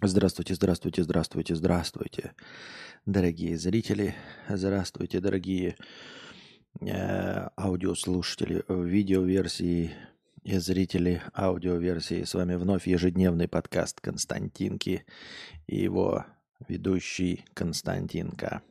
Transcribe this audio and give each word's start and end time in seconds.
Здравствуйте, 0.00 0.54
здравствуйте, 0.54 1.02
здравствуйте, 1.02 1.56
здравствуйте, 1.56 2.32
дорогие 3.04 3.58
зрители, 3.58 4.14
здравствуйте, 4.48 5.18
дорогие 5.18 5.74
э, 6.80 7.48
аудиослушатели 7.56 8.64
видеоверсии 8.68 9.90
и 10.44 10.58
зрители 10.58 11.20
аудиоверсии. 11.34 12.22
С 12.22 12.34
вами 12.34 12.54
вновь 12.54 12.86
ежедневный 12.86 13.48
подкаст 13.48 14.00
Константинки 14.00 15.04
и 15.66 15.82
его 15.82 16.24
ведущий 16.68 17.44
Константинка. 17.52 18.62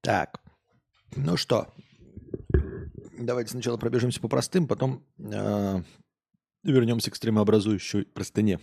Так, 0.00 0.40
ну 1.16 1.36
что, 1.36 1.74
давайте 3.18 3.50
сначала 3.50 3.78
пробежимся 3.78 4.20
по 4.20 4.28
простым, 4.28 4.68
потом 4.68 5.04
э, 5.18 5.82
вернемся 6.62 7.10
к 7.10 7.16
стримообразующей 7.16 8.04
простыне. 8.04 8.60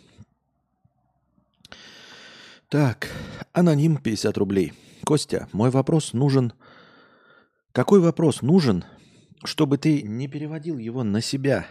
Так, 2.78 3.10
аноним 3.54 3.96
50 3.96 4.38
рублей. 4.38 4.74
Костя, 5.06 5.48
мой 5.54 5.70
вопрос 5.70 6.12
нужен... 6.12 6.52
Какой 7.72 8.02
вопрос 8.02 8.42
нужен, 8.42 8.84
чтобы 9.46 9.78
ты 9.78 10.02
не 10.02 10.28
переводил 10.28 10.78
его 10.78 11.02
на 11.06 11.22
себя 11.22 11.68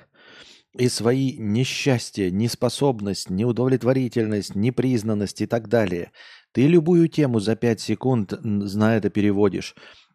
и 0.73 0.89
свои 0.89 1.37
несчастья, 1.37 2.31
неспособность, 2.31 3.29
неудовлетворительность, 3.29 4.55
непризнанность 4.55 5.43
и 5.43 5.47
так 5.47 5.69
далее? 5.69 6.11
Ты 6.53 6.67
любую 6.67 7.09
тему 7.09 7.39
за 7.39 7.55
5 7.55 7.81
секунд 7.83 8.33
на 8.43 8.97
это 8.97 9.11
переводишь. 9.11 9.75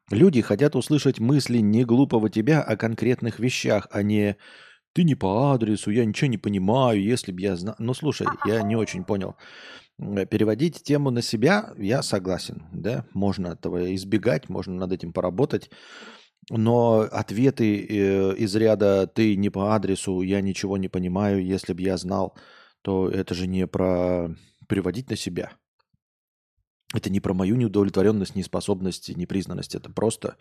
Люди 0.09 0.41
хотят 0.41 0.76
услышать 0.76 1.20
мысли 1.20 1.59
не 1.59 1.85
глупого 1.85 2.31
тебя 2.31 2.63
о 2.63 2.76
конкретных 2.77 3.37
вещах, 3.37 3.87
а 3.91 4.01
не 4.01 4.37
«ты 4.93 5.03
не 5.03 5.13
по 5.13 5.53
адресу, 5.53 5.91
я 5.91 6.03
ничего 6.03 6.31
не 6.31 6.40
понимаю, 6.40 6.99
если 6.99 7.31
бы 7.31 7.41
я 7.41 7.55
знал...» 7.55 7.76
Ну, 7.77 7.93
слушай, 7.93 8.26
я 8.48 8.63
не 8.63 8.76
очень 8.76 9.03
понял. 9.03 9.35
Э, 9.99 10.26
переводить 10.26 10.84
тему 10.84 11.12
на 11.12 11.21
себя, 11.21 11.73
я 11.77 12.02
согласен, 12.02 12.63
да, 12.71 13.05
можно 13.13 13.48
этого 13.48 13.93
избегать, 13.96 14.49
можно 14.49 14.73
над 14.73 14.93
этим 14.93 15.13
поработать, 15.13 15.70
но 16.49 17.07
ответы 17.12 17.85
э, 17.85 18.35
из 18.38 18.55
ряда 18.55 19.07
«ты 19.07 19.35
не 19.35 19.49
по 19.49 19.76
адресу, 19.76 20.21
я 20.21 20.41
ничего 20.41 20.77
не 20.77 20.88
понимаю, 20.88 21.46
если 21.46 21.73
бы 21.73 21.82
я 21.82 21.98
знал», 21.98 22.38
то 22.82 23.10
это 23.10 23.35
же 23.35 23.46
не 23.46 23.68
про 23.68 24.35
переводить 24.68 25.10
на 25.10 25.15
себя. 25.15 25.51
Это 26.93 27.10
не 27.10 27.20
про 27.20 27.34
мою 27.34 27.55
неудовлетворенность, 27.55 28.35
неспособность, 28.35 29.16
непризнанность. 29.16 29.76
Это 29.76 29.91
просто 29.91 30.38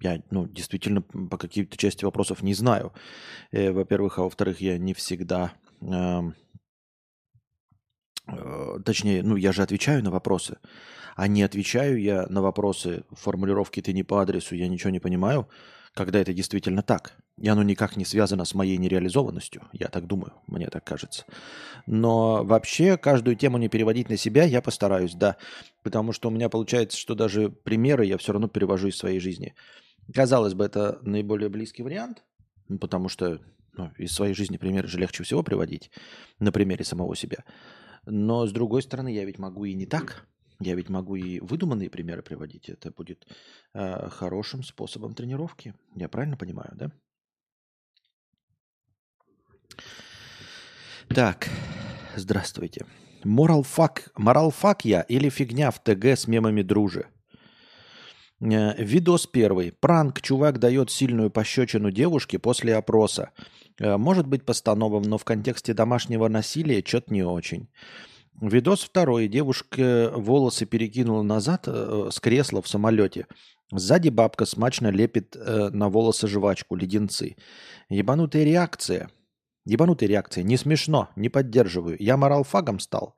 я 0.00 0.22
ну, 0.30 0.46
действительно 0.46 1.02
по 1.02 1.36
какой-то 1.36 1.76
части 1.76 2.04
вопросов 2.04 2.42
не 2.42 2.54
знаю. 2.54 2.92
Э, 3.52 3.70
во-первых, 3.70 4.18
а 4.18 4.22
во-вторых, 4.22 4.60
я 4.60 4.78
не 4.78 4.94
всегда 4.94 5.52
Э, 5.80 6.22
точнее, 8.84 9.22
ну 9.22 9.36
я 9.36 9.52
же 9.52 9.62
отвечаю 9.62 10.02
на 10.02 10.10
вопросы, 10.10 10.58
а 11.16 11.26
не 11.28 11.42
отвечаю 11.42 12.00
я 12.00 12.26
на 12.28 12.42
вопросы 12.42 13.04
формулировки 13.12 13.82
«ты 13.82 13.92
не 13.92 14.02
по 14.02 14.22
адресу, 14.22 14.54
я 14.54 14.68
ничего 14.68 14.90
не 14.90 15.00
понимаю», 15.00 15.48
когда 15.94 16.20
это 16.20 16.32
действительно 16.32 16.82
так. 16.82 17.16
И 17.38 17.48
оно 17.48 17.62
никак 17.62 17.96
не 17.96 18.04
связано 18.04 18.44
с 18.44 18.54
моей 18.54 18.76
нереализованностью, 18.76 19.62
я 19.72 19.88
так 19.88 20.06
думаю, 20.06 20.32
мне 20.46 20.68
так 20.68 20.84
кажется. 20.84 21.24
Но 21.86 22.44
вообще 22.44 22.96
каждую 22.96 23.36
тему 23.36 23.58
не 23.58 23.68
переводить 23.68 24.08
на 24.08 24.16
себя 24.16 24.44
я 24.44 24.62
постараюсь, 24.62 25.14
да. 25.14 25.36
Потому 25.82 26.12
что 26.12 26.28
у 26.28 26.30
меня 26.30 26.48
получается, 26.48 26.98
что 26.98 27.14
даже 27.14 27.48
примеры 27.48 28.04
я 28.04 28.18
все 28.18 28.32
равно 28.32 28.48
перевожу 28.48 28.88
из 28.88 28.96
своей 28.96 29.20
жизни. 29.20 29.54
Казалось 30.12 30.54
бы, 30.54 30.64
это 30.64 30.98
наиболее 31.02 31.48
близкий 31.48 31.82
вариант, 31.82 32.22
потому 32.80 33.08
что 33.08 33.40
ну, 33.76 33.92
из 33.98 34.12
своей 34.12 34.34
жизни 34.34 34.56
примеры 34.56 34.88
же 34.88 34.98
легче 34.98 35.22
всего 35.22 35.42
приводить 35.42 35.90
на 36.40 36.50
примере 36.52 36.84
самого 36.84 37.14
себя. 37.14 37.44
Но 38.10 38.46
с 38.46 38.52
другой 38.52 38.82
стороны, 38.82 39.12
я 39.12 39.24
ведь 39.24 39.38
могу 39.38 39.66
и 39.66 39.74
не 39.74 39.84
так. 39.84 40.26
Я 40.60 40.74
ведь 40.74 40.88
могу 40.88 41.14
и 41.14 41.40
выдуманные 41.40 41.90
примеры 41.90 42.22
приводить. 42.22 42.68
Это 42.68 42.90
будет 42.90 43.26
э, 43.74 44.08
хорошим 44.08 44.62
способом 44.62 45.14
тренировки. 45.14 45.74
Я 45.94 46.08
правильно 46.08 46.36
понимаю, 46.36 46.70
да? 46.74 46.90
Так, 51.08 51.48
здравствуйте. 52.16 52.86
Морал 53.24 53.62
фак, 53.62 54.10
морал 54.16 54.50
фак 54.50 54.84
я 54.84 55.02
или 55.02 55.28
фигня 55.28 55.70
в 55.70 55.78
ТГ 55.82 56.04
с 56.16 56.26
мемами 56.26 56.62
дружи? 56.62 57.06
Э, 58.40 58.82
видос 58.82 59.26
первый. 59.26 59.72
Пранк. 59.72 60.22
Чувак 60.22 60.58
дает 60.58 60.90
сильную 60.90 61.30
пощечину 61.30 61.90
девушке 61.90 62.38
после 62.38 62.74
опроса. 62.74 63.32
Э, 63.80 63.96
может 63.96 64.26
быть 64.26 64.44
постановом, 64.44 65.02
но 65.02 65.18
в 65.18 65.24
контексте 65.24 65.74
домашнего 65.74 66.28
насилия 66.28 66.82
что-то 66.84 67.12
не 67.12 67.22
очень. 67.22 67.68
Видос 68.40 68.82
второй. 68.82 69.28
Девушка 69.28 70.12
волосы 70.14 70.66
перекинула 70.66 71.22
назад 71.22 71.64
э, 71.66 72.08
с 72.12 72.20
кресла 72.20 72.62
в 72.62 72.68
самолете. 72.68 73.26
Сзади 73.72 74.08
бабка 74.08 74.46
смачно 74.46 74.88
лепит 74.88 75.36
э, 75.36 75.70
на 75.70 75.88
волосы 75.88 76.28
жвачку, 76.28 76.76
леденцы. 76.76 77.36
Ебанутая 77.88 78.44
реакция. 78.44 79.10
Ебанутая 79.64 80.08
реакция. 80.08 80.44
Не 80.44 80.56
смешно, 80.56 81.08
не 81.16 81.28
поддерживаю. 81.28 81.96
Я 81.98 82.16
моралфагом 82.16 82.78
стал. 82.78 83.16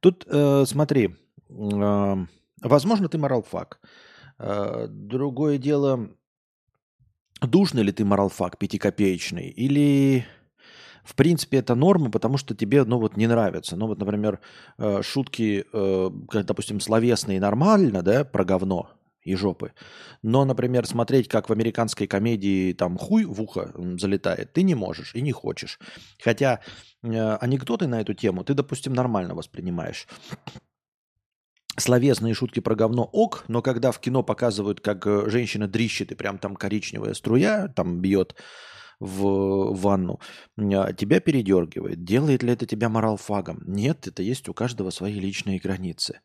Тут 0.00 0.26
э, 0.26 0.64
смотри, 0.66 1.16
э, 1.48 2.16
возможно, 2.62 3.08
ты 3.08 3.18
моралфаг. 3.18 3.80
Э, 4.38 4.86
другое 4.88 5.58
дело, 5.58 6.10
Душный 7.40 7.82
ли 7.82 7.92
ты 7.92 8.04
моралфак 8.04 8.58
пятикопеечный? 8.58 9.48
Или 9.48 10.26
в 11.04 11.14
принципе 11.14 11.58
это 11.58 11.74
норма, 11.74 12.10
потому 12.10 12.36
что 12.36 12.54
тебе, 12.54 12.84
ну 12.84 12.98
вот, 12.98 13.16
не 13.16 13.26
нравится. 13.26 13.76
Ну 13.76 13.86
вот, 13.86 13.98
например, 13.98 14.40
э, 14.78 15.02
шутки, 15.02 15.64
э, 15.72 16.10
допустим, 16.44 16.80
словесные 16.80 17.40
нормально, 17.40 18.02
да, 18.02 18.24
про 18.24 18.44
говно 18.44 18.90
и 19.22 19.34
жопы. 19.34 19.72
Но, 20.22 20.44
например, 20.44 20.86
смотреть, 20.86 21.28
как 21.28 21.48
в 21.48 21.52
американской 21.52 22.06
комедии 22.06 22.72
там 22.72 22.96
хуй 22.96 23.24
в 23.24 23.40
ухо 23.40 23.72
залетает, 23.98 24.52
ты 24.52 24.62
не 24.62 24.74
можешь 24.74 25.14
и 25.14 25.20
не 25.20 25.32
хочешь. 25.32 25.78
Хотя 26.22 26.60
э, 27.02 27.36
анекдоты 27.36 27.86
на 27.86 28.00
эту 28.00 28.14
тему 28.14 28.44
ты, 28.44 28.54
допустим, 28.54 28.92
нормально 28.92 29.34
воспринимаешь 29.34 30.06
словесные 31.76 32.34
шутки 32.34 32.60
про 32.60 32.74
говно 32.74 33.04
ок, 33.04 33.44
но 33.48 33.62
когда 33.62 33.92
в 33.92 34.00
кино 34.00 34.22
показывают, 34.22 34.80
как 34.80 35.06
э, 35.06 35.28
женщина 35.28 35.68
дрищет 35.68 36.12
и 36.12 36.14
прям 36.14 36.38
там 36.38 36.56
коричневая 36.56 37.14
струя 37.14 37.68
там 37.68 38.00
бьет 38.00 38.34
в 38.98 39.74
ванну, 39.74 40.20
а, 40.58 40.92
тебя 40.92 41.20
передергивает. 41.20 42.04
Делает 42.04 42.42
ли 42.42 42.52
это 42.52 42.66
тебя 42.66 42.90
моралфагом? 42.90 43.62
Нет, 43.66 44.06
это 44.06 44.22
есть 44.22 44.48
у 44.50 44.54
каждого 44.54 44.90
свои 44.90 45.18
личные 45.18 45.58
границы. 45.58 46.20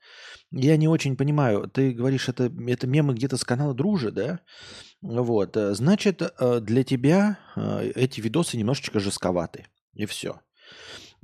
Я 0.52 0.76
не 0.76 0.90
очень 0.90 1.16
понимаю, 1.16 1.70
ты 1.70 1.94
говоришь, 1.94 2.28
это, 2.28 2.52
это 2.68 2.86
мемы 2.86 3.14
где-то 3.14 3.38
с 3.38 3.46
канала 3.46 3.74
Дружи, 3.74 4.12
да? 4.12 4.42
Вот, 5.02 5.56
э, 5.56 5.74
значит, 5.74 6.22
э, 6.22 6.60
для 6.60 6.84
тебя 6.84 7.40
эти 7.96 8.20
видосы 8.20 8.58
немножечко 8.58 9.00
жестковаты. 9.00 9.68
И 9.94 10.06
все. 10.06 10.42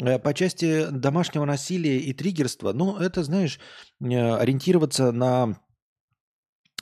Э, 0.01 0.19
по 0.19 0.33
части 0.33 0.87
домашнего 0.89 1.45
насилия 1.45 1.97
и 1.97 2.13
триггерства, 2.13 2.73
ну, 2.73 2.97
это, 2.97 3.23
знаешь, 3.23 3.59
э, 4.01 4.05
ориентироваться 4.05 5.11
на 5.11 5.59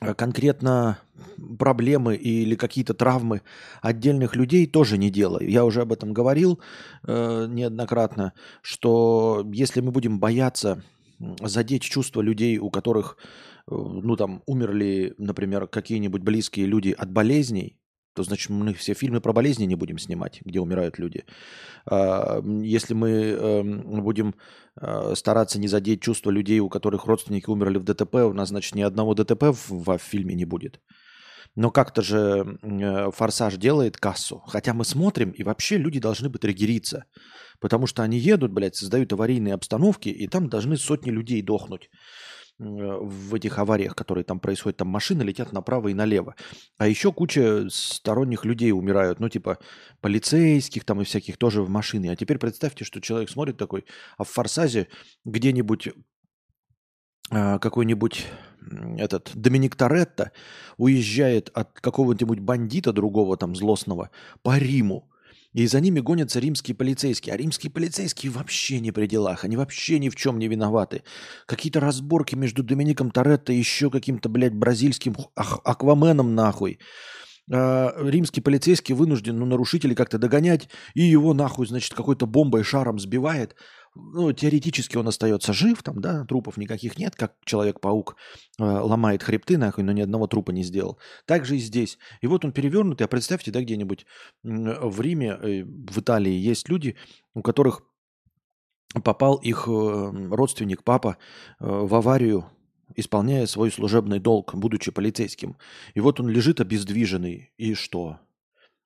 э, 0.02 0.13
конкретно 0.13 1.00
проблемы 1.58 2.16
или 2.16 2.56
какие-то 2.56 2.94
травмы 2.94 3.41
отдельных 3.81 4.35
людей 4.35 4.66
тоже 4.68 4.97
не 4.97 5.09
делаю. 5.09 5.50
Я 5.50 5.66
уже 5.66 5.81
об 5.81 5.91
этом 5.91 6.13
говорил 6.13 6.62
э, 7.06 7.46
неоднократно, 7.50 8.34
что 8.62 9.46
если 9.52 9.81
мы 9.81 9.91
будем 9.91 10.19
бояться 10.19 10.84
задеть 11.41 11.84
чувства 11.84 12.22
людей, 12.22 12.58
у 12.59 12.69
которых, 12.69 13.18
ну 13.68 14.16
там, 14.16 14.41
умерли, 14.46 15.16
например, 15.18 15.68
какие-нибудь 15.68 16.22
близкие 16.22 16.66
люди 16.66 16.96
от 16.97 17.12
болезней, 17.12 17.78
то 18.19 18.24
значит 18.24 18.50
мы 18.50 18.74
все 18.74 18.94
фильмы 18.94 19.22
про 19.22 19.31
болезни 19.31 19.66
не 19.66 19.75
будем 19.75 19.97
снимать, 19.97 20.41
где 20.44 20.59
умирают 20.59 21.00
люди. 21.00 21.24
А, 21.85 22.41
если 22.62 22.94
мы 22.94 23.09
эм, 23.09 24.03
будем 24.03 24.35
э, 24.81 25.16
стараться 25.16 25.58
не 25.58 25.70
задеть 25.70 26.02
чувства 26.02 26.32
людей, 26.32 26.59
у 26.59 26.67
которых 26.67 27.05
родственники 27.05 27.49
умерли 27.49 27.78
в 27.78 27.85
ДТП, 27.85 28.16
у 28.16 28.34
нас, 28.34 28.49
значит, 28.49 28.76
ни 28.76 28.82
одного 28.82 29.14
ДТП 29.14 29.44
в, 29.44 29.70
в 29.70 29.97
фильме 29.99 30.35
не 30.35 30.44
будет. 30.44 30.82
Но 31.55 31.72
как-то 31.72 32.02
же 32.02 32.58
э, 32.61 33.11
«Форсаж» 33.11 33.55
делает 33.55 33.96
кассу. 33.96 34.44
Хотя 34.47 34.73
мы 34.73 34.84
смотрим, 34.84 35.32
и 35.32 35.44
вообще 35.44 35.78
люди 35.78 36.02
должны 36.02 36.28
быть 36.28 36.41
триггериться. 36.41 37.05
Потому 37.61 37.88
что 37.88 38.03
они 38.03 38.20
едут, 38.20 38.52
блядь, 38.52 38.76
создают 38.76 39.14
аварийные 39.14 39.53
обстановки, 39.53 40.09
и 40.09 40.28
там 40.28 40.49
должны 40.49 40.76
сотни 40.76 41.11
людей 41.11 41.41
дохнуть. 41.41 41.90
Э, 42.59 42.97
в 43.02 43.34
этих 43.35 43.58
авариях, 43.58 43.96
которые 43.96 44.26
там 44.26 44.40
происходят, 44.40 44.78
там 44.78 44.90
машины 44.90 45.22
летят 45.23 45.53
направо 45.53 45.88
и 45.90 45.94
налево. 45.94 46.35
А 46.78 46.88
еще 46.88 47.14
куча 47.14 47.67
сторонних 47.70 48.44
людей 48.44 48.72
умирают, 48.73 49.20
ну 49.20 49.29
типа 49.29 49.59
полицейских 50.02 50.84
там 50.84 51.02
и 51.02 51.06
всяких 51.06 51.38
тоже 51.38 51.61
в 51.61 51.70
машины. 51.70 52.09
А 52.09 52.16
теперь 52.17 52.38
представьте, 52.38 52.84
что 52.84 53.00
человек 53.00 53.29
смотрит 53.29 53.58
такой, 53.58 53.85
а 54.17 54.26
в 54.26 54.29
Форсазе 54.29 54.90
где-нибудь 55.23 55.90
а, 57.32 57.59
какой-нибудь 57.59 58.28
этот 58.97 59.32
Доминик 59.34 59.76
Торетто 59.76 60.32
уезжает 60.78 61.50
от 61.53 61.79
какого-нибудь 61.79 62.40
бандита 62.40 62.91
другого 62.91 63.38
там 63.38 63.56
злостного 63.56 64.09
по 64.44 64.58
Риму 64.58 65.09
И 65.53 65.66
за 65.66 65.79
ними 65.79 65.99
гонятся 65.99 66.40
римские 66.40 66.75
полицейские. 66.75 67.34
А 67.34 67.37
римские 67.37 67.72
полицейские 67.72 68.31
вообще 68.31 68.79
не 68.79 68.91
при 68.91 69.07
делах. 69.07 69.43
Они 69.43 69.57
вообще 69.57 69.99
ни 69.99 70.09
в 70.09 70.16
чем 70.16 70.37
не 70.37 70.47
виноваты. 70.47 71.03
Какие-то 71.47 71.79
разборки 71.79 72.35
между 72.35 72.63
Домиником 72.63 73.09
Торетто 73.09 73.51
и 73.51 73.57
еще 73.57 73.90
каким-то, 73.90 74.29
блядь, 74.29 74.53
бразильским 74.53 75.16
акваменом 75.35 76.35
нахуй. 76.35 76.79
А, 77.51 77.96
римский 77.97 78.41
полицейский 78.41 78.93
вынужден 78.93 79.37
ну, 79.37 79.46
нарушителей 79.46 79.96
как-то 79.96 80.19
догонять, 80.19 80.69
и 80.93 81.01
его 81.01 81.34
нахуй, 81.34 81.66
значит, 81.66 81.93
какой-то 81.96 82.28
бомбой 82.28 82.63
шаром 82.63 82.99
сбивает 82.99 83.55
ну, 84.13 84.31
теоретически 84.34 84.97
он 84.97 85.07
остается 85.07 85.53
жив, 85.53 85.81
там, 85.84 86.01
да, 86.01 86.25
трупов 86.25 86.57
никаких 86.57 86.97
нет, 86.97 87.16
как 87.16 87.35
Человек-паук 87.46 88.16
э, 88.59 88.63
ломает 88.63 89.23
хребты, 89.23 89.57
нахуй, 89.57 89.84
но 89.84 89.91
ни 89.91 90.01
одного 90.01 90.28
трупа 90.28 90.51
не 90.51 90.63
сделал. 90.63 90.97
Так 91.25 91.46
же 91.46 91.57
и 91.57 91.59
здесь. 91.59 91.97
И 92.22 92.28
вот 92.28 92.46
он 92.46 92.51
перевернутый, 92.51 93.05
а 93.05 93.07
представьте, 93.07 93.51
да, 93.51 93.61
где-нибудь 93.61 94.05
в 94.43 95.01
Риме, 95.01 95.37
э, 95.41 95.63
в 95.63 95.99
Италии 95.99 96.34
есть 96.34 96.69
люди, 96.69 96.96
у 97.34 97.41
которых 97.41 97.84
попал 99.03 99.35
их 99.37 99.67
э, 99.67 100.28
родственник, 100.31 100.84
папа, 100.84 101.17
э, 101.59 101.66
в 101.66 101.93
аварию, 101.93 102.46
исполняя 102.96 103.46
свой 103.46 103.72
служебный 103.72 104.19
долг, 104.19 104.55
будучи 104.55 104.91
полицейским. 104.91 105.57
И 105.93 105.99
вот 105.99 106.19
он 106.19 106.29
лежит 106.29 106.59
обездвиженный. 106.59 107.51
И 107.57 107.73
что? 107.73 108.19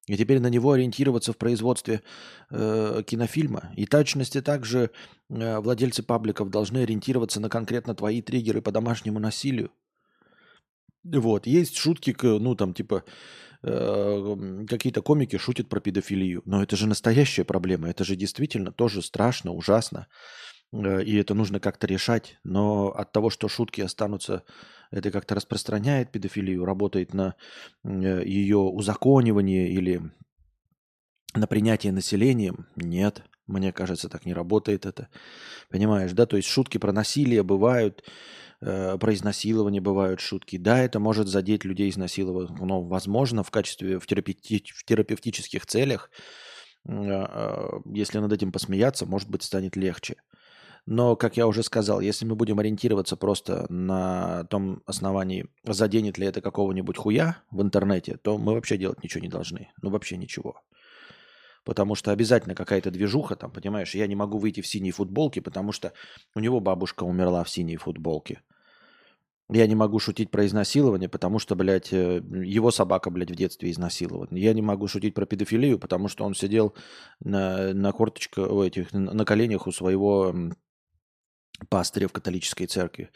И 0.07 0.17
теперь 0.17 0.39
на 0.39 0.47
него 0.47 0.73
ориентироваться 0.73 1.31
в 1.31 1.37
производстве 1.37 2.01
э, 2.49 3.03
кинофильма. 3.05 3.71
И 3.77 3.85
точности 3.85 4.41
также 4.41 4.91
э, 5.29 5.59
владельцы 5.59 6.03
пабликов 6.03 6.49
должны 6.49 6.79
ориентироваться 6.79 7.39
на 7.39 7.49
конкретно 7.49 7.95
твои 7.95 8.21
триггеры 8.21 8.61
по 8.61 8.71
домашнему 8.71 9.19
насилию. 9.19 9.71
Вот. 11.03 11.47
Есть 11.47 11.77
шутки, 11.77 12.15
ну 12.21 12.55
там 12.55 12.73
типа 12.73 13.05
э, 13.61 14.65
какие-то 14.69 15.01
комики 15.01 15.37
шутят 15.37 15.69
про 15.69 15.79
педофилию. 15.79 16.41
Но 16.45 16.61
это 16.61 16.75
же 16.75 16.85
настоящая 16.85 17.45
проблема. 17.45 17.89
Это 17.89 18.03
же 18.03 18.17
действительно 18.17 18.73
тоже 18.73 19.01
страшно, 19.01 19.51
ужасно. 19.51 20.07
Э, 20.73 21.03
и 21.03 21.15
это 21.15 21.33
нужно 21.33 21.59
как-то 21.59 21.87
решать. 21.87 22.37
Но 22.43 22.89
от 22.89 23.11
того, 23.11 23.29
что 23.29 23.47
шутки 23.47 23.81
останутся 23.81 24.43
это 24.91 25.11
как-то 25.11 25.35
распространяет 25.35 26.11
педофилию, 26.11 26.65
работает 26.65 27.13
на 27.13 27.35
э, 27.83 28.23
ее 28.25 28.57
узаконивание 28.57 29.69
или 29.69 30.01
на 31.35 31.47
принятие 31.47 31.91
населением? 31.91 32.67
Нет, 32.75 33.23
мне 33.47 33.71
кажется, 33.71 34.09
так 34.09 34.25
не 34.25 34.33
работает 34.33 34.85
это. 34.85 35.09
Понимаешь, 35.69 36.11
да? 36.13 36.25
То 36.25 36.37
есть 36.37 36.47
шутки 36.47 36.77
про 36.77 36.91
насилие 36.91 37.43
бывают, 37.43 38.03
э, 38.61 38.97
про 38.97 39.13
изнасилование 39.13 39.81
бывают 39.81 40.19
шутки. 40.19 40.57
Да, 40.57 40.79
это 40.79 40.99
может 40.99 41.27
задеть 41.27 41.65
людей 41.65 41.89
изнасилованных, 41.89 42.59
но, 42.59 42.81
возможно, 42.81 43.43
в 43.43 43.51
качестве, 43.51 43.99
в, 43.99 44.07
терапевти, 44.07 44.63
в 44.73 44.85
терапевтических 44.85 45.65
целях, 45.65 46.09
если 46.85 48.19
над 48.19 48.33
этим 48.33 48.51
посмеяться, 48.51 49.05
может 49.05 49.29
быть, 49.29 49.41
станет 49.41 49.77
легче. 49.77 50.17
Но, 50.85 51.15
как 51.15 51.37
я 51.37 51.47
уже 51.47 51.63
сказал, 51.63 52.01
если 52.01 52.25
мы 52.25 52.35
будем 52.35 52.59
ориентироваться 52.59 53.15
просто 53.15 53.65
на 53.69 54.43
том 54.45 54.83
основании, 54.85 55.47
заденет 55.63 56.17
ли 56.17 56.27
это 56.27 56.41
какого-нибудь 56.41 56.97
хуя 56.97 57.37
в 57.51 57.61
интернете, 57.61 58.17
то 58.17 58.37
мы 58.37 58.53
вообще 58.53 58.77
делать 58.77 59.01
ничего 59.01 59.21
не 59.21 59.29
должны. 59.29 59.71
Ну, 59.81 59.89
вообще 59.91 60.17
ничего. 60.17 60.61
Потому 61.63 61.95
что 61.95 62.11
обязательно 62.11 62.55
какая-то 62.55 62.91
движуха 62.91 63.37
там, 63.37 63.49
понимаешь, 63.49 63.95
я 63.95 64.07
не 64.07 64.15
могу 64.15 64.37
выйти 64.37 64.59
в 64.59 64.67
синей 64.67 64.91
футболке, 64.91 65.41
потому 65.41 65.71
что 65.71 65.93
у 66.35 66.41
него 66.41 66.59
бабушка 66.59 67.03
умерла 67.03 67.45
в 67.45 67.49
синей 67.49 67.77
футболке. 67.77 68.41
Я 69.49 69.67
не 69.67 69.75
могу 69.75 69.99
шутить 69.99 70.31
про 70.31 70.45
изнасилование, 70.45 71.09
потому 71.09 71.37
что, 71.37 71.55
блядь, 71.55 71.93
э, 71.93 72.21
его 72.43 72.71
собака, 72.71 73.09
блядь, 73.09 73.31
в 73.31 73.35
детстве 73.35 73.71
изнасилован. 73.71 74.29
Я 74.31 74.53
не 74.53 74.61
могу 74.61 74.87
шутить 74.87 75.13
про 75.13 75.25
педофилию, 75.25 75.77
потому 75.79 76.07
что 76.07 76.25
он 76.25 76.33
сидел 76.33 76.73
на, 77.19 77.73
на 77.73 77.91
корточках, 77.91 78.49
этих, 78.65 78.93
на 78.93 79.25
коленях 79.25 79.67
у 79.67 79.71
своего 79.71 80.33
пастыря 81.69 82.07
в 82.07 82.11
католической 82.11 82.65
церкви. 82.65 83.09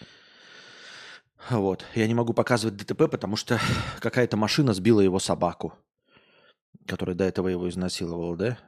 Вот. 1.49 1.85
Я 1.95 2.07
не 2.07 2.13
могу 2.13 2.33
показывать 2.33 2.77
ДТП, 2.77 3.09
потому 3.09 3.35
что 3.35 3.59
какая-то 3.99 4.37
машина 4.37 4.73
сбила 4.73 5.01
его 5.01 5.19
собаку, 5.19 5.73
которая 6.85 7.15
до 7.15 7.23
этого 7.23 7.47
его 7.47 7.69
изнасиловала, 7.69 8.35
да? 8.35 8.59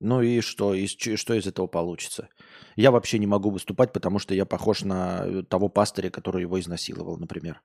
Ну 0.00 0.20
и 0.20 0.40
что? 0.40 0.74
И 0.74 0.86
что 0.86 1.34
из 1.34 1.46
этого 1.46 1.66
получится? 1.66 2.28
Я 2.76 2.90
вообще 2.90 3.18
не 3.18 3.26
могу 3.26 3.50
выступать, 3.50 3.92
потому 3.92 4.18
что 4.18 4.34
я 4.34 4.44
похож 4.44 4.82
на 4.82 5.44
того 5.44 5.68
пастыря, 5.68 6.10
который 6.10 6.42
его 6.42 6.58
изнасиловал, 6.60 7.16
например. 7.16 7.62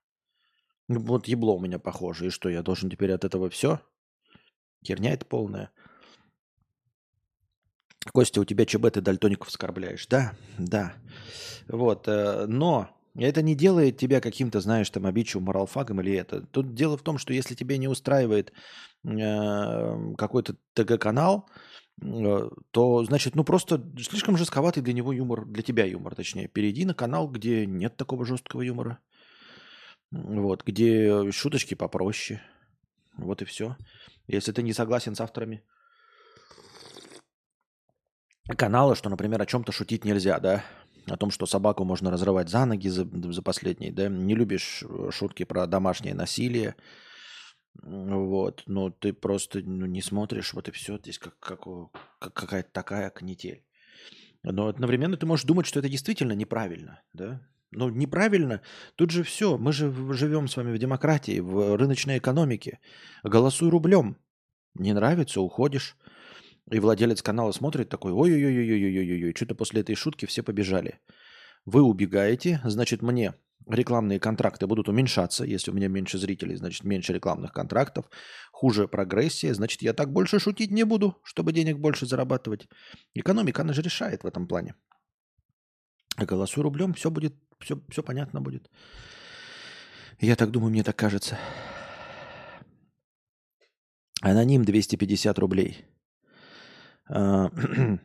Вот 0.88 1.28
ебло 1.28 1.56
у 1.56 1.60
меня 1.60 1.80
похоже. 1.80 2.28
И 2.28 2.30
что, 2.30 2.50
я 2.50 2.62
должен 2.62 2.90
теперь 2.90 3.12
от 3.12 3.26
этого 3.26 3.50
все? 3.50 3.80
Херня 4.86 5.14
это 5.14 5.26
полная. 5.26 5.72
Костя, 8.14 8.42
у 8.42 8.46
тебя 8.46 8.66
ЧБ, 8.66 8.92
ты 8.94 9.02
дальтоников 9.02 9.50
оскорбляешь. 9.50 10.08
Да, 10.08 10.34
да. 10.58 10.94
Вот, 11.68 12.08
э, 12.08 12.46
но 12.48 12.90
это 13.16 13.42
не 13.42 13.56
делает 13.56 13.98
тебя 13.98 14.22
каким-то, 14.22 14.62
знаешь, 14.62 14.90
там, 14.90 15.06
обидчивым 15.06 15.46
моралфагом 15.46 16.02
или 16.02 16.14
это. 16.14 16.42
Тут 16.48 16.74
дело 16.74 16.98
в 16.98 17.04
том, 17.04 17.18
что 17.18 17.34
если 17.34 17.56
тебе 17.56 17.78
не 17.78 17.88
устраивает 17.88 18.54
э, 19.04 20.14
какой-то 20.18 20.56
ТГ-канал, 20.74 21.50
э, 22.02 22.50
то, 22.72 23.04
значит, 23.04 23.36
ну 23.36 23.44
просто 23.44 23.84
слишком 24.00 24.38
жестковатый 24.38 24.82
для 24.82 24.94
него 24.94 25.12
юмор, 25.12 25.46
для 25.46 25.62
тебя 25.62 25.86
юмор, 25.86 26.16
точнее. 26.16 26.48
Перейди 26.48 26.86
на 26.86 26.94
канал, 26.94 27.28
где 27.28 27.66
нет 27.66 27.98
такого 27.98 28.26
жесткого 28.26 28.62
юмора. 28.62 29.00
Вот, 30.12 30.64
где 30.66 31.32
шуточки 31.32 31.76
попроще. 31.76 32.42
Вот 33.18 33.42
и 33.42 33.46
все. 33.46 33.76
Если 34.28 34.54
ты 34.54 34.64
не 34.64 34.74
согласен 34.74 35.14
с 35.14 35.22
авторами 35.22 35.64
канала, 38.56 38.96
что, 38.96 39.10
например, 39.10 39.42
о 39.42 39.46
чем-то 39.46 39.72
шутить 39.72 40.06
нельзя, 40.06 40.40
да, 40.40 40.64
о 41.08 41.18
том, 41.18 41.32
что 41.32 41.46
собаку 41.46 41.84
можно 41.84 42.12
разрывать 42.12 42.50
за 42.50 42.66
ноги 42.66 42.88
за, 42.88 43.06
за 43.06 43.42
последние, 43.42 43.92
да, 43.92 44.08
не 44.08 44.36
любишь 44.36 44.84
э, 44.88 45.10
шутки 45.12 45.44
про 45.44 45.68
домашнее 45.68 46.14
насилие, 46.14 46.76
вот, 47.82 48.64
но 48.66 48.90
ты 48.90 49.14
просто 49.14 49.60
ну, 49.60 49.86
не 49.86 50.02
смотришь, 50.02 50.54
вот 50.54 50.68
и 50.68 50.72
все, 50.72 50.98
здесь 50.98 51.20
как, 51.20 51.40
как, 51.40 51.62
как 52.20 52.34
какая-то 52.34 52.70
такая 52.72 53.10
канитель. 53.10 53.64
Но 54.44 54.68
одновременно 54.68 55.18
ты 55.18 55.26
можешь 55.26 55.46
думать, 55.46 55.66
что 55.66 55.80
это 55.80 55.90
действительно 55.90 56.34
неправильно, 56.34 57.02
да, 57.14 57.42
ну, 57.72 57.90
неправильно. 57.90 58.62
Тут 58.96 59.12
же 59.12 59.24
все. 59.24 59.58
Мы 59.58 59.74
же 59.74 59.94
живем 60.14 60.48
с 60.48 60.58
вами 60.58 60.74
в 60.74 60.80
демократии, 60.80 61.40
в 61.40 61.78
рыночной 61.78 62.18
экономике. 62.18 62.80
Голосуй 63.24 63.70
рублем. 63.70 64.18
Не 64.74 64.94
нравится, 64.94 65.42
уходишь. 65.42 65.96
И 66.72 66.80
владелец 66.80 67.22
канала 67.22 67.52
смотрит 67.52 67.90
такой, 67.90 68.12
ой-ой-ой-ой-ой-ой-ой, 68.12 69.34
что-то 69.36 69.56
после 69.56 69.82
этой 69.82 69.96
шутки 69.96 70.26
все 70.26 70.44
побежали. 70.44 71.00
Вы 71.66 71.82
убегаете, 71.82 72.62
значит, 72.64 73.02
мне 73.02 73.34
рекламные 73.68 74.20
контракты 74.20 74.68
будут 74.68 74.88
уменьшаться. 74.88 75.46
Если 75.46 75.72
у 75.72 75.74
меня 75.74 75.88
меньше 75.88 76.18
зрителей, 76.18 76.56
значит, 76.56 76.84
меньше 76.84 77.14
рекламных 77.14 77.54
контрактов. 77.54 78.06
Хуже 78.52 78.88
прогрессия, 78.88 79.54
значит, 79.54 79.82
я 79.82 79.94
так 79.94 80.12
больше 80.12 80.40
шутить 80.40 80.72
не 80.72 80.84
буду, 80.84 81.18
чтобы 81.24 81.54
денег 81.54 81.78
больше 81.78 82.06
зарабатывать. 82.06 82.68
Экономика, 83.16 83.62
она 83.62 83.74
же 83.74 83.82
решает 83.82 84.24
в 84.24 84.28
этом 84.28 84.48
плане. 84.48 84.76
Голосуй 86.18 86.64
рублем, 86.64 86.94
все 86.94 87.10
будет, 87.10 87.34
все, 87.60 87.82
все 87.90 88.04
понятно 88.04 88.42
будет. 88.42 88.70
Я 90.20 90.36
так 90.36 90.52
думаю, 90.52 90.72
мне 90.72 90.84
так 90.84 90.96
кажется. 90.96 91.38
Аноним 94.22 94.66
250 94.66 95.40
рублей. 95.40 95.86
А, 97.10 97.50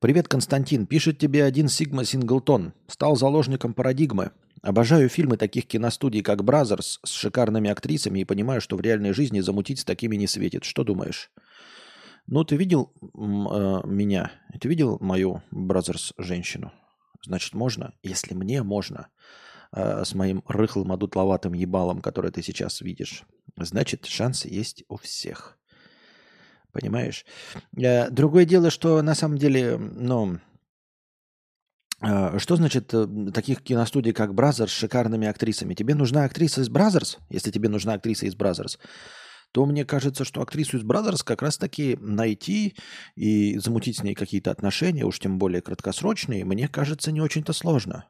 Привет, 0.00 0.28
Константин. 0.28 0.86
Пишет 0.86 1.18
тебе 1.18 1.44
один 1.44 1.68
Сигма 1.68 2.04
Синглтон. 2.04 2.72
Стал 2.86 3.16
заложником 3.16 3.74
парадигмы. 3.74 4.32
Обожаю 4.62 5.08
фильмы 5.08 5.36
таких 5.36 5.66
киностудий, 5.66 6.22
как 6.22 6.42
Brazzers, 6.42 7.00
с 7.04 7.10
шикарными 7.10 7.70
актрисами 7.70 8.20
и 8.20 8.24
понимаю, 8.24 8.60
что 8.60 8.76
в 8.76 8.80
реальной 8.80 9.12
жизни 9.12 9.40
замутить 9.40 9.80
с 9.80 9.84
такими 9.84 10.16
не 10.16 10.26
светит. 10.26 10.64
Что 10.64 10.84
думаешь? 10.84 11.30
Ну, 12.26 12.44
ты 12.44 12.56
видел 12.56 12.92
э, 13.02 13.86
меня? 13.86 14.32
Ты 14.58 14.68
видел 14.68 14.98
мою 15.00 15.42
Brazzers 15.50 16.12
женщину? 16.18 16.72
Значит, 17.24 17.54
можно? 17.54 17.92
Если 18.02 18.34
мне 18.34 18.62
можно, 18.62 19.08
э, 19.72 20.04
с 20.04 20.14
моим 20.14 20.42
рыхлым 20.46 20.92
одутловатым 20.92 21.52
ебалом, 21.52 22.00
который 22.00 22.30
ты 22.30 22.42
сейчас 22.42 22.80
видишь, 22.80 23.24
значит, 23.56 24.06
шансы 24.06 24.48
есть 24.48 24.84
у 24.88 24.96
всех. 24.96 25.58
Понимаешь? 26.72 27.24
Э, 27.76 28.10
другое 28.10 28.44
дело, 28.44 28.70
что 28.70 29.02
на 29.02 29.14
самом 29.14 29.38
деле, 29.38 29.76
ну, 29.76 30.38
э, 32.02 32.38
что 32.38 32.56
значит 32.56 32.92
э, 32.94 33.06
таких 33.34 33.62
киностудий, 33.62 34.12
как 34.12 34.34
Brazzers, 34.34 34.72
с 34.72 34.76
шикарными 34.76 35.26
актрисами? 35.26 35.74
Тебе 35.74 35.94
нужна 35.94 36.24
актриса 36.24 36.60
из 36.60 36.68
Brazzers? 36.68 37.18
Если 37.28 37.50
тебе 37.50 37.68
нужна 37.68 37.94
актриса 37.94 38.26
из 38.26 38.36
Brazzers, 38.36 38.78
то 39.52 39.66
мне 39.66 39.84
кажется, 39.84 40.24
что 40.24 40.42
актрису 40.42 40.76
из 40.76 40.84
Brazzers 40.84 41.24
как 41.24 41.42
раз-таки 41.42 41.96
найти 42.00 42.76
и 43.16 43.58
замутить 43.58 43.98
с 43.98 44.02
ней 44.02 44.14
какие-то 44.14 44.52
отношения, 44.52 45.04
уж 45.04 45.18
тем 45.18 45.38
более 45.38 45.60
краткосрочные, 45.60 46.44
мне 46.44 46.68
кажется, 46.68 47.10
не 47.10 47.20
очень-то 47.20 47.52
сложно. 47.52 48.06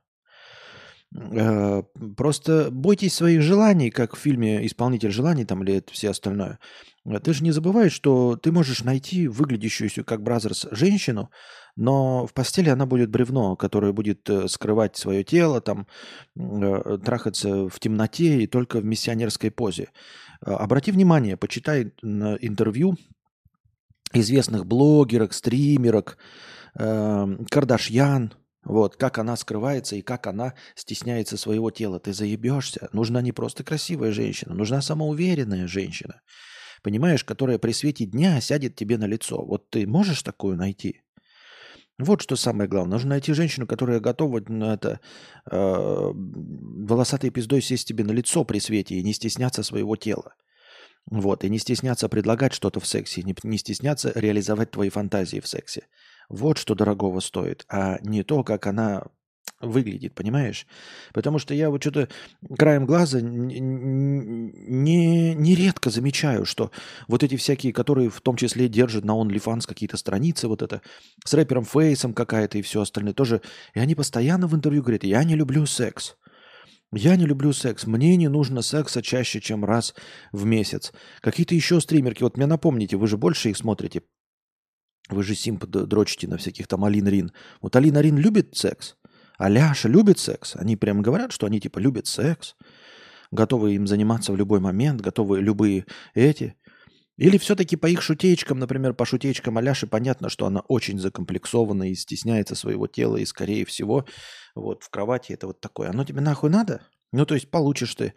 Э, 1.13 1.83
просто 2.17 2.71
бойтесь 2.71 3.15
своих 3.15 3.43
желаний, 3.43 3.91
как 3.91 4.15
в 4.15 4.19
фильме 4.19 4.65
«Исполнитель 4.67 5.11
желаний» 5.11 5.45
там 5.45 5.63
или 5.63 5.75
это 5.77 5.93
все 5.93 6.11
остальное. 6.11 6.59
Ты 7.25 7.33
же 7.33 7.43
не 7.43 7.51
забывай, 7.51 7.91
что 7.91 8.37
ты 8.37 8.53
можешь 8.53 8.85
найти 8.85 9.27
выглядящую 9.27 10.05
как 10.05 10.23
Brazzers 10.23 10.69
женщину, 10.71 11.31
но 11.75 12.27
в 12.27 12.33
постели 12.33 12.69
она 12.69 12.87
будет 12.87 13.11
бревно, 13.11 13.57
которое 13.57 13.93
будет 13.93 14.29
э, 14.31 14.47
скрывать 14.47 14.97
свое 14.97 15.25
тело, 15.25 15.61
там, 15.61 15.89
э, 16.37 16.99
трахаться 17.05 17.69
в 17.69 17.81
темноте 17.81 18.43
и 18.43 18.47
только 18.47 18.79
в 18.79 18.85
миссионерской 18.85 19.51
позе. 19.51 19.89
Обрати 20.41 20.93
внимание, 20.93 21.37
почитай 21.37 21.93
интервью 22.03 22.97
известных 24.15 24.65
блогерок, 24.65 25.35
стримерок, 25.35 26.17
Кардашьян, 26.75 28.33
вот, 28.65 28.97
как 28.97 29.19
она 29.19 29.37
скрывается 29.37 29.97
и 29.97 30.03
как 30.03 30.27
она 30.27 30.55
стесняется 30.75 31.37
своего 31.37 31.71
тела. 31.71 31.99
Ты 31.99 32.13
заебешься. 32.13 32.89
Нужна 32.93 33.23
не 33.23 33.33
просто 33.33 33.65
красивая 33.65 34.13
женщина, 34.13 34.55
нужна 34.55 34.83
самоуверенная 34.83 35.67
женщина. 35.67 36.21
Понимаешь, 36.83 37.25
которая 37.25 37.59
при 37.59 37.73
свете 37.73 38.07
дня 38.07 38.41
сядет 38.41 38.75
тебе 38.75 38.97
на 38.97 39.07
лицо. 39.07 39.43
Вот 39.45 39.69
ты 39.71 39.87
можешь 39.87 40.23
такую 40.23 40.57
найти? 40.57 41.03
Вот 41.99 42.23
что 42.23 42.37
самое 42.37 42.69
главное. 42.69 42.93
Нужно 42.93 43.11
найти 43.11 43.35
женщину, 43.35 43.67
которая 43.67 44.01
готова 44.01 44.43
на 44.49 44.75
это 44.75 45.01
э, 45.51 45.57
волосатой 45.57 47.29
пиздой 47.31 47.61
сесть 47.61 47.87
тебе 47.87 48.05
на 48.05 48.13
лицо 48.13 48.45
при 48.45 48.59
свете 48.59 48.95
и 48.95 49.03
не 49.03 49.13
стесняться 49.13 49.63
своего 49.63 49.97
тела. 49.97 50.35
Вот, 51.11 51.45
и 51.45 51.51
не 51.51 51.59
стесняться 51.59 52.09
предлагать 52.09 52.55
что-то 52.55 52.81
в 52.81 52.87
сексе, 52.87 53.23
не, 53.23 53.35
не 53.43 53.59
стесняться 53.59 54.13
реализовать 54.15 54.71
твои 54.71 54.91
фантазии 54.91 55.41
в 55.41 55.47
сексе. 55.47 55.89
Вот 56.31 56.59
что 56.59 56.75
дорогого 56.75 57.21
стоит, 57.21 57.67
а 57.69 57.99
не 58.03 58.23
то, 58.23 58.45
как 58.45 58.69
она 58.69 59.03
выглядит, 59.61 60.15
понимаешь? 60.15 60.67
Потому 61.13 61.39
что 61.41 61.55
я 61.55 61.71
вот 61.71 61.83
что-то 61.83 62.09
краем 62.57 62.87
глаза 62.87 63.21
не, 63.21 63.61
не 65.35 65.55
редко 65.55 65.91
замечаю, 65.91 66.47
что 66.47 66.71
вот 67.09 67.25
эти 67.25 67.37
всякие, 67.37 67.73
которые 67.73 68.11
в 68.11 68.21
том 68.21 68.37
числе 68.37 68.69
держат 68.69 69.05
на 69.05 69.21
OnlyFans 69.21 69.67
какие-то 69.67 69.97
страницы, 69.97 70.47
вот 70.47 70.63
это 70.63 70.83
с 71.25 71.35
рэпером 71.35 71.65
Фейсом 71.65 72.15
какая-то 72.15 72.59
и 72.59 72.63
все 72.63 72.83
остальное 72.83 73.13
тоже, 73.13 73.43
и 73.75 73.81
они 73.81 73.97
постоянно 73.97 74.47
в 74.47 74.55
интервью 74.55 74.83
говорят, 74.83 75.03
я 75.03 75.25
не 75.25 75.35
люблю 75.35 75.67
секс. 75.67 76.17
Я 76.93 77.17
не 77.17 77.27
люблю 77.27 77.53
секс. 77.53 77.87
Мне 77.87 78.17
не 78.17 78.29
нужно 78.29 78.63
секса 78.63 79.03
чаще, 79.03 79.41
чем 79.41 79.65
раз 79.65 79.95
в 80.33 80.45
месяц. 80.45 80.93
Какие-то 81.21 81.55
еще 81.55 81.81
стримерки. 81.81 82.23
Вот 82.23 82.37
мне 82.37 82.47
напомните, 82.47 82.97
вы 82.97 83.07
же 83.07 83.17
больше 83.17 83.51
их 83.51 83.57
смотрите. 83.57 84.03
Вы 85.11 85.23
же 85.23 85.35
симп 85.35 85.67
дрочите 85.67 86.29
на 86.29 86.37
всяких 86.37 86.67
там 86.67 86.85
Алин 86.85 87.09
Рин. 87.09 87.33
Вот 87.61 87.77
Алина 87.77 88.01
Рин 88.01 88.17
любит 88.17 88.57
секс. 88.57 88.97
Аляша 89.39 89.89
любит 89.89 90.19
секс. 90.19 90.57
Они 90.57 90.77
прям 90.77 91.03
говорят, 91.03 91.33
что 91.33 91.47
они 91.47 91.61
типа 91.61 91.79
любят 91.79 92.07
секс. 92.07 92.57
Готовы 93.31 93.75
им 93.75 93.87
заниматься 93.87 94.33
в 94.33 94.37
любой 94.37 94.61
момент, 94.61 95.01
готовы 95.01 95.41
любые 95.41 95.87
эти. 96.15 96.57
Или 97.17 97.37
все-таки 97.37 97.77
по 97.77 97.87
их 97.87 98.01
шутеечкам, 98.03 98.59
например, 98.59 98.95
по 98.95 99.05
шутеечкам 99.05 99.59
Аляши 99.59 99.87
понятно, 99.87 100.31
что 100.31 100.47
она 100.47 100.61
очень 100.61 100.99
закомплексована 100.99 101.91
и 101.91 101.95
стесняется 101.95 102.55
своего 102.55 102.87
тела, 102.87 103.19
и 103.19 103.27
скорее 103.27 103.67
всего 103.67 104.07
вот 104.55 104.85
в 104.85 104.91
кровати 104.91 105.33
это 105.33 105.47
вот 105.47 105.61
такое. 105.61 105.91
Оно 105.91 106.05
тебе 106.05 106.23
нахуй 106.23 106.49
надо? 106.49 106.81
Ну, 107.13 107.27
то 107.27 107.35
есть 107.35 107.51
получишь 107.51 107.95
ты, 107.95 108.15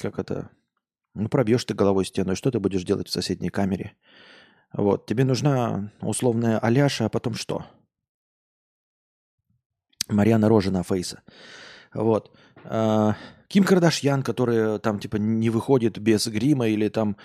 как 0.00 0.18
это, 0.20 0.50
ну, 1.14 1.28
пробьешь 1.28 1.64
ты 1.64 1.74
головой 1.74 2.04
стену, 2.04 2.32
и 2.32 2.36
что 2.36 2.50
ты 2.50 2.60
будешь 2.60 2.84
делать 2.84 3.08
в 3.08 3.12
соседней 3.12 3.50
камере? 3.50 3.96
Вот, 4.76 5.06
тебе 5.06 5.24
нужна 5.24 5.90
условная 6.02 6.58
Аляша, 6.58 7.06
а 7.06 7.08
потом 7.08 7.34
что? 7.34 7.64
Марьяна 10.08 10.48
Рожина 10.48 10.82
Фейса. 10.82 11.22
Вот. 11.94 12.36
А, 12.64 13.16
Ким 13.48 13.64
Кардашьян, 13.64 14.22
которая 14.22 14.78
там 14.78 14.98
типа 14.98 15.16
не 15.16 15.48
выходит 15.48 15.98
без 15.98 16.26
грима 16.26 16.68
или 16.68 16.88
там 16.88 17.16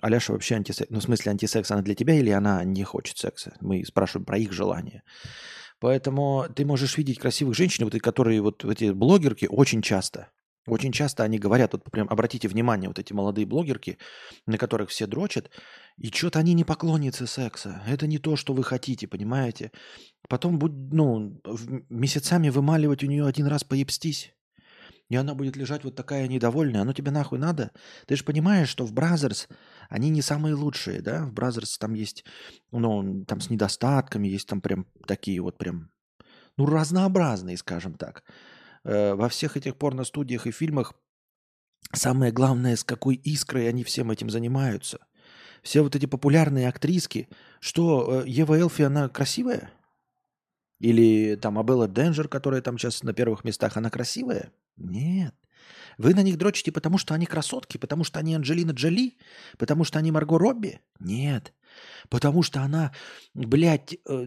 Аляша 0.00 0.32
вообще 0.32 0.56
антисекс, 0.56 0.90
ну 0.90 1.00
в 1.00 1.02
смысле 1.02 1.32
антисекс, 1.32 1.70
она 1.70 1.82
для 1.82 1.94
тебя 1.94 2.14
или 2.14 2.30
она 2.30 2.64
не 2.64 2.82
хочет 2.82 3.18
секса? 3.18 3.54
Мы 3.60 3.84
спрашиваем 3.84 4.24
про 4.24 4.38
их 4.38 4.52
желание. 4.52 5.02
Поэтому 5.80 6.46
ты 6.56 6.64
можешь 6.64 6.96
видеть 6.96 7.18
красивых 7.18 7.54
женщин, 7.54 7.84
вот, 7.84 8.00
которые 8.00 8.40
вот 8.40 8.64
эти 8.64 8.90
блогерки 8.90 9.46
очень 9.50 9.82
часто, 9.82 10.30
очень 10.66 10.92
часто 10.92 11.24
они 11.24 11.38
говорят, 11.38 11.72
вот 11.72 11.84
прям 11.90 12.08
обратите 12.08 12.48
внимание, 12.48 12.88
вот 12.88 12.98
эти 12.98 13.12
молодые 13.12 13.46
блогерки, 13.46 13.98
на 14.46 14.58
которых 14.58 14.90
все 14.90 15.06
дрочат, 15.06 15.50
и 15.98 16.08
что-то 16.08 16.38
они 16.38 16.54
не 16.54 16.64
поклонницы 16.64 17.26
секса. 17.26 17.82
Это 17.86 18.06
не 18.06 18.18
то, 18.18 18.36
что 18.36 18.54
вы 18.54 18.64
хотите, 18.64 19.06
понимаете? 19.06 19.72
Потом 20.28 20.58
будь, 20.58 20.72
ну, 20.72 21.40
месяцами 21.90 22.48
вымаливать 22.48 23.04
у 23.04 23.06
нее 23.06 23.26
один 23.26 23.46
раз 23.46 23.64
поебстись. 23.64 24.34
И 25.10 25.16
она 25.16 25.34
будет 25.34 25.54
лежать 25.56 25.84
вот 25.84 25.94
такая 25.94 26.26
недовольная. 26.28 26.80
Оно 26.80 26.94
тебе 26.94 27.10
нахуй 27.10 27.38
надо? 27.38 27.72
Ты 28.06 28.16
же 28.16 28.24
понимаешь, 28.24 28.70
что 28.70 28.86
в 28.86 28.92
Brazzers 28.94 29.48
они 29.90 30.08
не 30.08 30.22
самые 30.22 30.54
лучшие, 30.54 31.02
да? 31.02 31.26
В 31.26 31.32
Brazzers 31.34 31.76
там 31.76 31.92
есть, 31.92 32.24
ну, 32.72 33.24
там 33.26 33.40
с 33.40 33.50
недостатками, 33.50 34.28
есть 34.28 34.48
там 34.48 34.62
прям 34.62 34.86
такие 35.06 35.42
вот 35.42 35.58
прям, 35.58 35.90
ну, 36.56 36.64
разнообразные, 36.64 37.58
скажем 37.58 37.94
так. 37.94 38.24
Э, 38.84 39.14
во 39.14 39.28
всех 39.28 39.56
этих 39.56 39.76
порно-студиях 39.76 40.46
и 40.46 40.50
фильмах 40.50 40.94
самое 41.92 42.32
главное, 42.32 42.76
с 42.76 42.84
какой 42.84 43.14
искрой 43.16 43.68
они 43.68 43.84
всем 43.84 44.10
этим 44.10 44.30
занимаются. 44.30 44.98
Все 45.62 45.82
вот 45.82 45.96
эти 45.96 46.06
популярные 46.06 46.68
актриски, 46.68 47.28
что 47.60 48.22
э, 48.24 48.28
Ева 48.28 48.58
Элфи, 48.58 48.82
она 48.82 49.08
красивая? 49.08 49.70
Или 50.80 51.36
там 51.36 51.58
Абелла 51.58 51.88
Денджер, 51.88 52.28
которая 52.28 52.60
там 52.60 52.76
сейчас 52.76 53.02
на 53.02 53.14
первых 53.14 53.44
местах, 53.44 53.76
она 53.76 53.88
красивая? 53.88 54.52
Нет. 54.76 55.34
Вы 55.96 56.12
на 56.12 56.22
них 56.22 56.36
дрочите, 56.36 56.72
потому 56.72 56.98
что 56.98 57.14
они 57.14 57.24
красотки, 57.24 57.78
потому 57.78 58.04
что 58.04 58.18
они 58.18 58.34
Анджелина 58.34 58.72
Джоли, 58.72 59.16
потому 59.56 59.84
что 59.84 59.98
они 59.98 60.10
Марго 60.10 60.38
Робби? 60.38 60.80
Нет. 60.98 61.54
Потому 62.08 62.42
что 62.42 62.60
она, 62.60 62.92
блядь, 63.34 63.96
э, 64.08 64.26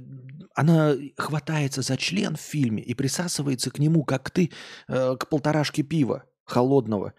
она 0.56 0.96
хватается 1.18 1.82
за 1.82 1.98
член 1.98 2.36
в 2.36 2.42
фильме 2.42 2.84
и 2.84 2.94
присасывается 2.94 3.72
к 3.72 3.80
нему, 3.80 4.04
как 4.04 4.30
ты 4.32 4.52
э, 4.88 5.16
к 5.18 5.30
полторашке 5.30 5.84
пива 5.84 6.24
холодного. 6.46 7.14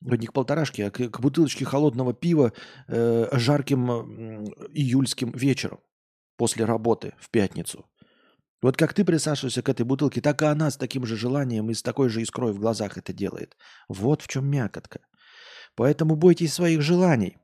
Не 0.00 0.26
к 0.26 0.32
полторашке, 0.32 0.86
а 0.86 0.90
к, 0.90 1.20
бутылочке 1.20 1.64
холодного 1.64 2.12
пива 2.12 2.52
э, 2.88 3.28
жарким 3.32 3.90
июльским 4.72 5.30
вечером 5.30 5.80
после 6.36 6.64
работы 6.64 7.14
в 7.18 7.30
пятницу. 7.30 7.86
Вот 8.62 8.76
как 8.76 8.94
ты 8.94 9.04
присаживаешься 9.04 9.62
к 9.62 9.68
этой 9.68 9.84
бутылке, 9.84 10.20
так 10.20 10.40
и 10.42 10.46
она 10.46 10.70
с 10.70 10.76
таким 10.76 11.04
же 11.04 11.16
желанием 11.16 11.68
и 11.70 11.74
с 11.74 11.82
такой 11.82 12.08
же 12.08 12.22
искрой 12.22 12.52
в 12.52 12.60
глазах 12.60 12.96
это 12.96 13.12
делает. 13.12 13.56
Вот 13.88 14.22
в 14.22 14.28
чем 14.28 14.46
мякотка. 14.46 15.00
Поэтому 15.74 16.16
бойтесь 16.16 16.54
своих 16.54 16.80
желаний. 16.80 17.38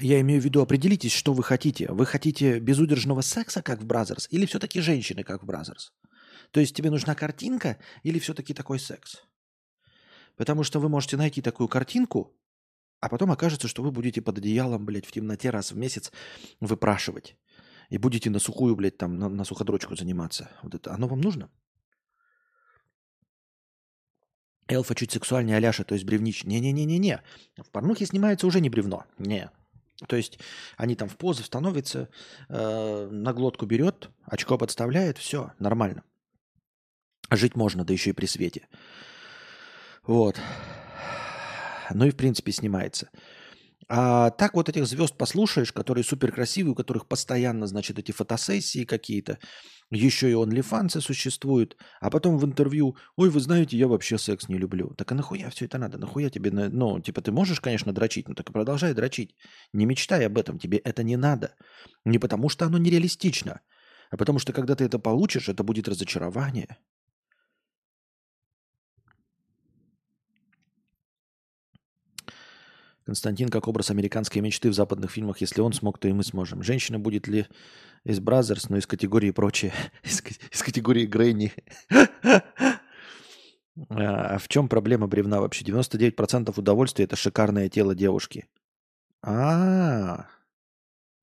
Я 0.00 0.20
имею 0.20 0.40
в 0.40 0.44
виду, 0.44 0.60
определитесь, 0.60 1.12
что 1.12 1.32
вы 1.32 1.42
хотите. 1.42 1.90
Вы 1.90 2.06
хотите 2.06 2.60
безудержного 2.60 3.22
секса, 3.22 3.62
как 3.62 3.80
в 3.80 3.86
Brazzers, 3.86 4.28
или 4.30 4.46
все-таки 4.46 4.80
женщины, 4.80 5.24
как 5.24 5.42
в 5.42 5.46
Brazzers? 5.46 5.92
То 6.50 6.60
есть 6.60 6.74
тебе 6.74 6.90
нужна 6.90 7.14
картинка 7.14 7.78
или 8.04 8.18
все-таки 8.18 8.54
такой 8.54 8.78
секс? 8.78 9.22
Потому 10.36 10.62
что 10.62 10.78
вы 10.78 10.88
можете 10.88 11.16
найти 11.16 11.42
такую 11.42 11.68
картинку, 11.68 12.32
а 13.00 13.08
потом 13.08 13.32
окажется, 13.32 13.66
что 13.68 13.82
вы 13.82 13.90
будете 13.90 14.22
под 14.22 14.38
одеялом, 14.38 14.84
блядь, 14.84 15.06
в 15.06 15.12
темноте 15.12 15.50
раз 15.50 15.72
в 15.72 15.76
месяц 15.76 16.12
выпрашивать 16.60 17.36
и 17.90 17.98
будете 17.98 18.30
на 18.30 18.38
сухую, 18.38 18.76
блядь, 18.76 18.98
там, 18.98 19.18
на, 19.18 19.28
на 19.28 19.44
суходрочку 19.44 19.96
заниматься. 19.96 20.50
Вот 20.62 20.74
это, 20.74 20.92
оно 20.92 21.08
вам 21.08 21.20
нужно? 21.20 21.50
Элфа 24.68 24.94
чуть 24.94 25.10
сексуальнее 25.10 25.56
Аляша, 25.56 25.82
то 25.84 25.94
есть 25.94 26.04
бревнич. 26.04 26.44
Не-не-не-не-не. 26.44 27.22
В 27.56 27.70
порнухе 27.70 28.04
снимается 28.06 28.46
уже 28.46 28.60
не 28.60 28.68
бревно. 28.68 29.06
Не. 29.18 29.50
То 30.06 30.16
есть 30.16 30.38
они 30.76 30.94
там 30.94 31.08
в 31.08 31.16
позу 31.16 31.42
становятся, 31.42 32.08
э, 32.48 33.08
на 33.10 33.32
глотку 33.32 33.66
берет, 33.66 34.10
очко 34.24 34.56
подставляет, 34.56 35.18
все, 35.18 35.52
нормально. 35.58 36.04
Жить 37.30 37.56
можно, 37.56 37.84
да 37.84 37.92
еще 37.92 38.10
и 38.10 38.14
при 38.14 38.26
свете. 38.26 38.68
Вот. 40.06 40.36
Ну 41.92 42.06
и 42.06 42.10
в 42.10 42.16
принципе 42.16 42.52
снимается. 42.52 43.10
А 43.90 44.30
так 44.30 44.54
вот 44.54 44.68
этих 44.68 44.86
звезд 44.86 45.16
послушаешь, 45.16 45.72
которые 45.72 46.04
супер 46.04 46.30
красивые, 46.30 46.72
у 46.72 46.74
которых 46.74 47.06
постоянно, 47.06 47.66
значит, 47.66 47.98
эти 47.98 48.12
фотосессии 48.12 48.84
какие-то, 48.84 49.38
еще 49.90 50.30
и 50.30 50.34
онлифанцы 50.34 51.00
существуют, 51.00 51.76
а 52.00 52.10
потом 52.10 52.36
в 52.36 52.44
интервью, 52.44 52.96
ой, 53.16 53.30
вы 53.30 53.40
знаете, 53.40 53.78
я 53.78 53.88
вообще 53.88 54.18
секс 54.18 54.48
не 54.48 54.58
люблю. 54.58 54.94
Так 54.94 55.10
а 55.12 55.14
нахуя 55.14 55.48
все 55.48 55.64
это 55.64 55.78
надо? 55.78 55.96
Нахуя 55.96 56.28
тебе, 56.28 56.50
ну, 56.50 57.00
типа, 57.00 57.22
ты 57.22 57.32
можешь, 57.32 57.60
конечно, 57.60 57.94
дрочить, 57.94 58.28
но 58.28 58.34
так 58.34 58.50
и 58.50 58.52
продолжай 58.52 58.92
дрочить. 58.92 59.34
Не 59.72 59.86
мечтай 59.86 60.26
об 60.26 60.36
этом, 60.36 60.58
тебе 60.58 60.78
это 60.78 61.02
не 61.02 61.16
надо. 61.16 61.54
Не 62.04 62.18
потому 62.18 62.50
что 62.50 62.66
оно 62.66 62.76
нереалистично, 62.76 63.62
а 64.10 64.16
потому 64.18 64.38
что 64.38 64.52
когда 64.52 64.74
ты 64.74 64.84
это 64.84 64.98
получишь, 64.98 65.48
это 65.48 65.62
будет 65.62 65.88
разочарование. 65.88 66.76
Константин 73.08 73.48
как 73.48 73.66
образ 73.68 73.90
американской 73.90 74.42
мечты 74.42 74.68
в 74.68 74.74
западных 74.74 75.12
фильмах. 75.12 75.40
Если 75.40 75.62
он 75.62 75.72
смог, 75.72 75.96
то 75.96 76.06
и 76.08 76.12
мы 76.12 76.22
сможем. 76.22 76.62
Женщина 76.62 76.98
будет 76.98 77.26
ли 77.26 77.46
из 78.04 78.20
Brazzers, 78.20 78.68
но 78.68 78.76
из 78.76 78.86
категории 78.86 79.30
прочее. 79.30 79.72
Из, 80.02 80.22
из 80.52 80.62
категории 80.62 81.06
Granny. 81.06 81.52
А 83.88 84.38
в 84.38 84.48
чем 84.48 84.68
проблема 84.68 85.06
бревна 85.06 85.40
вообще? 85.40 85.64
99% 85.64 86.52
удовольствия– 86.58 87.04
это 87.06 87.14
шикарное 87.14 87.68
тело 87.68 87.94
девушки. 87.94 88.48
А, 89.22 89.30
-а, 89.30 90.18
-а. 90.18 90.24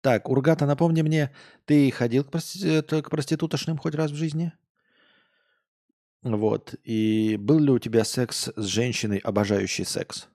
Так, 0.02 0.28
Ургата, 0.28 0.66
напомни 0.66 1.04
мне, 1.04 1.32
ты 1.66 1.92
ходил 1.92 2.24
к, 2.24 2.32
прости... 2.32 2.82
к 2.82 3.10
проститутошным 3.10 3.78
хоть 3.78 3.94
раз 3.94 4.10
в 4.10 4.16
жизни? 4.16 4.52
Вот. 6.24 6.74
И 6.84 7.38
был 7.40 7.60
ли 7.60 7.72
у 7.72 7.78
тебя 7.78 8.04
секс 8.04 8.50
с 8.56 8.66
женщиной, 8.66 9.20
обожающей 9.20 9.86
секс? 9.86 10.28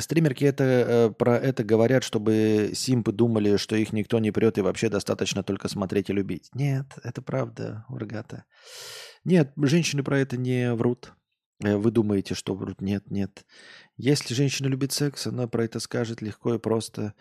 Стримерки 0.00 0.44
это, 0.44 0.64
э, 0.64 1.10
про 1.10 1.36
это 1.36 1.62
говорят, 1.62 2.02
чтобы 2.02 2.72
симпы 2.74 3.12
думали, 3.12 3.58
что 3.58 3.76
их 3.76 3.92
никто 3.92 4.18
не 4.18 4.32
прет 4.32 4.58
и 4.58 4.60
вообще 4.60 4.88
достаточно 4.88 5.44
только 5.44 5.68
смотреть 5.68 6.10
и 6.10 6.12
любить. 6.12 6.50
Нет, 6.52 6.86
это 7.04 7.22
правда, 7.22 7.84
Ургата. 7.88 8.44
Нет, 9.24 9.52
женщины 9.56 10.02
про 10.02 10.18
это 10.18 10.36
не 10.36 10.74
врут. 10.74 11.12
Э, 11.62 11.76
вы 11.76 11.92
думаете, 11.92 12.34
что 12.34 12.54
врут? 12.54 12.80
Нет, 12.80 13.08
нет. 13.08 13.46
Если 13.96 14.34
женщина 14.34 14.66
любит 14.66 14.92
секс, 14.92 15.28
она 15.28 15.46
про 15.46 15.64
это 15.64 15.78
скажет 15.78 16.22
легко 16.22 16.54
и 16.54 16.58
просто. 16.58 17.14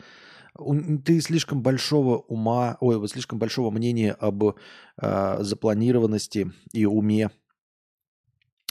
Ты 1.05 1.21
слишком 1.21 1.61
большого 1.61 2.17
ума, 2.17 2.77
ой, 2.79 3.07
слишком 3.07 3.37
большого 3.37 3.69
мнения 3.69 4.13
об 4.13 4.43
э, 4.43 5.37
запланированности 5.41 6.51
и 6.71 6.85
уме 6.85 7.29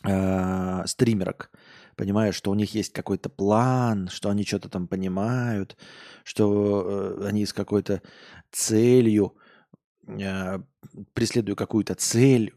э, 0.04 0.82
стримерок. 0.86 1.52
Понимаешь, 1.96 2.34
что 2.34 2.50
у 2.50 2.54
них 2.54 2.74
есть 2.74 2.92
какой-то 2.92 3.28
план, 3.28 4.08
что 4.08 4.28
они 4.28 4.44
что-то 4.44 4.68
там 4.68 4.88
понимают, 4.88 5.76
что 6.24 7.18
э, 7.20 7.26
они 7.28 7.46
с 7.46 7.52
какой-то 7.52 8.02
целью, 8.50 9.36
э, 10.06 10.58
преследуя 11.12 11.54
какую-то 11.54 11.94
цель, 11.94 12.52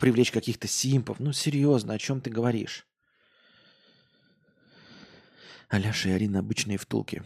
привлечь 0.00 0.30
каких-то 0.30 0.66
симпов. 0.68 1.20
Ну, 1.20 1.32
серьезно, 1.32 1.94
о 1.94 1.98
чем 1.98 2.20
ты 2.20 2.30
говоришь? 2.30 2.86
Аляша 5.68 6.10
и 6.10 6.12
Арина 6.12 6.38
обычные 6.38 6.78
втулки. 6.78 7.22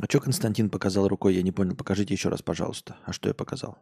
А 0.00 0.06
что 0.08 0.20
Константин 0.20 0.70
показал 0.70 1.08
рукой? 1.08 1.34
Я 1.34 1.42
не 1.42 1.52
понял. 1.52 1.76
Покажите 1.76 2.14
еще 2.14 2.30
раз, 2.30 2.40
пожалуйста. 2.40 2.96
А 3.04 3.12
что 3.12 3.28
я 3.28 3.34
показал? 3.34 3.78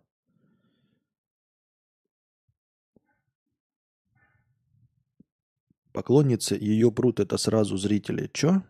Поклонница 5.98 6.54
и 6.54 6.64
ее 6.64 6.92
пруд– 6.92 7.18
это 7.24 7.36
сразу 7.38 7.76
зрители. 7.76 8.30
Че? 8.32 8.62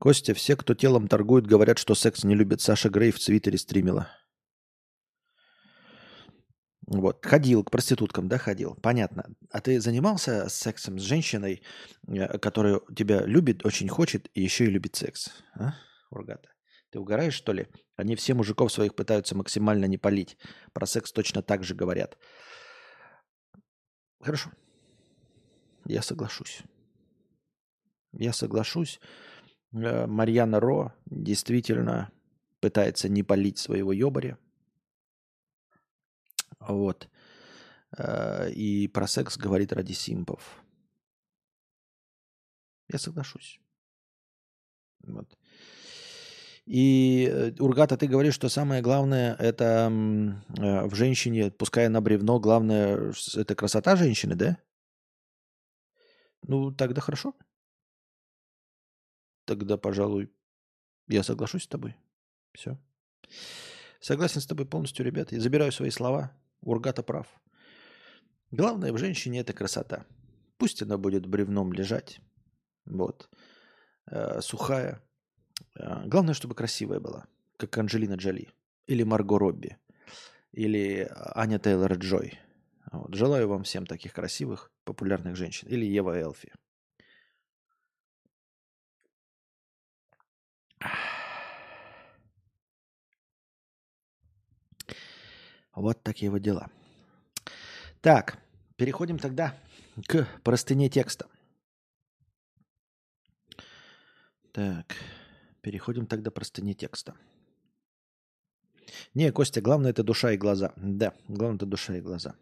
Костя, 0.00 0.34
все, 0.34 0.56
кто 0.56 0.74
телом 0.74 1.06
торгует, 1.06 1.46
говорят, 1.46 1.78
что 1.78 1.94
секс 1.94 2.24
не 2.24 2.34
любит. 2.34 2.60
Саша 2.60 2.88
Грей 2.88 3.12
в 3.12 3.24
Твиттере 3.24 3.58
стримила. 3.58 4.08
Вот, 6.88 7.24
ходил 7.24 7.62
к 7.62 7.70
проституткам, 7.70 8.26
да, 8.26 8.38
ходил. 8.38 8.74
Понятно. 8.82 9.26
А 9.52 9.60
ты 9.60 9.80
занимался 9.80 10.48
сексом 10.48 10.98
с 10.98 11.02
женщиной, 11.02 11.62
э, 12.08 12.38
которая 12.38 12.80
тебя 12.96 13.24
любит, 13.24 13.64
очень 13.64 13.88
хочет 13.88 14.28
и 14.34 14.42
еще 14.42 14.64
и 14.64 14.70
любит 14.70 14.96
секс? 14.96 15.30
А, 15.54 15.74
Ургата? 16.10 16.48
Ты 16.90 16.98
угораешь, 16.98 17.34
что 17.34 17.52
ли? 17.52 17.68
Они 17.96 18.16
все 18.16 18.34
мужиков 18.34 18.72
своих 18.72 18.94
пытаются 18.94 19.36
максимально 19.36 19.84
не 19.84 19.96
палить. 19.96 20.36
Про 20.72 20.86
секс 20.86 21.12
точно 21.12 21.42
так 21.42 21.62
же 21.62 21.74
говорят. 21.74 22.18
Хорошо. 24.20 24.50
Я 25.84 26.02
соглашусь. 26.02 26.62
Я 28.12 28.32
соглашусь. 28.32 29.00
Э, 29.72 30.06
Марьяна 30.06 30.58
Ро 30.58 30.92
действительно 31.06 32.10
пытается 32.60 33.08
не 33.08 33.22
полить 33.22 33.58
своего 33.58 33.92
ёбаря. 33.92 34.36
Вот. 36.58 37.08
Э, 37.96 38.50
и 38.50 38.88
про 38.88 39.06
секс 39.06 39.36
говорит 39.36 39.72
ради 39.72 39.92
симпов. 39.92 40.62
Я 42.88 42.98
соглашусь. 42.98 43.60
Вот. 45.04 45.38
И, 46.66 47.28
э, 47.30 47.52
Ургата, 47.58 47.96
ты 47.96 48.06
говоришь, 48.06 48.34
что 48.34 48.48
самое 48.48 48.82
главное 48.82 49.34
это 49.36 49.88
в 49.90 50.94
женщине, 50.94 51.50
пускай 51.50 51.86
она 51.86 52.00
бревно, 52.00 52.38
главное 52.38 53.12
это 53.34 53.54
красота 53.54 53.96
женщины, 53.96 54.34
да? 54.34 54.58
Ну, 56.42 56.70
тогда 56.72 57.00
хорошо. 57.00 57.34
Тогда, 59.44 59.76
пожалуй, 59.76 60.32
я 61.08 61.22
соглашусь 61.22 61.64
с 61.64 61.68
тобой. 61.68 61.96
Все. 62.52 62.78
Согласен 64.00 64.40
с 64.40 64.46
тобой 64.46 64.66
полностью, 64.66 65.04
ребята. 65.04 65.34
Я 65.34 65.40
забираю 65.40 65.72
свои 65.72 65.90
слова. 65.90 66.32
Ургата 66.62 67.02
прав. 67.02 67.26
Главное 68.50 68.92
в 68.92 68.98
женщине 68.98 69.40
это 69.40 69.52
красота. 69.52 70.06
Пусть 70.56 70.82
она 70.82 70.98
будет 70.98 71.26
бревном 71.26 71.72
лежать. 71.72 72.20
Вот. 72.84 73.28
Э, 74.06 74.40
сухая. 74.40 75.02
Э, 75.74 76.06
главное, 76.06 76.34
чтобы 76.34 76.54
красивая 76.54 77.00
была. 77.00 77.26
Как 77.56 77.76
Анджелина 77.78 78.14
Джоли. 78.14 78.48
Или 78.86 79.02
Марго 79.02 79.38
Робби. 79.38 79.76
Или 80.52 81.08
Аня 81.34 81.58
Тейлор 81.58 81.94
Джой. 81.94 82.38
Вот. 82.92 83.14
Желаю 83.14 83.48
вам 83.48 83.62
всем 83.62 83.86
таких 83.86 84.12
красивых, 84.12 84.70
популярных 84.84 85.36
женщин. 85.36 85.68
Или 85.68 85.84
Ева 85.84 86.18
Элфи. 86.18 86.52
Вот 95.74 96.02
такие 96.02 96.30
вот 96.30 96.40
дела. 96.42 96.68
Так, 98.00 98.38
переходим 98.76 99.18
тогда 99.18 99.54
к 100.06 100.26
простыне 100.42 100.88
текста. 100.88 101.26
Так, 104.52 104.96
переходим 105.60 106.06
тогда 106.06 106.30
к 106.30 106.34
простыне 106.34 106.74
текста. 106.74 107.14
Не, 109.14 109.30
Костя, 109.32 109.60
главное 109.60 109.90
это 109.90 110.02
душа 110.02 110.32
и 110.32 110.36
глаза. 110.36 110.72
Да, 110.76 111.14
главное 111.28 111.56
это 111.56 111.66
душа 111.66 111.96
и 111.96 112.00
глаза. 112.00 112.34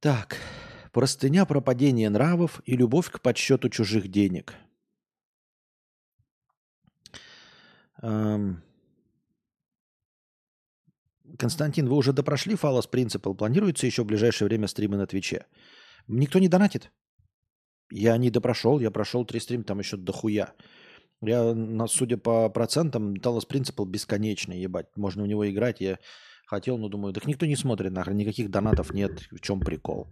Так, 0.00 0.36
простыня 0.92 1.44
про 1.44 1.60
падение 1.60 2.08
нравов 2.08 2.62
и 2.64 2.76
любовь 2.76 3.10
к 3.10 3.20
подсчету 3.20 3.68
чужих 3.68 4.08
денег– 4.08 4.54
Константин, 11.38 11.88
вы 11.88 11.96
уже 11.96 12.12
допрошли 12.12 12.54
Фалос 12.54 12.86
Принципал? 12.86 13.34
Планируется 13.34 13.86
еще 13.86 14.04
в 14.04 14.06
ближайшее 14.06 14.48
время 14.48 14.68
стримы 14.68 14.96
на 14.96 15.06
Твиче? 15.06 15.46
Никто 16.08 16.38
не 16.38 16.48
донатит. 16.48 16.90
Я 17.90 18.16
не 18.16 18.30
допрошел, 18.30 18.78
я 18.78 18.90
прошел 18.90 19.24
три 19.24 19.40
стрима, 19.40 19.64
там 19.64 19.78
еще 19.80 19.96
дохуя. 19.96 20.54
Я, 21.22 21.54
судя 21.88 22.16
по 22.16 22.48
процентам, 22.48 23.16
Талос 23.16 23.44
Принципал 23.44 23.84
бесконечный, 23.84 24.60
ебать. 24.60 24.86
Можно 24.96 25.24
в 25.24 25.26
него 25.26 25.48
играть. 25.50 25.80
Я 25.80 25.98
хотел, 26.46 26.78
но 26.78 26.88
думаю, 26.88 27.12
так 27.12 27.26
никто 27.26 27.46
не 27.46 27.56
смотрит 27.56 27.92
нахрен, 27.92 28.16
никаких 28.16 28.50
донатов 28.50 28.94
нет. 28.94 29.20
В 29.30 29.40
чем 29.40 29.60
прикол? 29.60 30.08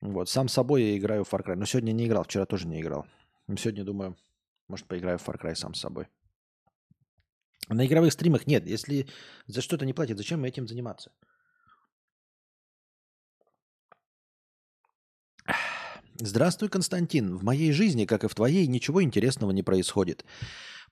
Вот, 0.00 0.28
сам 0.28 0.48
собой 0.48 0.82
я 0.82 0.98
играю 0.98 1.24
в 1.24 1.32
Far 1.32 1.44
Cry. 1.44 1.54
Но 1.54 1.66
сегодня 1.66 1.92
не 1.92 2.06
играл, 2.06 2.24
вчера 2.24 2.46
тоже 2.46 2.66
не 2.66 2.80
играл. 2.80 3.06
Сегодня, 3.56 3.84
думаю, 3.84 4.16
может, 4.66 4.86
поиграю 4.86 5.18
в 5.18 5.28
Far 5.28 5.40
Cry 5.40 5.54
сам 5.54 5.74
собой. 5.74 6.08
На 7.68 7.86
игровых 7.86 8.12
стримах 8.12 8.46
нет. 8.46 8.66
Если 8.66 9.06
за 9.46 9.60
что-то 9.62 9.86
не 9.86 9.92
платят, 9.92 10.18
зачем 10.18 10.44
этим 10.44 10.66
заниматься? 10.66 11.12
Здравствуй, 16.24 16.68
Константин. 16.68 17.36
В 17.36 17.42
моей 17.42 17.72
жизни, 17.72 18.04
как 18.04 18.22
и 18.22 18.28
в 18.28 18.34
твоей, 18.36 18.68
ничего 18.68 19.02
интересного 19.02 19.50
не 19.50 19.64
происходит. 19.64 20.24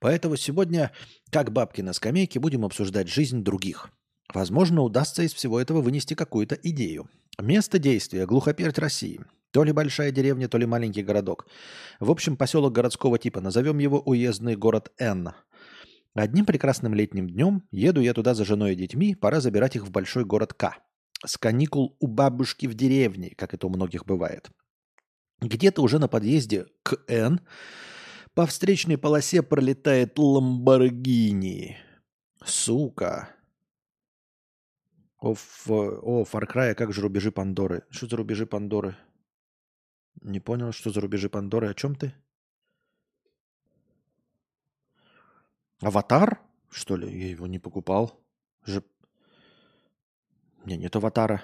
Поэтому 0.00 0.34
сегодня, 0.34 0.90
как 1.30 1.52
бабки 1.52 1.82
на 1.82 1.92
скамейке, 1.92 2.40
будем 2.40 2.64
обсуждать 2.64 3.06
жизнь 3.06 3.44
других. 3.44 3.90
Возможно, 4.34 4.82
удастся 4.82 5.22
из 5.22 5.32
всего 5.32 5.60
этого 5.60 5.82
вынести 5.82 6.14
какую-то 6.14 6.56
идею. 6.56 7.08
Место 7.40 7.78
действия– 7.78 8.26
глухоперть 8.26 8.80
России. 8.80 9.20
То 9.52 9.62
ли 9.62 9.70
большая 9.70 10.10
деревня, 10.10 10.48
то 10.48 10.58
ли 10.58 10.66
маленький 10.66 11.04
городок. 11.04 11.46
В 12.00 12.10
общем, 12.10 12.36
поселок 12.36 12.72
городского 12.72 13.16
типа. 13.16 13.40
Назовем 13.40 13.78
его 13.78 14.00
уездный 14.00 14.56
город 14.56 14.90
Н. 14.98 15.30
Одним 16.12 16.44
прекрасным 16.44 16.92
летним 16.92 17.28
днем 17.28 17.62
еду 17.70 18.00
я 18.00 18.14
туда 18.14 18.34
за 18.34 18.44
женой 18.44 18.72
и 18.72 18.76
детьми, 18.76 19.14
пора 19.14 19.40
забирать 19.40 19.76
их 19.76 19.86
в 19.86 19.92
большой 19.92 20.24
город 20.24 20.54
К. 20.54 20.78
С 21.24 21.38
каникул 21.38 21.96
у 22.00 22.08
бабушки 22.08 22.66
в 22.66 22.74
деревне, 22.74 23.32
как 23.36 23.54
это 23.54 23.68
у 23.68 23.70
многих 23.70 24.06
бывает. 24.06 24.50
Где-то 25.40 25.82
уже 25.82 25.98
на 25.98 26.08
подъезде 26.08 26.66
к 26.82 27.02
Н 27.08 27.40
по 28.34 28.46
встречной 28.46 28.98
полосе 28.98 29.42
пролетает 29.42 30.18
Ламборгини. 30.18 31.78
Сука. 32.44 33.34
О, 35.18 35.32
о, 35.32 36.24
Far 36.24 36.46
Cry, 36.46 36.70
а 36.70 36.74
как 36.74 36.92
же 36.92 37.02
рубежи 37.02 37.30
Пандоры? 37.30 37.84
Что 37.90 38.06
за 38.06 38.16
рубежи 38.16 38.46
Пандоры? 38.46 38.96
Не 40.22 40.40
понял, 40.40 40.72
что 40.72 40.90
за 40.90 41.00
рубежи 41.00 41.28
Пандоры. 41.28 41.68
О 41.68 41.74
чем 41.74 41.94
ты? 41.94 42.14
Аватар? 45.80 46.40
Что 46.70 46.96
ли? 46.96 47.10
Я 47.10 47.28
его 47.28 47.46
не 47.46 47.58
покупал. 47.58 48.22
Же... 48.64 48.82
У 50.62 50.66
меня 50.66 50.76
нет 50.76 50.94
аватара. 50.96 51.42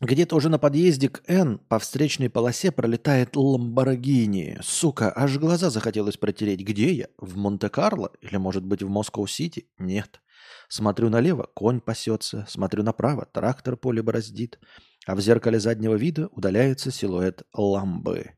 Где-то 0.00 0.34
уже 0.34 0.48
на 0.48 0.58
подъезде 0.58 1.08
к 1.08 1.22
Н 1.28 1.58
по 1.58 1.78
встречной 1.78 2.28
полосе 2.28 2.72
пролетает 2.72 3.36
Ламборгини. 3.36 4.58
Сука, 4.60 5.12
аж 5.14 5.38
глаза 5.38 5.70
захотелось 5.70 6.16
протереть. 6.16 6.60
Где 6.60 6.92
я? 6.92 7.06
В 7.16 7.36
Монте-Карло? 7.36 8.10
Или, 8.20 8.36
может 8.36 8.64
быть, 8.64 8.82
в 8.82 8.88
Москва-Сити? 8.88 9.68
Нет. 9.78 10.20
Смотрю 10.68 11.10
налево, 11.10 11.48
конь 11.54 11.80
пасется. 11.80 12.44
Смотрю 12.48 12.82
направо, 12.82 13.26
трактор 13.26 13.76
поле 13.76 14.02
бороздит. 14.02 14.58
А 15.06 15.14
в 15.14 15.20
зеркале 15.20 15.60
заднего 15.60 15.94
вида 15.94 16.28
удаляется 16.32 16.90
силуэт 16.90 17.42
ламбы. 17.52 18.32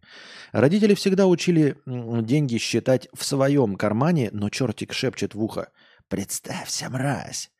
Родители 0.52 0.94
всегда 0.94 1.26
учили 1.26 1.78
деньги 1.86 2.58
считать 2.58 3.08
в 3.14 3.24
своем 3.24 3.76
кармане, 3.76 4.28
но 4.32 4.50
чертик 4.50 4.92
шепчет 4.92 5.34
в 5.34 5.42
ухо. 5.42 5.70
«Представься, 6.08 6.90
мразь! 6.90 7.50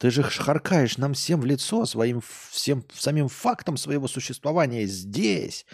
Ты 0.00 0.10
же 0.10 0.24
харкаешь 0.24 0.98
нам 0.98 1.14
всем 1.14 1.40
в 1.40 1.44
лицо 1.44 1.86
своим 1.86 2.20
всем 2.50 2.84
самим 2.92 3.28
фактом 3.28 3.76
своего 3.76 4.08
существования 4.08 4.86
здесь, 4.86 5.66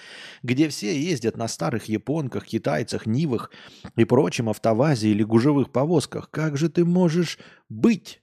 где 0.42 0.68
все 0.68 0.98
ездят 1.00 1.38
на 1.38 1.48
старых 1.48 1.86
японках, 1.86 2.46
китайцах, 2.46 3.06
нивах 3.06 3.50
и 3.96 4.04
прочем 4.04 4.50
автовазе 4.50 5.08
или 5.08 5.22
гужевых 5.22 5.72
повозках. 5.72 6.30
Как 6.30 6.58
же 6.58 6.68
ты 6.68 6.84
можешь 6.84 7.38
быть? 7.70 8.22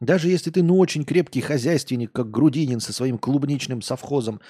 Даже 0.00 0.28
если 0.28 0.50
ты 0.50 0.62
ну 0.62 0.78
очень 0.78 1.04
крепкий 1.04 1.42
хозяйственник, 1.42 2.10
как 2.10 2.30
Грудинин 2.30 2.80
со 2.80 2.92
своим 2.92 3.18
клубничным 3.18 3.82
совхозом, 3.82 4.40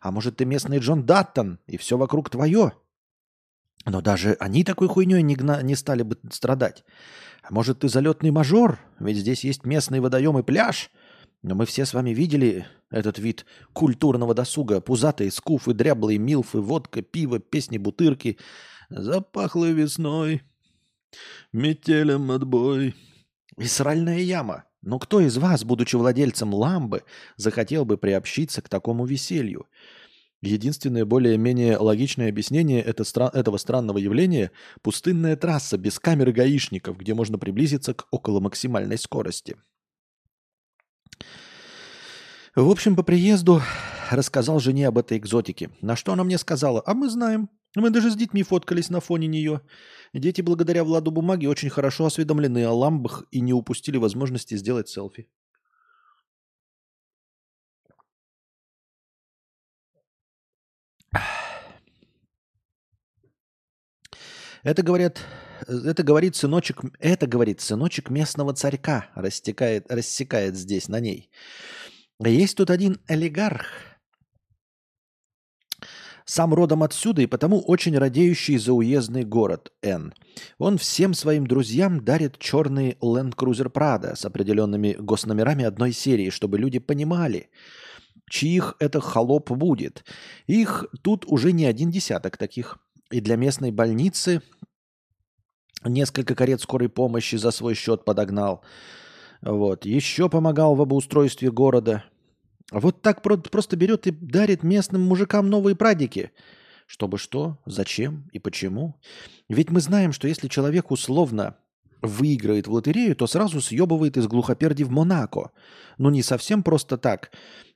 а 0.00 0.12
может 0.12 0.36
ты 0.36 0.44
местный 0.44 0.78
Джон 0.78 1.04
Даттон, 1.04 1.58
и 1.66 1.78
все 1.78 1.96
вокруг 1.96 2.30
твое. 2.30 2.72
Но 3.86 4.00
даже 4.00 4.36
они 4.40 4.64
такой 4.64 4.88
хуйней 4.88 5.22
не, 5.22 5.34
гна- 5.34 5.62
не 5.62 5.74
стали 5.74 6.02
бы 6.02 6.18
страдать. 6.30 6.84
А 7.42 7.52
может, 7.52 7.80
ты 7.80 7.88
залетный 7.88 8.30
мажор? 8.30 8.78
Ведь 8.98 9.16
здесь 9.16 9.44
есть 9.44 9.64
местный 9.64 10.00
водоем 10.00 10.38
и 10.38 10.42
пляж. 10.42 10.90
Но 11.42 11.54
мы 11.54 11.64
все 11.64 11.86
с 11.86 11.94
вами 11.94 12.10
видели 12.10 12.66
этот 12.90 13.18
вид 13.18 13.46
культурного 13.72 14.34
досуга. 14.34 14.80
Пузатые 14.80 15.30
скуфы, 15.30 15.72
дряблые 15.72 16.18
милфы, 16.18 16.60
водка, 16.60 17.00
пиво, 17.00 17.38
песни, 17.38 17.78
бутырки. 17.78 18.38
Запахло 18.90 19.70
весной, 19.70 20.42
метелем 21.52 22.30
отбой. 22.30 22.94
И 23.56 23.64
сральная 23.64 24.18
яма. 24.18 24.64
Но 24.82 24.98
кто 24.98 25.20
из 25.20 25.36
вас, 25.36 25.64
будучи 25.64 25.96
владельцем 25.96 26.54
ламбы, 26.54 27.04
захотел 27.36 27.84
бы 27.84 27.98
приобщиться 27.98 28.62
к 28.62 28.68
такому 28.68 29.04
веселью? 29.04 29.66
Единственное 30.42 31.04
более-менее 31.04 31.76
логичное 31.76 32.30
объяснение 32.30 32.82
это 32.82 33.02
стра- 33.02 33.30
этого 33.32 33.58
странного 33.58 33.98
явления– 33.98 34.52
пустынная 34.82 35.36
трасса 35.36 35.76
без 35.76 35.98
камер 35.98 36.32
гаишников, 36.32 36.96
где 36.96 37.12
можно 37.12 37.38
приблизиться 37.38 37.92
к 37.92 38.06
около 38.10 38.40
максимальной 38.40 38.96
скорости. 38.96 39.56
В 42.56 42.68
общем, 42.70 42.96
по 42.96 43.02
приезду 43.02 43.62
рассказал 44.10 44.60
жене 44.60 44.88
об 44.88 44.96
этой 44.96 45.18
экзотике. 45.18 45.70
На 45.82 45.94
что 45.94 46.12
она 46.12 46.24
мне 46.24 46.38
сказала, 46.38 46.82
а 46.86 46.94
мы 46.94 47.10
знаем. 47.10 47.50
Мы 47.76 47.90
даже 47.90 48.10
с 48.10 48.16
детьми 48.16 48.42
фоткались 48.42 48.90
на 48.90 49.00
фоне 49.00 49.28
нее. 49.28 49.60
Дети 50.12 50.40
благодаря 50.40 50.82
Владу 50.84 51.10
Бумаги 51.10 51.46
очень 51.46 51.70
хорошо 51.70 52.06
осведомлены 52.06 52.64
о 52.64 52.72
ламбах 52.72 53.24
и 53.30 53.40
не 53.40 53.52
упустили 53.52 53.98
возможности 53.98 54.56
сделать 54.56 54.88
селфи. 54.88 55.28
Это 64.62 64.82
говорят, 64.82 65.20
это 65.66 66.02
говорит 66.02 66.36
сыночек, 66.36 66.82
это 66.98 67.26
говорит 67.26 67.60
сыночек 67.60 68.10
местного 68.10 68.52
царька, 68.54 69.06
растекает, 69.14 69.90
рассекает 69.90 70.56
здесь 70.56 70.88
на 70.88 71.00
ней. 71.00 71.30
Есть 72.22 72.56
тут 72.56 72.70
один 72.70 73.00
олигарх, 73.08 73.64
сам 76.30 76.54
родом 76.54 76.82
отсюда 76.82 77.22
и 77.22 77.26
потому 77.26 77.60
очень 77.60 77.98
радеющий 77.98 78.56
за 78.56 78.72
уездный 78.72 79.24
город 79.24 79.72
Н. 79.82 80.14
Он 80.58 80.78
всем 80.78 81.12
своим 81.14 81.46
друзьям 81.46 82.04
дарит 82.04 82.38
черный 82.38 82.96
Land 83.00 83.34
Cruiser 83.34 83.70
Prado 83.70 84.14
с 84.14 84.24
определенными 84.24 84.94
госномерами 84.98 85.64
одной 85.64 85.92
серии, 85.92 86.30
чтобы 86.30 86.58
люди 86.58 86.78
понимали, 86.78 87.50
чьих 88.30 88.76
это 88.78 89.00
холоп 89.00 89.50
будет. 89.50 90.04
Их 90.46 90.84
тут 91.02 91.24
уже 91.26 91.52
не 91.52 91.64
один 91.64 91.90
десяток 91.90 92.36
таких. 92.36 92.78
И 93.10 93.20
для 93.20 93.36
местной 93.36 93.72
больницы 93.72 94.42
несколько 95.84 96.34
карет 96.34 96.60
скорой 96.60 96.88
помощи 96.88 97.36
за 97.36 97.50
свой 97.50 97.74
счет 97.74 98.04
подогнал. 98.04 98.62
Вот. 99.42 99.84
Еще 99.84 100.28
помогал 100.28 100.74
в 100.74 100.82
обустройстве 100.82 101.50
города. 101.50 102.04
Вот 102.70 103.02
так 103.02 103.22
просто 103.22 103.76
берет 103.76 104.06
и 104.06 104.12
дарит 104.12 104.62
местным 104.62 105.02
мужикам 105.02 105.50
новые 105.50 105.74
прадики. 105.74 106.30
Чтобы 106.86 107.18
что, 107.18 107.58
зачем 107.66 108.28
и 108.32 108.38
почему? 108.38 108.96
Ведь 109.48 109.70
мы 109.70 109.80
знаем, 109.80 110.12
что 110.12 110.28
если 110.28 110.48
человек 110.48 110.90
условно 110.90 111.56
выиграет 112.02 112.66
в 112.66 112.72
лотерею, 112.72 113.14
то 113.14 113.26
сразу 113.26 113.60
съебывает 113.60 114.16
из 114.16 114.26
глухоперди 114.26 114.84
в 114.84 114.90
Монако. 114.90 115.50
Ну, 115.98 116.10
не 116.10 116.22
совсем 116.22 116.62
просто 116.62 116.96
так. 116.96 117.30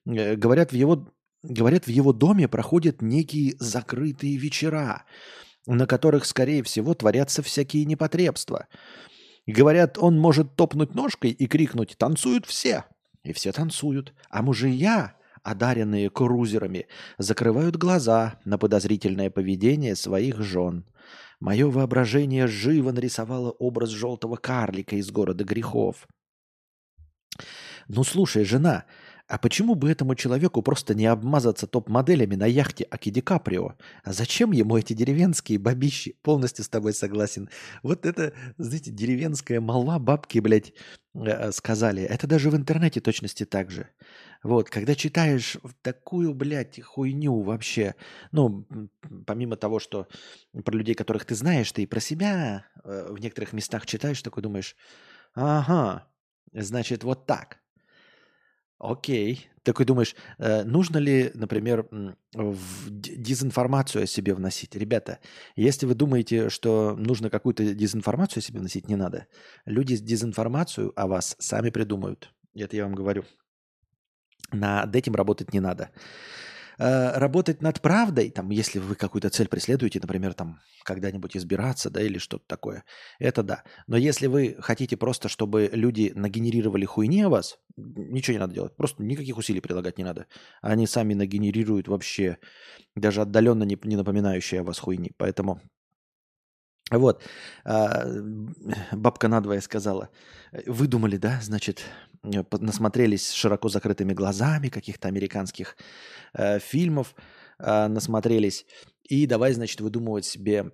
Э, 0.07 0.35
говорят, 0.37 0.73
в 0.73 0.75
его 0.75 1.09
Говорят, 1.45 1.85
в 1.87 1.91
его 1.91 2.15
доме 2.15 2.49
проходят 2.49 3.03
некие 3.03 3.55
закрытые 3.59 4.39
вечера, 4.39 5.05
на 5.67 5.87
которых, 5.87 6.25
скорее 6.25 6.63
всего, 6.63 6.95
творятся 6.95 7.43
всякие 7.43 7.85
непотребства. 7.85 8.67
Говорят, 9.47 9.99
он 9.99 10.19
может 10.19 10.57
топнуть 10.57 10.95
ножкой 10.95 11.33
и 11.33 11.47
крикнуть 11.47 11.97
«Танцуют 11.99 12.47
все!» 12.47 12.87
И 13.25 13.35
все 13.35 13.53
танцуют. 13.53 14.15
А 14.31 14.41
мужья, 14.41 15.17
одаренные 15.43 16.09
крузерами, 16.09 16.87
закрывают 17.19 17.77
глаза 17.77 18.41
на 18.47 18.57
подозрительное 18.57 19.29
поведение 19.29 19.97
своих 19.97 20.41
жен. 20.41 20.87
Мое 21.41 21.69
воображение 21.69 22.47
живо 22.47 22.91
нарисовало 22.91 23.51
образ 23.51 23.91
желтого 23.91 24.37
карлика 24.37 24.97
из 24.97 25.11
города 25.11 25.45
грехов. 25.45 26.09
«Ну 27.87 28.03
слушай, 28.03 28.45
жена, 28.45 28.87
а 29.27 29.39
почему 29.39 29.75
бы 29.75 29.91
этому 29.91 30.15
человеку 30.15 30.61
просто 30.61 30.95
не 30.95 31.07
обмазаться 31.07 31.67
топ-моделями 31.67 32.35
на 32.35 32.45
яхте 32.45 32.87
Аки 32.91 33.09
Ди 33.09 33.23
Каприо? 33.23 33.75
А 34.03 34.13
зачем 34.13 34.53
ему 34.53 34.77
эти 34.77 34.93
деревенские 34.93 35.59
бабищи? 35.59 36.19
Полностью 36.23 36.63
с 36.63 36.69
тобой 36.69 36.93
согласен. 36.93 37.49
Вот 37.83 38.05
это, 38.05 38.35
знаете, 38.59 38.91
деревенская 38.91 39.63
молва 39.63 39.99
бабки, 39.99 40.41
блядь, 40.41 40.75
э, 41.15 41.53
сказали. 41.53 42.03
Это 42.03 42.27
даже 42.27 42.51
в 42.51 42.57
интернете 42.57 43.01
точности 43.01 43.47
так 43.47 43.71
же. 43.71 43.89
Вот, 44.43 44.69
когда 44.69 44.95
читаешь 44.95 45.57
такую, 45.81 46.35
блядь, 46.35 46.83
хуйню 46.83 47.41
вообще, 47.41 47.95
ну, 48.31 48.67
помимо 49.27 49.57
того, 49.57 49.79
что 49.79 50.07
про 50.67 50.77
людей, 50.77 50.95
которых 50.95 51.25
ты 51.25 51.35
знаешь, 51.35 51.73
ты 51.73 51.85
и 51.85 51.87
про 51.87 52.01
себя 52.01 52.67
э, 52.85 53.07
в 53.11 53.19
некоторых 53.21 53.55
местах 53.55 53.87
читаешь, 53.87 54.21
такой 54.21 54.43
думаешь, 54.43 54.77
ага, 55.35 56.07
значит, 56.53 57.05
вот 57.05 57.25
так– 57.25 57.61
Окей. 58.79 59.49
Такой 59.63 59.87
думаешь, 59.87 60.15
э, 60.39 60.63
нужно 60.65 60.99
ли, 60.99 61.31
например, 61.35 61.89
в 62.35 62.91
дезинформацию 62.91 64.05
о 64.05 64.07
себе 64.07 64.35
вносить? 64.35 64.75
Ребята, 64.77 65.21
если 65.57 65.87
вы 65.87 65.95
думаете, 65.95 66.51
что 66.51 66.95
нужно 66.99 67.31
какую-то 67.31 67.75
дезинформацию 67.75 68.41
о 68.41 68.45
себе 68.45 68.61
вносить, 68.61 68.89
не 68.89 68.97
надо. 68.97 69.27
Люди 69.65 69.97
дезинформацию 69.97 70.93
о 70.97 71.07
вас 71.07 71.35
сами 71.39 71.71
придумают. 71.71 72.35
Это 72.55 72.77
я 72.77 72.85
вам 72.85 72.95
говорю. 72.95 73.25
Над 74.53 74.95
этим 74.95 75.15
работать 75.15 75.55
не 75.55 75.61
надо. 75.61 75.91
Э, 76.79 77.17
работать 77.19 77.63
над 77.63 77.81
правдой, 77.81 78.31
там, 78.31 78.51
если 78.51 78.79
вы 78.79 78.95
какую-то 78.95 79.31
цель 79.31 79.49
преследуете, 79.49 80.01
например, 80.01 80.35
там, 80.35 80.61
когда-нибудь 80.85 81.37
избираться, 81.37 81.91
да, 81.91 82.03
или 82.03 82.19
что-то 82.19 82.45
такое, 82.47 82.85
это 83.19 83.43
да. 83.43 83.63
Но 83.87 83.97
если 83.97 84.27
вы 84.27 84.57
хотите 84.59 84.97
просто, 84.97 85.29
чтобы 85.29 85.71
люди 85.73 86.13
нагенерировали 86.15 86.85
хуйни 86.85 87.23
о 87.23 87.29
вас, 87.29 87.59
ничего 87.77 88.35
не 88.35 88.41
надо 88.41 88.55
делать, 88.55 88.77
просто 88.77 89.03
никаких 89.03 89.37
усилий 89.37 89.61
прилагать 89.61 89.99
не 89.99 90.05
надо. 90.05 90.27
Они 90.63 90.87
сами 90.87 91.15
нагенерируют 91.15 91.89
вообще 91.89 92.39
даже 92.97 93.23
отдаленно 93.23 93.65
не, 93.65 93.79
не 93.85 93.97
напоминающие 93.97 94.61
о 94.61 94.65
вас 94.65 94.79
хуйни. 94.79 95.13
Поэтому 95.17 95.61
вот, 96.99 97.23
а, 97.65 98.07
бабка 98.93 99.29
надвое 99.29 99.61
сказала, 99.61 100.11
выдумали, 100.67 101.17
да, 101.17 101.41
значит, 101.43 101.85
насмотрелись 102.23 103.33
широко 103.33 103.69
закрытыми 103.69 104.13
глазами 104.13 104.69
каких-то 104.69 105.09
американских 105.09 105.77
э, 106.33 106.59
фильмов, 106.59 107.15
э, 107.59 107.89
насмотрелись, 107.89 108.67
и 109.03 109.27
давай, 109.27 109.53
значит, 109.53 109.81
выдумывать 109.81 110.25
себе 110.25 110.73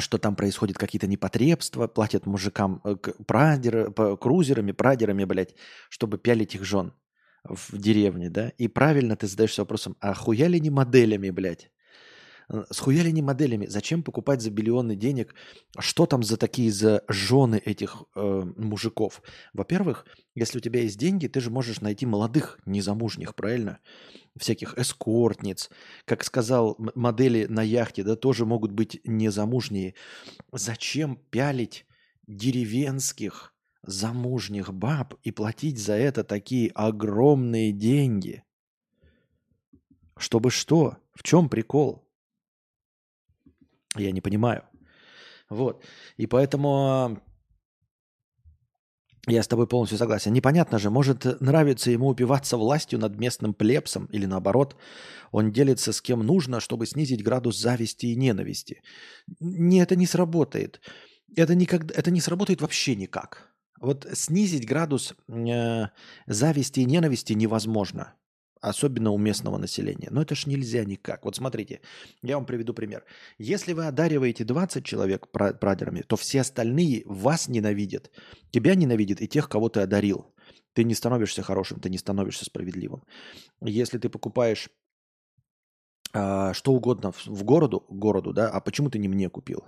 что 0.00 0.18
там 0.18 0.36
происходят 0.36 0.78
какие-то 0.78 1.08
непотребства, 1.08 1.88
платят 1.88 2.24
мужикам 2.24 2.80
э, 2.84 2.94
прадер, 3.26 3.92
крузерами, 3.92 4.70
прадерами, 4.70 5.24
блядь, 5.24 5.56
чтобы 5.88 6.18
пялить 6.18 6.54
их 6.54 6.64
жен 6.64 6.92
в 7.42 7.76
деревне, 7.76 8.30
да? 8.30 8.50
И 8.58 8.68
правильно 8.68 9.16
ты 9.16 9.26
задаешься 9.26 9.62
вопросом, 9.62 9.96
а 10.00 10.14
хуя 10.14 10.46
ли 10.48 10.60
не 10.60 10.70
моделями, 10.70 11.30
блядь? 11.30 11.70
Схуяли 12.70 13.10
не 13.10 13.20
моделями? 13.20 13.66
Зачем 13.66 14.02
покупать 14.02 14.40
за 14.40 14.50
миллионы 14.50 14.96
денег? 14.96 15.34
Что 15.78 16.06
там 16.06 16.22
за 16.22 16.38
такие 16.38 16.72
за 16.72 17.04
жены 17.06 17.56
этих 17.56 18.04
э, 18.14 18.42
мужиков? 18.56 19.22
Во-первых, 19.52 20.06
если 20.34 20.56
у 20.56 20.60
тебя 20.62 20.80
есть 20.80 20.98
деньги, 20.98 21.26
ты 21.26 21.40
же 21.40 21.50
можешь 21.50 21.82
найти 21.82 22.06
молодых 22.06 22.58
незамужних, 22.64 23.34
правильно? 23.34 23.80
Всяких 24.38 24.78
эскортниц. 24.78 25.68
Как 26.06 26.24
сказал, 26.24 26.76
модели 26.94 27.44
на 27.44 27.62
яхте, 27.62 28.02
да, 28.02 28.16
тоже 28.16 28.46
могут 28.46 28.72
быть 28.72 28.98
незамужние. 29.04 29.94
Зачем 30.50 31.16
пялить 31.30 31.84
деревенских 32.26 33.52
замужних 33.82 34.72
баб 34.72 35.14
и 35.22 35.32
платить 35.32 35.78
за 35.78 35.94
это 35.94 36.24
такие 36.24 36.70
огромные 36.70 37.72
деньги? 37.72 38.42
Чтобы 40.16 40.50
что? 40.50 40.96
В 41.14 41.22
чем 41.22 41.50
прикол? 41.50 42.07
Я 43.98 44.12
не 44.12 44.20
понимаю. 44.20 44.62
Вот. 45.50 45.84
И 46.16 46.26
поэтому 46.26 47.18
я 49.26 49.42
с 49.42 49.48
тобой 49.48 49.66
полностью 49.66 49.98
согласен. 49.98 50.32
Непонятно 50.32 50.78
же, 50.78 50.90
может 50.90 51.40
нравится 51.40 51.90
ему 51.90 52.08
упиваться 52.08 52.56
властью 52.56 52.98
над 52.98 53.18
местным 53.18 53.54
плебсом 53.54 54.06
или 54.06 54.26
наоборот, 54.26 54.76
он 55.32 55.52
делится 55.52 55.92
с 55.92 56.00
кем 56.00 56.20
нужно, 56.20 56.60
чтобы 56.60 56.86
снизить 56.86 57.22
градус 57.22 57.58
зависти 57.58 58.06
и 58.06 58.16
ненависти. 58.16 58.82
Не, 59.40 59.82
это 59.82 59.96
не 59.96 60.06
сработает. 60.06 60.80
Это, 61.36 61.54
никогда, 61.54 61.94
это 61.94 62.10
не 62.10 62.20
сработает 62.20 62.60
вообще 62.60 62.96
никак. 62.96 63.52
Вот 63.80 64.06
снизить 64.12 64.66
градус 64.66 65.14
э, 65.28 65.88
зависти 66.26 66.80
и 66.80 66.86
ненависти 66.86 67.34
невозможно. 67.34 68.14
Особенно 68.60 69.10
у 69.10 69.18
местного 69.18 69.58
населения. 69.58 70.08
Но 70.10 70.22
это 70.22 70.34
ж 70.34 70.46
нельзя 70.46 70.84
никак. 70.84 71.24
Вот 71.24 71.36
смотрите, 71.36 71.80
я 72.22 72.36
вам 72.36 72.46
приведу 72.46 72.74
пример. 72.74 73.04
Если 73.38 73.72
вы 73.72 73.86
одариваете 73.86 74.44
20 74.44 74.84
человек 74.84 75.28
прадерами, 75.28 76.02
то 76.02 76.16
все 76.16 76.40
остальные 76.40 77.02
вас 77.06 77.48
ненавидят. 77.48 78.10
Тебя 78.50 78.74
ненавидят 78.74 79.20
и 79.20 79.28
тех, 79.28 79.48
кого 79.48 79.68
ты 79.68 79.80
одарил. 79.80 80.26
Ты 80.72 80.84
не 80.84 80.94
становишься 80.94 81.42
хорошим, 81.42 81.80
ты 81.80 81.90
не 81.90 81.98
становишься 81.98 82.44
справедливым. 82.44 83.02
Если 83.60 83.98
ты 83.98 84.08
покупаешь 84.08 84.68
а, 86.12 86.54
что 86.54 86.72
угодно 86.72 87.12
в, 87.12 87.26
в 87.26 87.44
городу, 87.44 87.84
городу, 87.88 88.32
да, 88.32 88.48
а 88.48 88.60
почему 88.60 88.90
ты 88.90 88.98
не 88.98 89.08
мне 89.08 89.28
купил? 89.28 89.64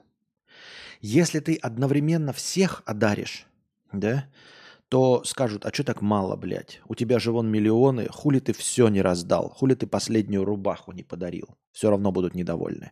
Если 1.01 1.41
ты 1.41 1.57
одновременно 1.57 2.33
всех 2.33 2.83
одаришь, 2.87 3.47
да, 3.93 4.27
то 4.91 5.23
скажут, 5.25 5.65
а 5.65 5.73
что 5.73 5.85
так 5.85 6.03
мало, 6.03 6.35
блядь? 6.35 6.81
У 6.89 6.97
тебя 6.97 7.21
же 7.21 7.31
вон 7.31 7.49
миллионы, 7.49 8.09
хули 8.11 8.41
ты 8.41 8.53
все 8.53 8.89
не 8.89 9.03
раздал, 9.03 9.49
хули 9.49 9.75
ты 9.75 9.87
последнюю 9.87 10.45
рубаху 10.45 10.91
не 10.91 11.05
подарил. 11.05 11.57
Все 11.71 11.91
равно 11.91 12.11
будут 12.11 12.35
недовольны. 12.35 12.91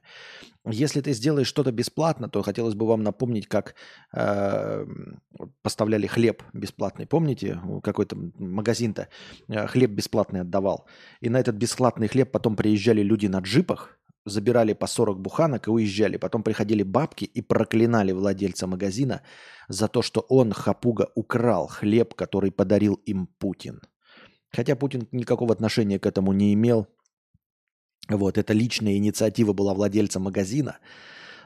Если 0.64 1.00
ты 1.00 1.12
сделаешь 1.12 1.48
что-то 1.48 1.72
бесплатно, 1.72 2.28
то 2.28 2.42
хотелось 2.42 2.74
бы 2.74 2.86
вам 2.86 3.02
напомнить, 3.02 3.48
как 3.48 3.74
э, 4.14 4.86
поставляли 5.62 6.06
хлеб 6.06 6.44
бесплатный. 6.52 7.06
Помните, 7.06 7.60
какой-то 7.82 8.16
магазин-то 8.38 9.08
э, 9.48 9.66
хлеб 9.66 9.90
бесплатный 9.90 10.42
отдавал. 10.42 10.86
И 11.20 11.28
на 11.28 11.40
этот 11.40 11.56
бесплатный 11.56 12.06
хлеб 12.06 12.30
потом 12.30 12.54
приезжали 12.54 13.02
люди 13.02 13.26
на 13.26 13.40
джипах, 13.40 13.98
забирали 14.24 14.72
по 14.72 14.86
40 14.86 15.20
буханок 15.20 15.68
и 15.68 15.70
уезжали. 15.70 16.16
Потом 16.16 16.42
приходили 16.42 16.82
бабки 16.82 17.24
и 17.24 17.40
проклинали 17.40 18.12
владельца 18.12 18.66
магазина 18.66 19.22
за 19.68 19.88
то, 19.88 20.02
что 20.02 20.20
он, 20.28 20.52
хапуга, 20.52 21.10
украл 21.14 21.66
хлеб, 21.68 22.14
который 22.14 22.50
подарил 22.50 22.94
им 23.06 23.26
Путин. 23.38 23.80
Хотя 24.50 24.76
Путин 24.76 25.08
никакого 25.12 25.52
отношения 25.52 25.98
к 25.98 26.06
этому 26.06 26.32
не 26.32 26.54
имел. 26.54 26.86
Вот, 28.08 28.38
это 28.38 28.52
личная 28.54 28.96
инициатива 28.96 29.52
была 29.52 29.74
владельца 29.74 30.20
магазина. 30.20 30.78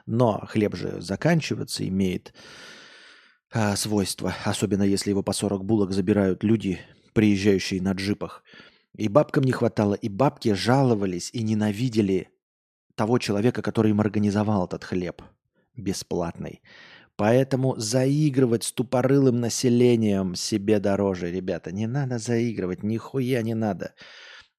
Но 0.06 0.44
хлеб 0.46 0.76
же 0.76 1.00
заканчивается, 1.00 1.86
имеет 1.86 2.32
а, 3.52 3.76
свойства, 3.76 4.34
особенно 4.44 4.82
если 4.82 5.10
его 5.10 5.22
по 5.22 5.32
40 5.32 5.64
булок 5.64 5.92
забирают 5.92 6.44
люди, 6.44 6.80
приезжающие 7.12 7.82
на 7.82 7.92
джипах. 7.92 8.42
И 8.96 9.08
бабкам 9.08 9.44
не 9.44 9.52
хватало, 9.52 9.94
и 9.94 10.08
бабки 10.08 10.52
жаловались 10.52 11.30
и 11.32 11.42
ненавидели 11.42 12.31
того 12.94 13.18
человека, 13.18 13.62
который 13.62 13.90
им 13.90 14.00
организовал 14.00 14.66
этот 14.66 14.84
хлеб 14.84 15.22
бесплатный. 15.76 16.62
Поэтому 17.16 17.76
заигрывать 17.76 18.64
с 18.64 18.72
тупорылым 18.72 19.40
населением 19.40 20.34
себе 20.34 20.80
дороже, 20.80 21.30
ребята. 21.30 21.70
Не 21.72 21.86
надо 21.86 22.18
заигрывать, 22.18 22.82
нихуя 22.82 23.42
не 23.42 23.54
надо. 23.54 23.94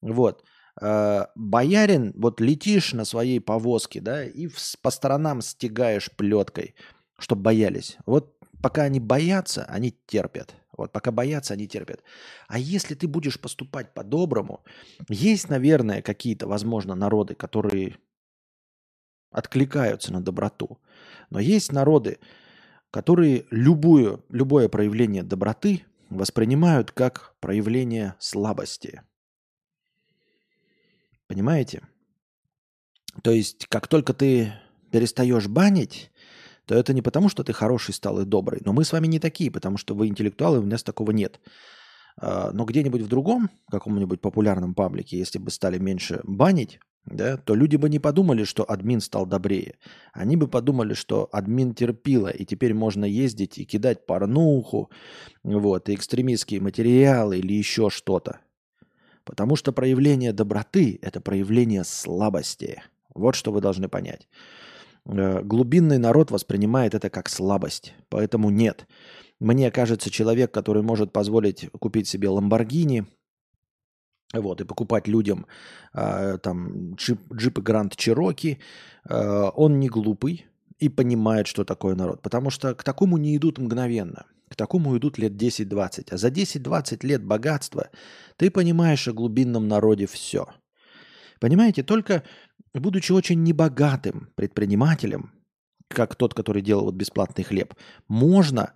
Вот. 0.00 0.44
Э, 0.80 1.26
боярин, 1.34 2.12
вот 2.16 2.40
летишь 2.40 2.92
на 2.92 3.04
своей 3.04 3.40
повозке, 3.40 4.00
да, 4.00 4.24
и 4.24 4.48
по 4.82 4.90
сторонам 4.90 5.40
стягаешь 5.40 6.10
плеткой, 6.10 6.74
чтобы 7.18 7.42
боялись. 7.42 7.98
Вот 8.06 8.38
пока 8.62 8.82
они 8.82 9.00
боятся, 9.00 9.64
они 9.64 9.94
терпят. 10.06 10.54
Вот 10.76 10.92
пока 10.92 11.12
боятся, 11.12 11.54
они 11.54 11.68
терпят. 11.68 12.02
А 12.48 12.58
если 12.58 12.94
ты 12.94 13.06
будешь 13.06 13.40
поступать 13.40 13.94
по-доброму, 13.94 14.64
есть, 15.08 15.48
наверное, 15.48 16.02
какие-то, 16.02 16.46
возможно, 16.48 16.94
народы, 16.94 17.34
которые 17.34 17.96
откликаются 19.34 20.12
на 20.12 20.22
доброту. 20.22 20.78
Но 21.28 21.40
есть 21.40 21.72
народы, 21.72 22.18
которые 22.90 23.46
любую, 23.50 24.24
любое 24.30 24.68
проявление 24.68 25.24
доброты 25.24 25.84
воспринимают 26.08 26.92
как 26.92 27.34
проявление 27.40 28.14
слабости. 28.20 29.02
Понимаете? 31.26 31.82
То 33.22 33.32
есть, 33.32 33.66
как 33.66 33.88
только 33.88 34.14
ты 34.14 34.54
перестаешь 34.92 35.48
банить, 35.48 36.12
то 36.66 36.74
это 36.74 36.92
не 36.92 37.02
потому, 37.02 37.28
что 37.28 37.42
ты 37.42 37.52
хороший 37.52 37.92
стал 37.92 38.20
и 38.20 38.24
добрый. 38.24 38.62
Но 38.64 38.72
мы 38.72 38.84
с 38.84 38.92
вами 38.92 39.08
не 39.08 39.18
такие, 39.18 39.50
потому 39.50 39.76
что 39.76 39.94
вы 39.94 40.06
интеллектуалы, 40.06 40.60
у 40.60 40.66
нас 40.66 40.84
такого 40.84 41.10
нет. 41.10 41.40
А, 42.16 42.52
но 42.52 42.64
где-нибудь 42.64 43.02
в 43.02 43.08
другом, 43.08 43.50
каком-нибудь 43.70 44.20
популярном 44.20 44.74
паблике, 44.74 45.18
если 45.18 45.38
бы 45.38 45.50
стали 45.50 45.78
меньше 45.78 46.20
банить, 46.22 46.78
да, 47.06 47.36
то 47.36 47.54
люди 47.54 47.76
бы 47.76 47.90
не 47.90 47.98
подумали, 47.98 48.44
что 48.44 48.64
админ 48.68 49.00
стал 49.00 49.26
добрее. 49.26 49.74
Они 50.12 50.36
бы 50.36 50.48
подумали, 50.48 50.94
что 50.94 51.28
админ 51.32 51.74
терпила, 51.74 52.28
и 52.28 52.46
теперь 52.46 52.72
можно 52.72 53.04
ездить 53.04 53.58
и 53.58 53.64
кидать 53.64 54.06
порнуху, 54.06 54.90
вот, 55.42 55.88
и 55.88 55.94
экстремистские 55.94 56.60
материалы 56.60 57.38
или 57.38 57.52
еще 57.52 57.90
что-то. 57.90 58.40
Потому 59.24 59.56
что 59.56 59.72
проявление 59.72 60.32
доброты– 60.32 60.98
это 61.02 61.20
проявление 61.20 61.84
слабости. 61.84 62.82
Вот 63.14 63.34
что 63.34 63.52
вы 63.52 63.60
должны 63.60 63.88
понять. 63.88 64.26
Э, 65.06 65.42
глубинный 65.42 65.98
народ 65.98 66.30
воспринимает 66.30 66.94
это 66.94 67.10
как 67.10 67.28
слабость. 67.28 67.94
Поэтому 68.08 68.50
нет. 68.50 68.86
Мне 69.40 69.70
кажется, 69.70 70.10
человек, 70.10 70.52
который 70.52 70.82
может 70.82 71.12
позволить 71.12 71.68
купить 71.78 72.08
себе 72.08 72.30
Ламборгини– 72.30 73.04
вот, 74.40 74.60
и 74.60 74.64
покупать 74.64 75.08
людям 75.08 75.46
э, 75.92 76.38
там 76.42 76.94
джип, 76.94 77.20
джипы 77.32 77.62
Гранд 77.62 77.96
Чироки, 77.96 78.58
э, 79.08 79.50
он 79.54 79.80
не 79.80 79.88
глупый 79.88 80.46
и 80.78 80.88
понимает, 80.88 81.46
что 81.46 81.64
такое 81.64 81.94
народ. 81.94 82.22
Потому 82.22 82.50
что 82.50 82.74
к 82.74 82.84
такому 82.84 83.18
не 83.18 83.36
идут 83.36 83.58
мгновенно. 83.58 84.26
К 84.48 84.56
такому 84.56 84.96
идут 84.96 85.18
лет 85.18 85.32
10-20. 85.32 86.08
А 86.10 86.16
за 86.16 86.28
10-20 86.28 87.06
лет 87.06 87.24
богатства 87.24 87.90
ты 88.36 88.50
понимаешь 88.50 89.08
о 89.08 89.12
глубинном 89.12 89.68
народе 89.68 90.06
все. 90.06 90.46
Понимаете, 91.40 91.82
только 91.82 92.22
будучи 92.74 93.12
очень 93.12 93.42
небогатым 93.42 94.30
предпринимателем, 94.34 95.32
как 95.88 96.16
тот, 96.16 96.34
который 96.34 96.62
делал 96.62 96.84
вот 96.84 96.94
бесплатный 96.94 97.44
хлеб, 97.44 97.74
можно 98.08 98.72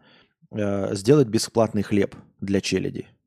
э, 0.50 0.94
сделать 0.94 1.28
бесплатный 1.28 1.82
хлеб 1.82 2.14
для 2.40 2.60
челяди– 2.60 3.08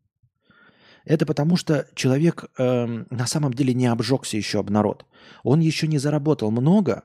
это 1.05 1.25
потому, 1.25 1.57
что 1.57 1.87
человек 1.95 2.45
э, 2.57 2.85
на 3.09 3.27
самом 3.27 3.53
деле 3.53 3.73
не 3.73 3.87
обжегся 3.87 4.37
еще 4.37 4.59
об 4.59 4.69
народ. 4.69 5.05
Он 5.43 5.59
еще 5.59 5.87
не 5.87 5.97
заработал 5.97 6.51
много, 6.51 7.03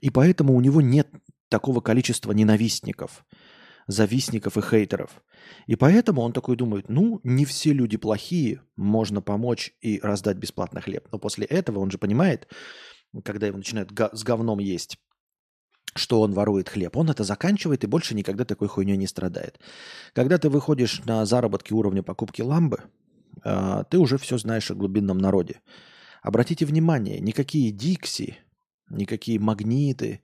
и 0.00 0.10
поэтому 0.10 0.54
у 0.54 0.60
него 0.60 0.80
нет 0.80 1.08
такого 1.48 1.80
количества 1.80 2.32
ненавистников, 2.32 3.24
завистников 3.86 4.56
и 4.56 4.62
хейтеров. 4.62 5.22
И 5.66 5.76
поэтому 5.76 6.22
он 6.22 6.32
такой 6.32 6.56
думает, 6.56 6.88
ну, 6.88 7.20
не 7.22 7.44
все 7.44 7.72
люди 7.72 7.96
плохие, 7.96 8.62
можно 8.76 9.20
помочь 9.20 9.72
и 9.80 10.00
раздать 10.00 10.36
бесплатно 10.36 10.80
хлеб. 10.80 11.08
Но 11.12 11.18
после 11.18 11.46
этого 11.46 11.80
он 11.80 11.90
же 11.90 11.98
понимает, 11.98 12.48
когда 13.24 13.46
его 13.46 13.58
начинают 13.58 13.92
с 14.12 14.24
говном 14.24 14.58
есть, 14.58 14.98
что 15.94 16.20
он 16.22 16.32
ворует 16.32 16.68
хлеб. 16.68 16.96
Он 16.96 17.10
это 17.10 17.24
заканчивает 17.24 17.84
и 17.84 17.88
больше 17.88 18.14
никогда 18.14 18.44
такой 18.44 18.68
хуйней 18.68 18.96
не 18.96 19.06
страдает. 19.06 19.60
Когда 20.12 20.38
ты 20.38 20.48
выходишь 20.48 21.02
на 21.04 21.24
заработки 21.24 21.72
уровня 21.72 22.02
покупки 22.02 22.42
ламбы, 22.42 22.84
а, 23.42 23.84
ты 23.84 23.98
уже 23.98 24.18
все 24.18 24.38
знаешь 24.38 24.70
о 24.70 24.74
глубинном 24.74 25.18
народе. 25.18 25.60
Обратите 26.22 26.64
внимание, 26.66 27.20
никакие 27.20 27.70
Дикси, 27.70 28.38
никакие 28.90 29.38
магниты, 29.38 30.20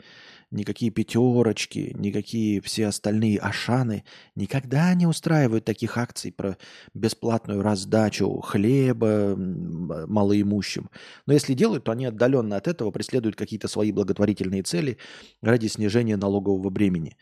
никакие 0.50 0.90
пятерочки, 0.90 1.94
никакие 1.96 2.60
все 2.60 2.86
остальные 2.86 3.38
ашаны 3.38 4.04
никогда 4.34 4.92
не 4.94 5.06
устраивают 5.06 5.64
таких 5.64 5.96
акций 5.96 6.32
про 6.32 6.56
бесплатную 6.94 7.62
раздачу 7.62 8.40
хлеба 8.40 9.34
малоимущим. 9.36 10.90
Но 11.26 11.32
если 11.32 11.54
делают, 11.54 11.84
то 11.84 11.92
они 11.92 12.06
отдаленно 12.06 12.56
от 12.56 12.68
этого 12.68 12.90
преследуют 12.90 13.36
какие-то 13.36 13.68
свои 13.68 13.92
благотворительные 13.92 14.62
цели 14.62 14.98
ради 15.40 15.68
снижения 15.68 16.16
налогового 16.16 16.70
бремени. 16.70 17.16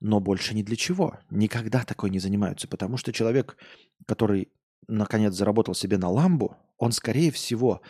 Но 0.00 0.20
больше 0.20 0.54
ни 0.54 0.62
для 0.62 0.76
чего. 0.76 1.18
Никогда 1.30 1.84
такой 1.84 2.10
не 2.10 2.18
занимаются, 2.18 2.68
потому 2.68 2.96
что 2.96 3.12
человек, 3.12 3.56
который 4.06 4.48
наконец 4.88 5.34
заработал 5.34 5.74
себе 5.74 5.98
на 5.98 6.08
ламбу, 6.08 6.56
он, 6.78 6.92
скорее 6.92 7.30
всего, 7.30 7.80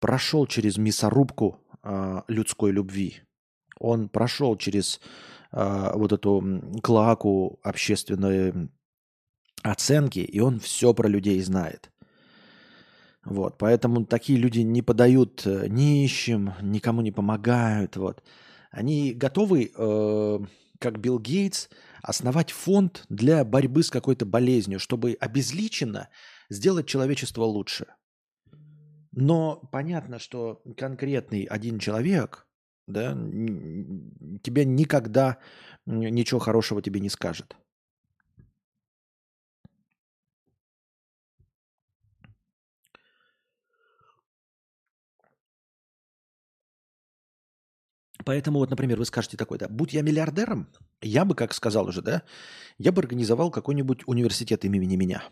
прошел 0.00 0.46
через 0.46 0.76
мясорубку 0.76 1.60
э, 1.82 2.22
людской 2.28 2.72
любви. 2.72 3.22
Он 3.78 4.08
прошел 4.08 4.56
через 4.56 5.00
э, 5.52 5.90
вот 5.94 6.12
эту 6.12 6.62
клаку 6.82 7.58
общественной 7.62 8.70
оценки, 9.62 10.20
и 10.20 10.40
он 10.40 10.60
все 10.60 10.94
про 10.94 11.08
людей 11.08 11.40
знает. 11.40 11.90
Вот, 13.24 13.58
поэтому 13.58 14.06
такие 14.06 14.38
люди 14.38 14.60
не 14.60 14.82
подают 14.82 15.44
э, 15.46 15.66
нищим, 15.68 16.52
никому 16.62 17.00
не 17.00 17.10
помогают. 17.10 17.96
Вот. 17.96 18.22
Они 18.70 19.12
готовы, 19.12 19.72
э, 19.76 20.38
как 20.78 21.00
Билл 21.00 21.18
Гейтс, 21.18 21.68
основать 22.06 22.52
фонд 22.52 23.04
для 23.08 23.44
борьбы 23.44 23.82
с 23.82 23.90
какой-то 23.90 24.24
болезнью, 24.24 24.78
чтобы 24.78 25.16
обезличенно 25.20 26.08
сделать 26.48 26.86
человечество 26.86 27.42
лучше. 27.42 27.86
Но 29.12 29.56
понятно, 29.72 30.18
что 30.18 30.62
конкретный 30.76 31.44
один 31.44 31.78
человек 31.78 32.46
да, 32.86 33.12
тебе 34.42 34.64
никогда 34.64 35.38
ничего 35.86 36.38
хорошего 36.38 36.80
тебе 36.80 37.00
не 37.00 37.08
скажет. 37.08 37.56
Поэтому 48.26 48.58
вот, 48.58 48.70
например, 48.70 48.98
вы 48.98 49.04
скажете 49.04 49.36
такой, 49.36 49.56
да, 49.56 49.68
будь 49.68 49.92
я 49.92 50.02
миллиардером, 50.02 50.68
я 51.00 51.24
бы, 51.24 51.36
как 51.36 51.54
сказал 51.54 51.86
уже, 51.86 52.02
да, 52.02 52.24
я 52.76 52.90
бы 52.90 53.00
организовал 53.00 53.52
какой-нибудь 53.52 54.02
университет 54.06 54.64
имени 54.64 54.96
меня, 54.96 55.22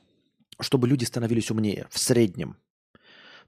чтобы 0.60 0.86
люди 0.86 1.02
становились 1.02 1.50
умнее 1.50 1.88
в 1.90 1.98
среднем. 1.98 2.56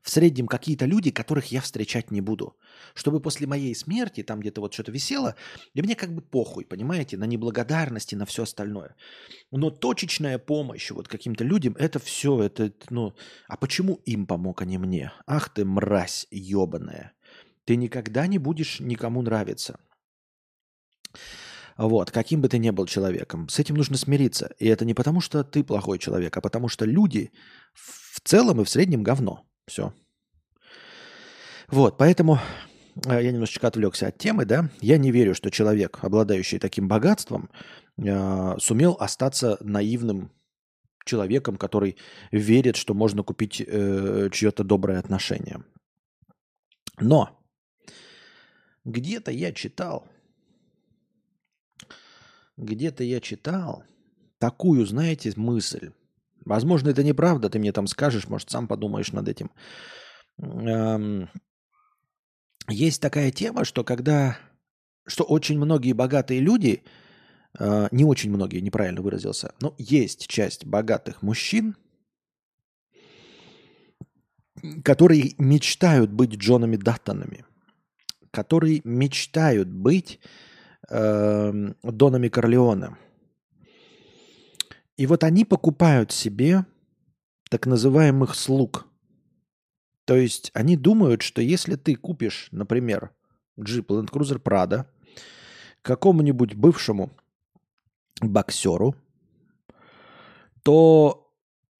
В 0.02 0.10
среднем 0.10 0.48
какие-то 0.48 0.84
люди, 0.84 1.12
которых 1.12 1.52
я 1.52 1.60
встречать 1.60 2.10
не 2.10 2.20
буду. 2.20 2.56
Чтобы 2.94 3.20
после 3.20 3.46
моей 3.46 3.74
смерти 3.76 4.24
там 4.24 4.40
где-то 4.40 4.60
вот 4.60 4.74
что-то 4.74 4.90
висело, 4.90 5.36
и 5.74 5.80
мне 5.80 5.94
как 5.94 6.12
бы 6.12 6.22
похуй, 6.22 6.64
понимаете, 6.64 7.16
на 7.16 7.24
неблагодарности, 7.24 8.16
на 8.16 8.26
все 8.26 8.42
остальное. 8.42 8.96
Но 9.52 9.70
точечная 9.70 10.38
помощь 10.38 10.90
вот 10.90 11.06
каким-то 11.06 11.44
людям, 11.44 11.76
это 11.78 12.00
все, 12.00 12.42
это, 12.42 12.72
ну, 12.90 13.14
а 13.46 13.56
почему 13.56 13.94
им 14.06 14.26
помог, 14.26 14.62
а 14.62 14.64
не 14.64 14.78
мне? 14.78 15.12
Ах 15.24 15.54
ты 15.54 15.64
мразь 15.64 16.26
ебаная. 16.32 17.15
Ты 17.66 17.76
никогда 17.76 18.26
не 18.26 18.38
будешь 18.38 18.80
никому 18.80 19.22
нравиться. 19.22 19.78
Вот, 21.76 22.10
каким 22.10 22.40
бы 22.40 22.48
ты 22.48 22.58
ни 22.58 22.70
был 22.70 22.86
человеком. 22.86 23.48
С 23.48 23.58
этим 23.58 23.74
нужно 23.74 23.98
смириться. 23.98 24.54
И 24.58 24.66
это 24.66 24.84
не 24.84 24.94
потому, 24.94 25.20
что 25.20 25.44
ты 25.44 25.62
плохой 25.62 25.98
человек, 25.98 26.34
а 26.36 26.40
потому 26.40 26.68
что 26.68 26.86
люди 26.86 27.32
в 27.74 28.20
целом 28.22 28.60
и 28.60 28.64
в 28.64 28.70
среднем 28.70 29.02
говно. 29.02 29.44
Все. 29.66 29.92
Вот, 31.68 31.98
поэтому 31.98 32.38
э, 33.04 33.22
я 33.22 33.32
немножечко 33.32 33.66
отвлекся 33.66 34.06
от 34.06 34.16
темы, 34.16 34.46
да. 34.46 34.70
Я 34.80 34.96
не 34.96 35.10
верю, 35.10 35.34
что 35.34 35.50
человек, 35.50 35.98
обладающий 36.02 36.58
таким 36.58 36.88
богатством, 36.88 37.50
э, 37.98 38.58
сумел 38.58 38.96
остаться 38.98 39.58
наивным 39.60 40.30
человеком, 41.04 41.56
который 41.56 41.96
верит, 42.30 42.76
что 42.76 42.94
можно 42.94 43.22
купить 43.22 43.60
э, 43.60 44.30
чье-то 44.32 44.64
доброе 44.64 44.98
отношение. 44.98 45.62
Но 46.98 47.35
где-то 48.86 49.32
я 49.32 49.52
читал, 49.52 50.06
где-то 52.56 53.04
я 53.04 53.20
читал 53.20 53.84
такую, 54.38 54.86
знаете, 54.86 55.32
мысль. 55.36 55.90
Возможно, 56.44 56.90
это 56.90 57.02
неправда, 57.02 57.50
ты 57.50 57.58
мне 57.58 57.72
там 57.72 57.88
скажешь, 57.88 58.28
может, 58.28 58.50
сам 58.50 58.68
подумаешь 58.68 59.12
над 59.12 59.28
этим. 59.28 59.50
Есть 62.68 63.02
такая 63.02 63.30
тема, 63.32 63.64
что 63.64 63.84
когда, 63.84 64.38
что 65.06 65.24
очень 65.24 65.58
многие 65.58 65.92
богатые 65.92 66.40
люди, 66.40 66.82
э, 67.58 67.88
не 67.90 68.04
очень 68.04 68.30
многие, 68.30 68.60
неправильно 68.60 69.02
выразился, 69.02 69.54
но 69.60 69.74
есть 69.78 70.26
часть 70.26 70.64
богатых 70.64 71.22
мужчин, 71.22 71.76
которые 74.82 75.34
мечтают 75.38 76.10
быть 76.10 76.34
Джонами 76.34 76.76
Даттонами– 76.76 77.44
которые 78.36 78.82
мечтают 78.84 79.66
быть 79.68 80.20
э, 80.90 81.72
Донами 81.82 82.28
Корлеоне. 82.28 82.98
И 84.98 85.06
вот 85.06 85.24
они 85.24 85.46
покупают 85.46 86.12
себе 86.12 86.66
так 87.48 87.64
называемых 87.64 88.34
слуг. 88.34 88.86
То 90.04 90.16
есть 90.16 90.50
они 90.52 90.76
думают, 90.76 91.22
что 91.22 91.40
если 91.40 91.76
ты 91.76 91.94
купишь, 91.94 92.48
например, 92.50 93.10
джип 93.58 93.90
Land 93.90 94.10
Cruiser 94.10 94.38
Prado 94.38 94.84
какому-нибудь 95.80 96.54
бывшему 96.56 97.10
боксеру, 98.20 98.96
то 100.62 101.32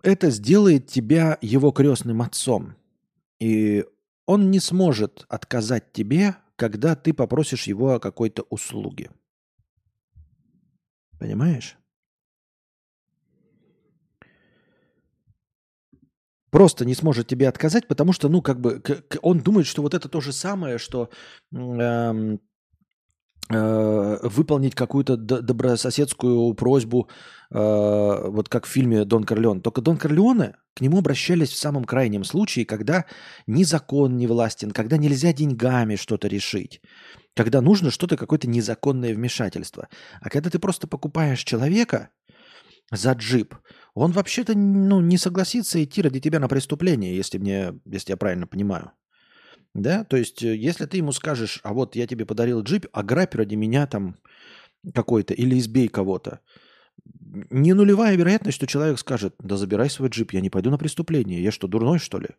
это 0.03 0.31
сделает 0.31 0.87
тебя 0.87 1.37
его 1.43 1.71
крестным 1.71 2.23
отцом. 2.23 2.77
И 3.41 3.85
он 4.25 4.51
не 4.51 4.59
сможет 4.59 5.27
отказать 5.29 5.93
тебе 5.93 6.37
когда 6.57 6.97
ты 6.97 7.13
попросишь 7.13 7.67
его 7.67 7.95
о 7.95 8.01
какой-то 8.01 8.43
услуге. 8.51 9.11
Понимаешь? 11.19 11.77
Просто 16.51 16.85
не 16.85 16.95
сможет 16.95 17.27
тебе 17.27 17.49
отказать, 17.49 17.87
потому 17.87 18.13
что, 18.13 18.29
ну, 18.29 18.41
как 18.41 18.61
бы, 18.61 18.83
он 19.21 19.41
думает, 19.41 19.67
что 19.67 19.83
вот 19.83 19.95
это 19.95 20.09
то 20.09 20.21
же 20.21 20.33
самое, 20.33 20.79
что 20.79 21.11
эм, 21.53 22.41
выполнить 23.49 24.75
какую-то 24.75 25.17
добрососедскую 25.17 26.53
просьбу, 26.55 27.09
э, 27.51 28.29
вот 28.29 28.49
как 28.49 28.67
в 28.67 28.69
фильме 28.69 29.05
Дон 29.05 29.25
Корлеон. 29.25 29.61
Только 29.61 29.83
Дон 29.83 29.99
Корлеоне 29.99 30.57
к 30.75 30.81
нему 30.81 30.99
обращались 30.99 31.51
в 31.51 31.57
самом 31.57 31.85
крайнем 31.85 32.25
случае, 32.25 32.67
когда 32.67 33.05
ни 33.47 33.63
закон 33.63 34.17
не 34.17 34.27
властен, 34.27 34.73
когда 34.73 34.97
нельзя 34.97 35.33
деньгами 35.33 35.95
что-то 35.95 36.27
решить, 36.27 36.81
когда 37.35 37.61
нужно 37.61 37.91
что-то, 37.91 38.17
какое-то 38.17 38.49
незаконное 38.49 39.15
вмешательство. 39.15 39.89
А 40.21 40.29
когда 40.29 40.51
ты 40.51 40.59
просто 40.59 40.89
покупаешь 40.89 41.45
человека 41.45 42.09
за 42.91 43.13
джип, 43.13 43.55
он 43.95 44.11
вообще-то 44.11 44.57
ну, 44.57 45.01
не 45.01 45.19
согласится 45.19 45.83
идти 45.83 46.03
ради 46.03 46.19
тебя 46.21 46.41
на 46.41 46.49
преступление, 46.49 47.17
если, 47.17 47.39
мне, 47.39 47.75
если 47.85 48.13
я 48.13 48.17
правильно 48.17 48.47
понимаю. 48.47 48.91
Да, 49.77 50.05
то 50.05 50.17
есть, 50.17 50.43
э, 50.43 50.57
если 50.57 50.87
ты 50.87 50.97
ему 50.97 51.13
скажешь, 51.13 51.61
а 51.63 51.75
вот 51.75 51.97
я 51.97 52.07
тебе 52.07 52.25
подарил 52.25 52.63
джип, 52.63 52.87
ограбь 52.93 53.35
ради 53.35 53.57
меня 53.57 53.87
там 53.87 54.17
какой-то 54.95 55.35
или 55.35 55.59
избей 55.59 55.89
кого-то, 55.89 56.41
не 57.51 57.75
нулевая 57.75 58.17
вероятность, 58.17 58.57
что 58.57 58.67
человек 58.67 58.99
скажет, 58.99 59.35
да 59.39 59.59
забирай 59.59 59.91
свой 59.91 60.09
джип, 60.09 60.33
я 60.33 60.41
не 60.41 60.49
пойду 60.49 60.71
на 60.71 60.79
преступление, 60.79 61.43
я 61.43 61.51
что, 61.51 61.69
дурной 61.69 61.99
что 61.99 62.19
ли? 62.19 62.31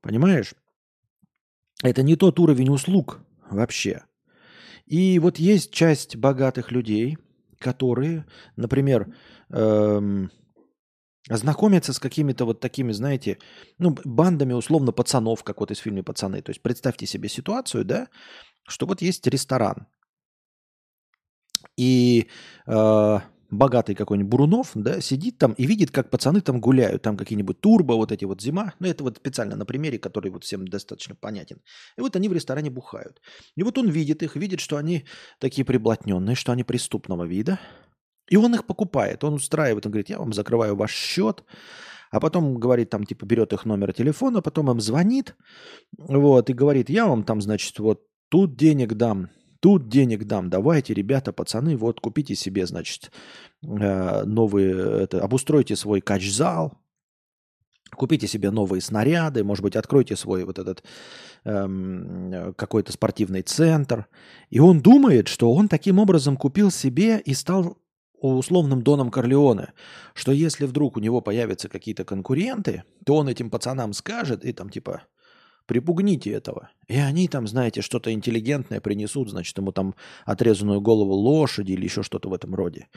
Понимаешь? 0.00 0.54
Это 1.84 2.02
не 2.02 2.16
тот 2.16 2.40
уровень 2.40 2.70
услуг 2.70 3.20
вообще. 3.48 4.02
И 4.86 5.20
вот 5.20 5.38
есть 5.38 5.72
часть 5.72 6.16
богатых 6.16 6.72
людей, 6.72 7.16
которые, 7.60 8.26
например, 8.56 9.14
эм, 9.50 10.32
Знакомиться 11.28 11.92
с 11.92 11.98
какими-то 11.98 12.46
вот 12.46 12.60
такими, 12.60 12.92
знаете, 12.92 13.38
ну, 13.78 13.96
бандами 14.04 14.54
условно 14.54 14.92
пацанов, 14.92 15.44
как 15.44 15.60
вот 15.60 15.70
из 15.70 15.78
фильма 15.78 16.02
«Пацаны». 16.02 16.40
То 16.40 16.50
есть 16.50 16.62
представьте 16.62 17.06
себе 17.06 17.28
ситуацию, 17.28 17.84
да, 17.84 18.08
что 18.66 18.86
вот 18.86 19.02
есть 19.02 19.26
ресторан, 19.26 19.86
и 21.76 22.26
э, 22.66 23.18
богатый 23.50 23.94
какой-нибудь 23.94 24.30
Бурунов, 24.30 24.70
да, 24.74 25.00
сидит 25.00 25.38
там 25.38 25.52
и 25.52 25.66
видит, 25.66 25.90
как 25.90 26.10
пацаны 26.10 26.40
там 26.40 26.60
гуляют, 26.60 27.02
там 27.02 27.16
какие-нибудь 27.16 27.60
турбо, 27.60 27.94
вот 27.94 28.12
эти 28.12 28.24
вот 28.24 28.40
зима, 28.40 28.74
ну, 28.78 28.88
это 28.88 29.04
вот 29.04 29.18
специально 29.18 29.56
на 29.56 29.66
примере, 29.66 29.98
который 29.98 30.30
вот 30.30 30.44
всем 30.44 30.66
достаточно 30.66 31.14
понятен. 31.14 31.60
И 31.96 32.00
вот 32.00 32.16
они 32.16 32.28
в 32.28 32.32
ресторане 32.32 32.70
бухают. 32.70 33.20
И 33.56 33.62
вот 33.62 33.78
он 33.78 33.88
видит 33.88 34.22
их, 34.22 34.36
видит, 34.36 34.60
что 34.60 34.76
они 34.76 35.04
такие 35.38 35.64
приблотненные, 35.64 36.36
что 36.36 36.52
они 36.52 36.64
преступного 36.64 37.24
вида, 37.24 37.58
и 38.30 38.36
он 38.36 38.54
их 38.54 38.64
покупает, 38.64 39.24
он 39.24 39.34
устраивает, 39.34 39.84
он 39.84 39.92
говорит, 39.92 40.08
я 40.08 40.18
вам 40.18 40.32
закрываю 40.32 40.76
ваш 40.76 40.92
счет, 40.92 41.44
а 42.10 42.20
потом 42.20 42.54
говорит, 42.54 42.88
там, 42.88 43.04
типа, 43.04 43.26
берет 43.26 43.52
их 43.52 43.66
номер 43.66 43.92
телефона, 43.92 44.40
потом 44.40 44.70
им 44.70 44.80
звонит, 44.80 45.36
вот, 45.98 46.48
и 46.48 46.54
говорит, 46.54 46.88
я 46.88 47.06
вам 47.06 47.24
там, 47.24 47.40
значит, 47.40 47.78
вот 47.78 48.02
тут 48.28 48.56
денег 48.56 48.94
дам, 48.94 49.28
тут 49.60 49.88
денег 49.88 50.24
дам. 50.24 50.48
Давайте, 50.48 50.94
ребята, 50.94 51.32
пацаны, 51.32 51.76
вот 51.76 52.00
купите 52.00 52.36
себе, 52.36 52.66
значит, 52.66 53.10
э, 53.62 54.24
новые, 54.24 55.02
это, 55.02 55.22
обустройте 55.22 55.76
свой 55.76 56.00
кач-зал, 56.00 56.80
Купите 57.96 58.28
себе 58.28 58.52
новые 58.52 58.80
снаряды, 58.80 59.42
может 59.42 59.64
быть, 59.64 59.74
откройте 59.74 60.14
свой 60.14 60.44
вот 60.44 60.60
этот 60.60 60.84
эм, 61.44 62.54
какой-то 62.56 62.92
спортивный 62.92 63.42
центр. 63.42 64.06
И 64.48 64.60
он 64.60 64.80
думает, 64.80 65.26
что 65.26 65.52
он 65.52 65.66
таким 65.66 65.98
образом 65.98 66.36
купил 66.36 66.70
себе 66.70 67.18
и 67.18 67.34
стал 67.34 67.78
условным 68.28 68.82
Доном 68.82 69.10
Корлеоне, 69.10 69.72
что 70.14 70.32
если 70.32 70.66
вдруг 70.66 70.96
у 70.96 71.00
него 71.00 71.20
появятся 71.20 71.68
какие-то 71.68 72.04
конкуренты, 72.04 72.84
то 73.04 73.16
он 73.16 73.28
этим 73.28 73.50
пацанам 73.50 73.92
скажет 73.92 74.44
и 74.44 74.52
там 74.52 74.70
типа 74.70 75.02
припугните 75.66 76.32
этого. 76.32 76.70
И 76.88 76.96
они 76.96 77.28
там, 77.28 77.46
знаете, 77.46 77.80
что-то 77.80 78.12
интеллигентное 78.12 78.80
принесут, 78.80 79.30
значит, 79.30 79.56
ему 79.56 79.70
там 79.70 79.94
отрезанную 80.26 80.80
голову 80.80 81.12
лошади 81.12 81.72
или 81.72 81.84
еще 81.84 82.02
что-то 82.02 82.28
в 82.28 82.34
этом 82.34 82.54
роде. 82.56 82.88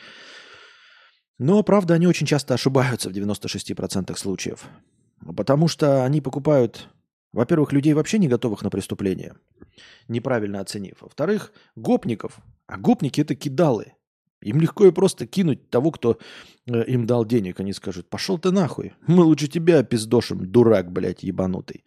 Но, 1.37 1.61
правда, 1.63 1.93
они 1.93 2.07
очень 2.07 2.25
часто 2.25 2.55
ошибаются 2.55 3.09
в 3.09 3.13
96% 3.13 4.15
случаев. 4.17 4.65
Потому 5.37 5.67
что 5.67 6.03
они 6.03 6.19
покупают, 6.19 6.89
во-первых, 7.31 7.73
людей 7.73 7.93
вообще 7.93 8.17
не 8.17 8.27
готовых 8.27 8.63
на 8.63 8.69
преступление, 8.69 9.35
неправильно 10.07 10.59
оценив. 10.59 10.97
Во-вторых, 11.01 11.53
гопников. 11.75 12.39
А 12.65 12.77
гопники 12.77 13.21
это 13.21 13.35
кидалы. 13.35 13.93
Им 14.43 14.59
легко 14.59 14.85
и 14.85 14.91
просто 14.91 15.25
кинуть 15.25 15.69
того, 15.69 15.91
кто 15.91 16.17
э, 16.67 16.83
им 16.85 17.05
дал 17.05 17.25
денег. 17.25 17.59
Они 17.59 17.73
скажут, 17.73 18.09
пошел 18.09 18.37
ты 18.37 18.51
нахуй. 18.51 18.93
Мы 19.07 19.23
лучше 19.23 19.47
тебя 19.47 19.83
пиздошим, 19.83 20.51
дурак, 20.51 20.91
блядь, 20.91 21.23
ебанутый. 21.23 21.83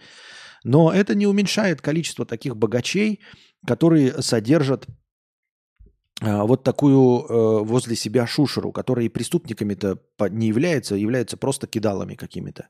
Но 0.64 0.92
это 0.92 1.14
не 1.14 1.26
уменьшает 1.26 1.80
количество 1.80 2.26
таких 2.26 2.56
богачей, 2.56 3.20
которые 3.66 4.22
содержат 4.22 4.86
а, 6.20 6.44
вот 6.44 6.62
такую 6.64 7.24
э, 7.24 7.64
возле 7.64 7.94
себя 7.94 8.26
шушеру, 8.26 8.72
которые 8.72 9.10
преступниками-то 9.10 9.98
не 10.30 10.48
являются, 10.48 10.94
а 10.94 10.98
являются 10.98 11.36
просто 11.36 11.66
кидалами 11.66 12.14
какими-то. 12.14 12.68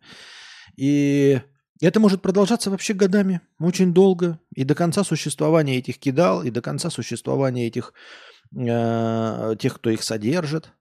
И 0.76 1.40
это 1.80 2.00
может 2.00 2.22
продолжаться 2.22 2.70
вообще 2.70 2.94
годами, 2.94 3.40
очень 3.60 3.94
долго, 3.94 4.40
и 4.54 4.64
до 4.64 4.74
конца 4.74 5.04
существования 5.04 5.78
этих 5.78 5.98
кидал, 5.98 6.42
и 6.42 6.50
до 6.50 6.60
конца 6.60 6.90
существования 6.90 7.68
этих 7.68 7.92
э, 8.54 9.56
тех, 9.58 9.74
кто 9.74 9.90
их 9.90 10.02
содержит. 10.02 10.72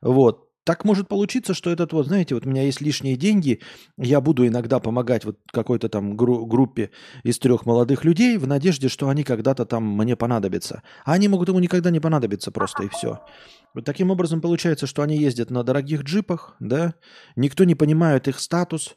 Вот. 0.00 0.48
Так 0.68 0.84
может 0.84 1.08
получиться, 1.08 1.54
что 1.54 1.70
этот 1.70 1.94
вот, 1.94 2.08
знаете, 2.08 2.34
вот 2.34 2.44
у 2.44 2.50
меня 2.50 2.62
есть 2.64 2.82
лишние 2.82 3.16
деньги, 3.16 3.62
я 3.96 4.20
буду 4.20 4.46
иногда 4.46 4.80
помогать 4.80 5.24
вот 5.24 5.38
какой-то 5.50 5.88
там 5.88 6.14
гру- 6.14 6.44
группе 6.44 6.90
из 7.22 7.38
трех 7.38 7.64
молодых 7.64 8.04
людей 8.04 8.36
в 8.36 8.46
надежде, 8.46 8.88
что 8.88 9.08
они 9.08 9.24
когда-то 9.24 9.64
там 9.64 9.82
мне 9.82 10.14
понадобятся. 10.14 10.82
А 11.06 11.14
они 11.14 11.26
могут 11.26 11.48
ему 11.48 11.58
никогда 11.58 11.88
не 11.88 12.00
понадобиться 12.00 12.50
просто 12.50 12.82
и 12.82 12.88
все. 12.88 13.20
Вот 13.72 13.86
таким 13.86 14.10
образом 14.10 14.42
получается, 14.42 14.86
что 14.86 15.00
они 15.00 15.16
ездят 15.16 15.48
на 15.48 15.64
дорогих 15.64 16.02
джипах, 16.02 16.54
да, 16.60 16.92
никто 17.34 17.64
не 17.64 17.74
понимает 17.74 18.28
их 18.28 18.38
статус. 18.38 18.96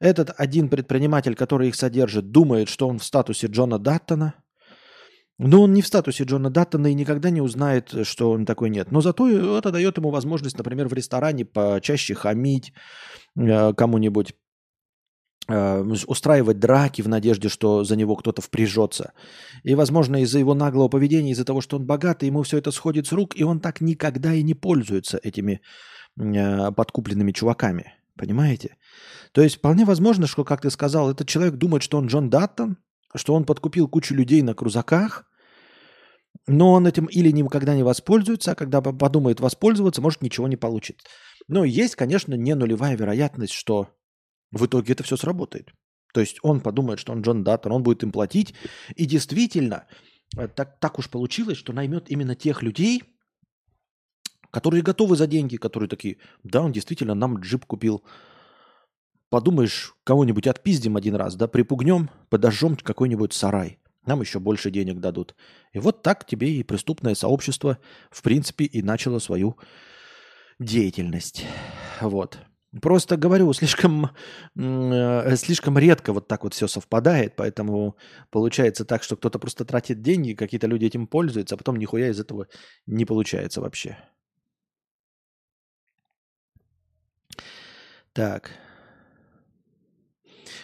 Этот 0.00 0.34
один 0.36 0.68
предприниматель, 0.68 1.34
который 1.34 1.68
их 1.68 1.76
содержит, 1.76 2.30
думает, 2.30 2.68
что 2.68 2.86
он 2.86 2.98
в 2.98 3.04
статусе 3.04 3.46
Джона 3.46 3.78
Даттона– 3.78 4.34
но 5.42 5.62
он 5.62 5.72
не 5.72 5.80
в 5.80 5.86
статусе 5.86 6.24
Джона 6.24 6.50
Даттона 6.50 6.88
и 6.88 6.94
никогда 6.94 7.30
не 7.30 7.40
узнает, 7.40 7.94
что 8.02 8.30
он 8.30 8.44
такой 8.44 8.68
нет. 8.68 8.92
Но 8.92 9.00
зато 9.00 9.26
это 9.58 9.70
дает 9.70 9.96
ему 9.96 10.10
возможность, 10.10 10.58
например, 10.58 10.86
в 10.88 10.92
ресторане 10.92 11.46
почаще 11.46 12.14
хамить 12.14 12.74
э, 13.38 13.72
кому-нибудь, 13.72 14.34
э, 15.48 15.80
устраивать 16.06 16.58
драки 16.58 17.00
в 17.00 17.08
надежде, 17.08 17.48
что 17.48 17.84
за 17.84 17.96
него 17.96 18.16
кто-то 18.16 18.42
впряжется. 18.42 19.14
И, 19.64 19.74
возможно, 19.74 20.22
из-за 20.22 20.38
его 20.38 20.54
наглого 20.54 20.90
поведения, 20.90 21.30
из-за 21.30 21.46
того, 21.46 21.62
что 21.62 21.78
он 21.78 21.86
богатый, 21.86 22.26
ему 22.26 22.42
все 22.42 22.58
это 22.58 22.70
сходит 22.70 23.06
с 23.06 23.12
рук, 23.12 23.34
и 23.34 23.42
он 23.42 23.60
так 23.60 23.80
никогда 23.80 24.34
и 24.34 24.42
не 24.42 24.52
пользуется 24.52 25.18
этими 25.22 25.62
э, 26.18 26.70
подкупленными 26.72 27.32
чуваками. 27.32 27.94
Понимаете? 28.14 28.76
То 29.32 29.40
есть 29.40 29.56
вполне 29.56 29.86
возможно, 29.86 30.26
что, 30.26 30.44
как 30.44 30.60
ты 30.60 30.70
сказал, 30.70 31.10
этот 31.10 31.28
человек 31.28 31.54
думает, 31.54 31.82
что 31.82 31.96
он 31.96 32.08
Джон 32.08 32.28
Даттон, 32.28 32.76
что 33.14 33.34
он 33.34 33.44
подкупил 33.44 33.88
кучу 33.88 34.14
людей 34.14 34.42
на 34.42 34.52
крузаках, 34.52 35.29
но 36.46 36.72
он 36.72 36.86
этим 36.86 37.06
или 37.06 37.30
никогда 37.30 37.74
не 37.74 37.82
воспользуется, 37.82 38.52
а 38.52 38.54
когда 38.54 38.80
подумает 38.80 39.40
воспользоваться, 39.40 40.00
может 40.00 40.22
ничего 40.22 40.48
не 40.48 40.56
получит. 40.56 41.02
Но 41.48 41.64
есть, 41.64 41.96
конечно, 41.96 42.34
не 42.34 42.54
нулевая 42.54 42.96
вероятность, 42.96 43.52
что 43.52 43.88
в 44.50 44.66
итоге 44.66 44.92
это 44.92 45.04
все 45.04 45.16
сработает. 45.16 45.72
То 46.12 46.20
есть 46.20 46.38
он 46.42 46.60
подумает, 46.60 46.98
что 46.98 47.12
он 47.12 47.22
Джон 47.22 47.44
Даттер, 47.44 47.72
он 47.72 47.82
будет 47.82 48.02
им 48.02 48.10
платить. 48.10 48.54
И 48.96 49.06
действительно, 49.06 49.86
э, 50.36 50.48
так, 50.48 50.78
так 50.80 50.98
уж 50.98 51.08
получилось, 51.08 51.56
что 51.56 51.72
наймет 51.72 52.10
именно 52.10 52.34
тех 52.34 52.62
людей, 52.62 53.04
которые 54.50 54.82
готовы 54.82 55.16
за 55.16 55.28
деньги, 55.28 55.56
которые 55.56 55.88
такие, 55.88 56.18
да, 56.42 56.62
он 56.62 56.72
действительно 56.72 57.14
нам 57.14 57.38
джип 57.38 57.64
купил. 57.64 58.02
Подумаешь, 59.28 59.94
кого-нибудь 60.02 60.48
отпиздим 60.48 60.96
один 60.96 61.14
раз, 61.14 61.36
да, 61.36 61.46
припугнем, 61.46 62.10
подожжем 62.28 62.76
какой-нибудь 62.76 63.32
сарай 63.32 63.79
нам 64.06 64.20
еще 64.20 64.38
больше 64.38 64.70
денег 64.70 65.00
дадут. 65.00 65.34
И 65.72 65.78
вот 65.78 66.02
так 66.02 66.26
тебе 66.26 66.50
и 66.52 66.62
преступное 66.62 67.14
сообщество, 67.14 67.78
в 68.10 68.22
принципе, 68.22 68.64
и 68.64 68.82
начало 68.82 69.18
свою 69.18 69.58
деятельность. 70.58 71.44
Вот. 72.00 72.38
Просто 72.80 73.16
говорю, 73.16 73.52
слишком, 73.52 74.10
э, 74.56 75.36
слишком 75.36 75.76
редко 75.76 76.12
вот 76.12 76.28
так 76.28 76.44
вот 76.44 76.54
все 76.54 76.68
совпадает, 76.68 77.34
поэтому 77.34 77.96
получается 78.30 78.84
так, 78.84 79.02
что 79.02 79.16
кто-то 79.16 79.40
просто 79.40 79.64
тратит 79.64 80.02
деньги, 80.02 80.34
какие-то 80.34 80.68
люди 80.68 80.84
этим 80.84 81.08
пользуются, 81.08 81.56
а 81.56 81.58
потом 81.58 81.76
нихуя 81.76 82.10
из 82.10 82.20
этого 82.20 82.46
не 82.86 83.04
получается 83.04 83.60
вообще. 83.60 83.98
Так. 88.12 88.52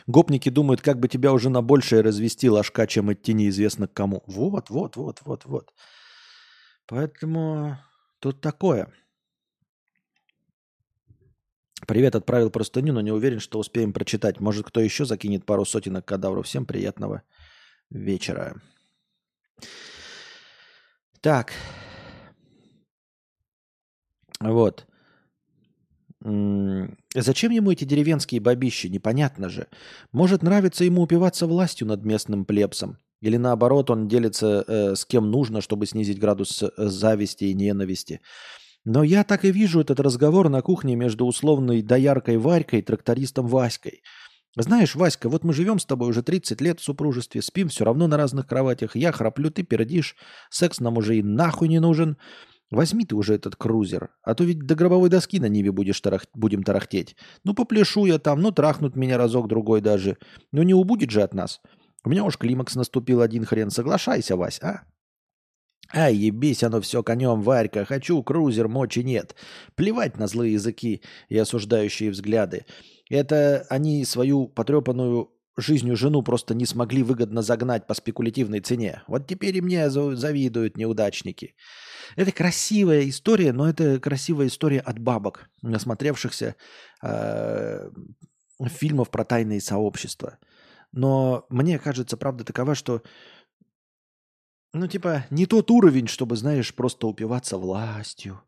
Гопники 0.07 0.50
думают, 0.50 0.82
как 0.82 1.00
бы 1.00 1.09
тебя 1.09 1.32
уже 1.32 1.50
на 1.50 1.62
большее 1.62 2.02
развести 2.02 2.48
ложка, 2.48 2.86
чем 2.86 3.12
идти 3.12 3.32
неизвестно 3.32 3.88
к 3.88 3.92
кому. 3.92 4.22
Вот, 4.26 4.70
вот, 4.70 4.96
вот, 4.96 5.20
вот, 5.24 5.44
вот. 5.44 5.72
Поэтому 6.86 7.76
тут 8.20 8.40
такое. 8.40 8.92
Привет, 11.86 12.14
отправил 12.14 12.50
простыню, 12.50 12.92
но 12.92 13.00
не 13.00 13.12
уверен, 13.12 13.40
что 13.40 13.59
успеем 13.59 13.92
прочитать. 13.92 14.40
Может, 14.40 14.66
кто 14.66 14.80
еще 14.80 15.04
закинет 15.04 15.44
пару 15.44 15.64
сотенок 15.64 16.04
кадавров. 16.04 16.46
Всем 16.46 16.66
приятного 16.66 17.22
вечера. 17.90 18.61
Так. 21.20 21.52
Вот. 24.40 24.86
Зачем 27.14 27.53
ему 27.53 27.70
эти 27.70 27.85
деревенские 27.85 28.41
бабищи? 28.41 28.89
Непонятно 28.89 29.49
же. 29.49 29.68
Может, 30.12 30.43
нравится 30.43 30.85
ему 30.85 31.03
упиваться 31.03 31.47
властью 31.47 31.87
над 31.87 32.05
местным 32.05 32.45
плебсом. 32.45 32.99
Или 33.20 33.37
наоборот, 33.37 33.91
он 33.91 34.09
делится 34.09 34.64
э, 34.66 34.95
с 34.95 35.05
кем 35.05 35.31
нужно, 35.31 35.61
чтобы 35.61 35.87
снизить 35.87 36.18
градус 36.18 36.62
э, 36.62 36.68
зависти 36.77 37.45
и 37.45 37.55
ненависти. 37.55 38.20
Но 38.85 39.03
я 39.03 39.24
так 39.24 39.45
и 39.45 39.53
вижу 39.53 39.81
этот 39.81 40.01
разговор 40.01 40.49
на 40.49 40.62
кухне 40.62 40.97
между 40.97 41.27
условной 41.27 41.83
дояркой 41.83 42.39
Варькой 42.39 42.81
и 42.81 42.83
трактористом 42.83 43.47
Васькой. 43.47 44.03
Знаешь, 44.57 44.95
Васька, 44.95 45.29
вот 45.29 45.45
мы 45.45 45.53
живем 45.53 45.79
с 45.79 45.85
тобой 45.85 46.09
уже 46.09 46.22
30 46.22 46.61
лет 46.61 46.81
в 46.81 46.85
супружестве, 46.85 47.43
спим 47.43 47.68
все 47.68 47.85
равно 47.85 48.07
на 48.07 48.16
разных 48.16 48.47
кроватях. 48.47 48.97
Я 48.97 49.12
храплю, 49.12 49.51
ты 49.51 49.62
пердишь, 49.62 50.16
секс 50.51 50.81
нам 50.81 50.97
уже 50.97 51.18
и 51.18 51.22
нахуй 51.22 51.68
не 51.68 51.79
нужен. 51.79 52.16
Возьми 52.70 53.04
ты 53.04 53.14
уже 53.14 53.34
этот 53.34 53.54
крузер, 53.54 54.10
а 54.22 54.34
то 54.34 54.42
ведь 54.42 54.66
до 54.66 54.74
гробовой 54.74 55.08
доски 55.08 55.38
на 55.38 55.46
Ниве 55.46 55.70
будешь 55.70 56.00
тарах... 56.00 56.26
будем 56.34 56.64
тарахтеть. 56.64 57.14
Ну, 57.44 57.54
попляшу 57.54 58.06
я 58.06 58.18
там, 58.18 58.40
ну, 58.40 58.50
трахнут 58.50 58.96
меня 58.96 59.18
разок-другой 59.18 59.80
даже. 59.80 60.18
Ну, 60.50 60.62
не 60.62 60.74
убудет 60.74 61.10
же 61.10 61.22
от 61.22 61.32
нас. 61.32 61.60
У 62.04 62.10
меня 62.10 62.24
уж 62.24 62.36
климакс 62.36 62.74
наступил 62.74 63.20
один 63.20 63.44
хрен. 63.44 63.70
Соглашайся, 63.70 64.36
Вась, 64.36 64.60
а? 64.62 64.82
Ай, 65.94 66.16
ебись 66.16 66.64
оно 66.64 66.80
все 66.80 67.04
конем, 67.04 67.42
Варька. 67.42 67.84
Хочу 67.84 68.20
крузер, 68.22 68.66
мочи 68.66 69.04
нет. 69.04 69.36
Плевать 69.76 70.18
на 70.18 70.26
злые 70.26 70.54
языки 70.54 71.02
и 71.28 71.38
осуждающие 71.38 72.10
взгляды. 72.10 72.66
Это 73.08 73.64
они 73.70 74.04
свою 74.04 74.48
потрепанную 74.48 75.30
жизнью 75.56 75.96
жену 75.96 76.22
просто 76.22 76.54
не 76.54 76.66
смогли 76.66 77.02
выгодно 77.02 77.42
загнать 77.42 77.86
по 77.86 77.94
спекулятивной 77.94 78.60
цене. 78.60 79.02
Вот 79.06 79.26
теперь 79.26 79.56
и 79.56 79.60
мне 79.60 79.88
завидуют 79.90 80.76
неудачники. 80.76 81.54
Это 82.14 82.32
красивая 82.32 83.09
история, 83.09 83.52
но 83.52 83.68
это 83.68 83.98
красивая 83.98 84.46
история 84.46 84.80
от 84.80 84.98
бабок, 84.98 85.50
насмотревшихся 85.62 86.54
э, 87.02 87.90
фильмов 88.66 89.11
про 89.11 89.24
тайные 89.24 89.61
сообщества. 89.61 90.38
Но 90.92 91.46
мне 91.50 91.78
кажется, 91.78 92.16
правда 92.16 92.44
такова, 92.44 92.74
что 92.74 93.02
ну, 94.72 94.86
типа, 94.86 95.24
не 95.30 95.46
тот 95.46 95.70
уровень, 95.70 96.07
чтобы, 96.07 96.36
знаешь, 96.36 96.74
просто 96.74 97.07
упиваться 97.07 97.57
властью. 97.57 98.42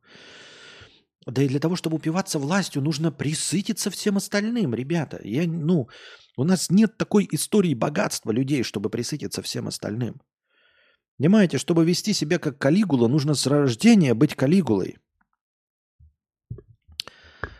Да 1.26 1.42
и 1.42 1.48
для 1.48 1.60
того, 1.60 1.76
чтобы 1.76 1.96
упиваться 1.96 2.38
властью, 2.38 2.82
нужно 2.82 3.12
присытиться 3.12 3.90
всем 3.90 4.16
остальным, 4.16 4.74
ребята. 4.74 5.20
Я, 5.22 5.46
ну, 5.46 5.88
у 6.36 6.44
нас 6.44 6.70
нет 6.70 6.96
такой 6.96 7.28
истории 7.32 7.74
богатства 7.74 8.30
людей, 8.30 8.62
чтобы 8.62 8.90
присытиться 8.90 9.42
всем 9.42 9.68
остальным. 9.68 10.20
Понимаете, 11.18 11.58
чтобы 11.58 11.84
вести 11.84 12.12
себя 12.12 12.38
как 12.38 12.58
калигула, 12.58 13.08
нужно 13.08 13.34
с 13.34 13.46
рождения 13.46 14.14
быть 14.14 14.36
калигулой. 14.36 14.98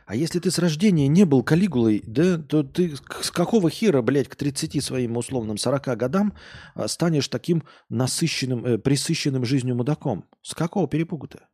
А 0.06 0.14
если 0.14 0.38
ты 0.38 0.50
с 0.50 0.58
рождения 0.58 1.06
не 1.06 1.24
был 1.24 1.42
калигулой, 1.42 2.02
да, 2.06 2.38
то 2.38 2.62
ты 2.62 2.96
с 2.96 3.30
какого 3.30 3.68
хера, 3.68 4.00
блядь, 4.00 4.28
к 4.28 4.36
30 4.36 4.82
своим 4.82 5.18
условным 5.18 5.58
40 5.58 5.98
годам 5.98 6.34
а, 6.74 6.88
станешь 6.88 7.28
таким 7.28 7.64
насыщенным, 7.90 8.64
э, 8.64 8.78
присыщенным 8.78 9.44
жизнью 9.44 9.74
мудаком? 9.74 10.24
С 10.40 10.54
какого 10.54 10.88
перепугу-то? 10.88 11.46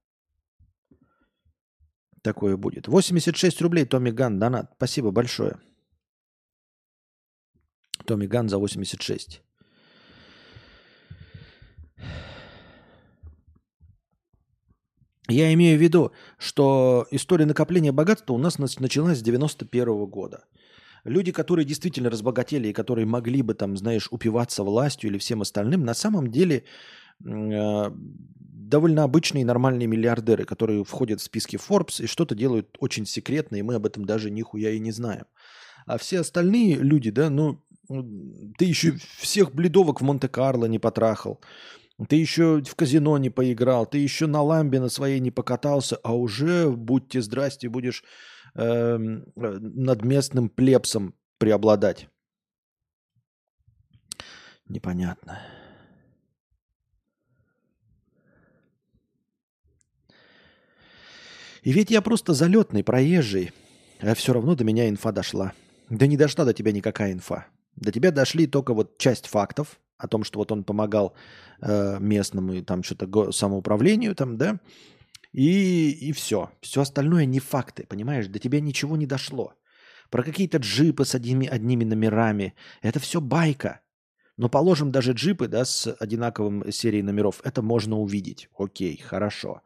Такое 2.23 2.57
будет. 2.57 2.87
86 2.87 3.61
рублей 3.61 3.87
Томми 3.87 4.11
Ган, 4.11 4.39
донат. 4.39 4.71
Спасибо 4.77 5.11
большое. 5.11 5.59
Томми 8.07 8.27
Ган 8.27 8.49
за 8.49 8.59
86. 8.59 9.43
Я 15.29 15.53
имею 15.55 15.79
в 15.79 15.83
виду, 15.83 16.13
что 16.39 17.07
история 17.11 17.47
накопления 17.47 17.93
богатства 17.93 18.35
у 18.35 18.39
нас 18.39 18.59
началась 18.59 19.19
с 19.19 19.23
91 19.23 20.07
года. 20.07 20.45
Люди, 21.05 21.33
которые 21.33 21.65
действительно 21.65 22.11
разбогатели 22.11 22.69
и 22.69 22.73
которые 22.73 23.07
могли 23.07 23.43
бы, 23.43 23.55
там, 23.55 23.77
знаешь, 23.77 24.09
упиваться 24.11 24.63
властью 24.63 25.11
или 25.11 25.19
всем 25.19 25.43
остальным, 25.43 25.85
на 25.85 25.95
самом 25.95 26.31
деле 26.31 26.65
э, 27.25 27.91
довольно 27.95 29.03
обычные 29.03 29.45
нормальные 29.45 29.87
миллиардеры, 29.87 30.45
которые 30.45 30.85
входят 30.85 31.21
в 31.21 31.25
списки 31.25 31.57
Forbes 31.57 32.03
и 32.03 32.07
что-то 32.07 32.35
делают 32.35 32.77
очень 32.81 33.07
секретно, 33.07 33.57
и 33.57 33.63
мы 33.63 33.75
об 33.75 33.87
этом 33.87 34.05
даже 34.05 34.31
нихуя 34.31 34.71
и 34.71 34.79
не 34.79 34.93
знаем. 34.93 35.25
А 35.87 35.99
все 35.99 36.21
остальные 36.21 36.77
люди, 36.77 37.11
да, 37.11 37.29
ну, 37.29 37.63
ты 38.59 38.65
еще 38.65 38.97
всех 39.19 39.55
бледовок 39.55 40.01
в 40.01 40.05
Монте-Карло 40.05 40.67
не 40.67 40.79
потрахал, 40.79 41.41
ты 42.09 42.17
еще 42.17 42.63
в 42.63 42.75
казино 42.75 43.19
не 43.19 43.31
поиграл, 43.31 43.87
ты 43.87 43.99
еще 43.99 44.27
на 44.27 44.43
ламбе 44.43 44.81
на 44.81 44.89
своей 44.89 45.21
не 45.21 45.31
покатался, 45.31 45.97
а 46.03 46.15
уже, 46.15 46.69
будьте 46.69 47.23
здрасте, 47.23 47.69
будешь 47.69 48.03
э, 48.55 48.97
над 48.97 50.05
местным 50.05 50.49
плебсом 50.49 51.15
преобладать. 51.39 52.09
Непонятно. 54.69 55.41
И 61.63 61.73
ведь 61.73 61.91
я 61.91 62.03
просто 62.03 62.35
залетный, 62.35 62.85
проезжий, 62.85 63.53
а 64.01 64.15
все 64.15 64.33
равно 64.33 64.55
до 64.55 64.65
меня 64.65 64.89
инфа 64.89 65.13
дошла. 65.13 65.53
Да 65.89 66.07
не 66.07 66.17
дошла 66.17 66.45
до 66.45 66.53
тебя 66.53 66.73
никакая 66.73 67.13
инфа. 67.13 67.47
До 67.77 67.93
тебя 67.93 68.11
дошли 68.11 68.47
только 68.47 68.75
вот 68.75 68.99
часть 68.99 69.27
фактов, 69.27 69.81
о 70.05 70.09
том, 70.09 70.25
что 70.25 70.39
вот 70.39 70.53
он 70.53 70.65
помогал 70.65 71.15
э, 71.61 71.99
местному 72.01 72.63
там 72.63 72.83
что-то 72.83 73.33
самоуправлению, 73.33 74.15
там, 74.15 74.37
да, 74.37 74.59
и, 75.33 75.91
и 75.91 76.13
все. 76.13 76.51
Все 76.61 76.81
остальное 76.81 77.25
не 77.25 77.41
факты, 77.41 77.85
понимаешь? 77.89 78.29
До 78.29 78.39
тебя 78.39 78.61
ничего 78.61 78.97
не 78.97 79.07
дошло. 79.07 79.55
Про 80.11 80.23
какие-то 80.23 80.59
джипы 80.59 81.05
с 81.05 81.15
одними, 81.15 81.47
одними 81.47 81.85
номерами. 81.85 82.55
Это 82.83 83.01
все 83.01 83.21
байка. 83.21 83.81
Но 84.37 84.49
положим 84.49 84.93
даже 84.93 85.13
джипы, 85.13 85.49
да, 85.49 85.65
с 85.65 85.93
одинаковым 85.93 86.71
серией 86.71 87.03
номеров. 87.03 87.41
Это 87.45 87.63
можно 87.63 87.99
увидеть. 87.99 88.49
Окей, 88.57 88.97
хорошо. 88.97 89.63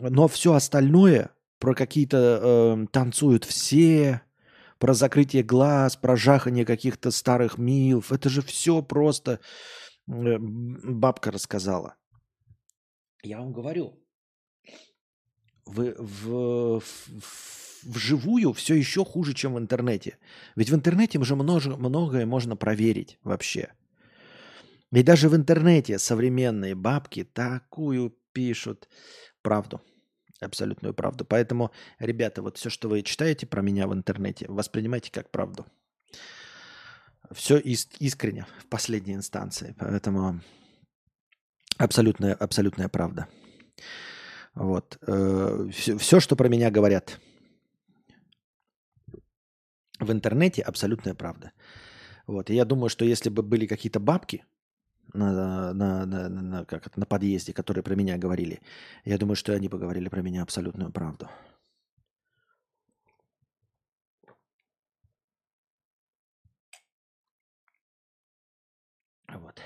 Но 0.00 0.26
все 0.26 0.54
остальное, 0.54 1.30
про 1.58 1.74
какие-то 1.74 2.40
э, 2.42 2.86
танцуют 2.90 3.44
все, 3.44 4.22
про 4.84 4.92
закрытие 4.92 5.42
глаз, 5.42 5.96
про 5.96 6.14
жахание 6.14 6.66
каких-то 6.66 7.10
старых 7.10 7.56
милф. 7.56 8.12
Это 8.12 8.28
же 8.28 8.42
все 8.42 8.82
просто 8.82 9.40
э, 10.06 10.36
бабка 10.38 11.30
рассказала. 11.30 11.94
Я 13.22 13.38
вам 13.38 13.54
говорю, 13.54 13.98
в, 15.64 15.94
в, 15.98 16.80
в, 16.80 17.84
вживую 17.86 18.52
все 18.52 18.74
еще 18.74 19.06
хуже, 19.06 19.32
чем 19.32 19.54
в 19.54 19.58
интернете. 19.58 20.18
Ведь 20.54 20.68
в 20.68 20.74
интернете 20.74 21.18
уже 21.18 21.34
много, 21.34 21.78
многое 21.78 22.26
можно 22.26 22.54
проверить 22.54 23.18
вообще. 23.22 23.72
И 24.92 25.02
даже 25.02 25.30
в 25.30 25.34
интернете 25.34 25.98
современные 25.98 26.74
бабки 26.74 27.24
такую 27.24 28.18
пишут 28.34 28.90
правду 29.40 29.80
абсолютную 30.44 30.94
правду. 30.94 31.24
Поэтому, 31.24 31.70
ребята, 31.98 32.42
вот 32.42 32.56
все, 32.58 32.70
что 32.70 32.88
вы 32.88 33.02
читаете 33.02 33.46
про 33.46 33.62
меня 33.62 33.86
в 33.86 33.94
интернете, 33.94 34.46
воспринимайте 34.48 35.10
как 35.10 35.30
правду. 35.30 35.66
Все 37.30 37.58
иск- 37.58 37.96
искренне 37.98 38.46
в 38.58 38.66
последней 38.66 39.14
инстанции. 39.14 39.74
Поэтому 39.78 40.40
абсолютная, 41.78 42.34
абсолютная 42.34 42.88
правда. 42.88 43.28
Вот. 44.54 44.98
Э, 45.06 45.68
все, 45.72 46.20
что 46.20 46.36
про 46.36 46.48
меня 46.48 46.70
говорят 46.70 47.20
в 49.98 50.12
интернете, 50.12 50.62
абсолютная 50.62 51.14
правда. 51.14 51.52
Вот. 52.26 52.50
И 52.50 52.54
я 52.54 52.64
думаю, 52.64 52.88
что 52.88 53.04
если 53.04 53.30
бы 53.30 53.42
были 53.42 53.66
какие-то 53.66 54.00
бабки, 54.00 54.44
на, 55.12 55.72
на, 55.72 56.06
на, 56.06 56.28
на, 56.28 56.64
как 56.64 56.86
это, 56.86 56.98
на 56.98 57.06
подъезде, 57.06 57.52
которые 57.52 57.82
про 57.82 57.94
меня 57.94 58.18
говорили. 58.18 58.60
Я 59.04 59.18
думаю, 59.18 59.36
что 59.36 59.52
они 59.52 59.68
поговорили 59.68 60.08
про 60.08 60.22
меня 60.22 60.42
абсолютную 60.42 60.90
правду. 60.90 61.28
Вот. 69.28 69.60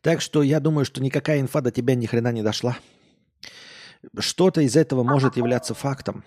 Так 0.00 0.20
что 0.20 0.42
я 0.42 0.60
думаю, 0.60 0.84
что 0.84 1.02
никакая 1.02 1.40
инфа 1.40 1.60
до 1.60 1.72
тебя 1.72 1.94
ни 1.94 2.06
хрена 2.06 2.30
не 2.30 2.42
дошла. 2.42 2.78
Что-то 4.18 4.60
из 4.60 4.76
этого 4.76 5.02
может 5.02 5.36
являться 5.36 5.74
фактом. 5.74 6.24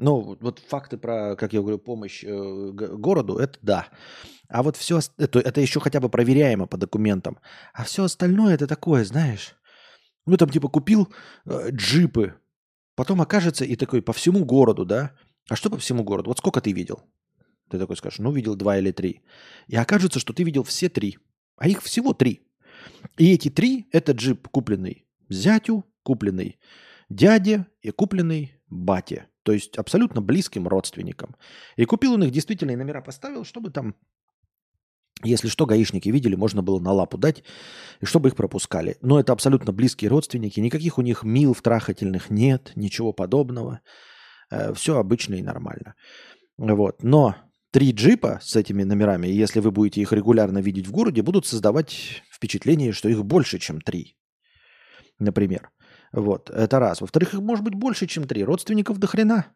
Ну, 0.00 0.36
вот 0.40 0.60
факты 0.60 0.96
про, 0.96 1.36
как 1.36 1.52
я 1.52 1.60
говорю, 1.60 1.78
помощь 1.78 2.24
э, 2.24 2.70
городу, 2.72 3.36
это 3.36 3.58
да. 3.62 3.88
А 4.48 4.62
вот 4.62 4.76
все, 4.76 5.00
это, 5.18 5.40
это 5.40 5.60
еще 5.60 5.80
хотя 5.80 6.00
бы 6.00 6.08
проверяемо 6.08 6.66
по 6.66 6.76
документам. 6.76 7.38
А 7.74 7.84
все 7.84 8.04
остальное 8.04 8.54
это 8.54 8.66
такое, 8.66 9.04
знаешь. 9.04 9.54
Ну, 10.26 10.36
там 10.36 10.50
типа 10.50 10.68
купил 10.68 11.12
э, 11.46 11.70
джипы, 11.70 12.34
потом 12.94 13.20
окажется 13.20 13.64
и 13.64 13.76
такой 13.76 14.00
по 14.02 14.12
всему 14.12 14.44
городу, 14.44 14.84
да? 14.84 15.12
А 15.48 15.56
что 15.56 15.70
по 15.70 15.78
всему 15.78 16.04
городу? 16.04 16.30
Вот 16.30 16.38
сколько 16.38 16.60
ты 16.60 16.72
видел? 16.72 17.02
Ты 17.70 17.78
такой 17.78 17.96
скажешь, 17.96 18.18
ну, 18.18 18.32
видел 18.32 18.54
два 18.54 18.78
или 18.78 18.92
три. 18.92 19.22
И 19.66 19.76
окажется, 19.76 20.20
что 20.20 20.32
ты 20.32 20.44
видел 20.44 20.62
все 20.62 20.88
три. 20.88 21.18
А 21.56 21.68
их 21.68 21.82
всего 21.82 22.12
три. 22.12 22.46
И 23.16 23.32
эти 23.32 23.50
три– 23.50 23.88
это 23.92 24.12
джип, 24.12 24.48
купленный 24.48 25.06
зятю, 25.28 25.84
купленный 26.02 26.58
дяде 27.08 27.66
и 27.82 27.90
купленный 27.90 28.52
бате. 28.68 29.26
То 29.48 29.52
есть 29.52 29.78
абсолютно 29.78 30.20
близким 30.20 30.68
родственникам. 30.68 31.34
И 31.76 31.86
купил 31.86 32.12
он 32.12 32.22
их, 32.22 32.30
действительно, 32.30 32.72
и 32.72 32.76
номера 32.76 33.00
поставил, 33.00 33.46
чтобы 33.46 33.70
там, 33.70 33.94
если 35.24 35.48
что, 35.48 35.64
гаишники 35.64 36.10
видели, 36.10 36.34
можно 36.34 36.62
было 36.62 36.78
на 36.80 36.92
лапу 36.92 37.16
дать, 37.16 37.44
и 38.02 38.04
чтобы 38.04 38.28
их 38.28 38.36
пропускали. 38.36 38.98
Но 39.00 39.18
это 39.18 39.32
абсолютно 39.32 39.72
близкие 39.72 40.10
родственники, 40.10 40.60
никаких 40.60 40.98
у 40.98 41.00
них 41.00 41.22
мил 41.22 41.54
втрахательных 41.54 42.28
нет, 42.28 42.72
ничего 42.76 43.14
подобного. 43.14 43.80
Э, 44.50 44.74
Все 44.74 44.98
обычно 44.98 45.36
и 45.36 45.42
нормально. 45.42 45.94
Вот. 46.58 47.02
Но 47.02 47.34
три 47.70 47.92
джипа 47.92 48.40
с 48.42 48.54
этими 48.54 48.82
номерами, 48.82 49.28
если 49.28 49.60
вы 49.60 49.70
будете 49.70 50.02
их 50.02 50.12
регулярно 50.12 50.58
видеть 50.58 50.88
в 50.88 50.90
городе, 50.90 51.22
будут 51.22 51.46
создавать 51.46 52.22
впечатление, 52.30 52.92
что 52.92 53.08
их 53.08 53.24
больше, 53.24 53.58
чем 53.58 53.80
три. 53.80 54.18
Например. 55.18 55.70
Вот, 56.12 56.50
это 56.50 56.78
раз. 56.78 57.00
Во-вторых, 57.00 57.34
их 57.34 57.40
может 57.40 57.64
быть 57.64 57.74
больше, 57.74 58.06
чем 58.06 58.26
три. 58.26 58.44
Родственников 58.44 58.98
до 58.98 59.06
хрена. 59.06 59.46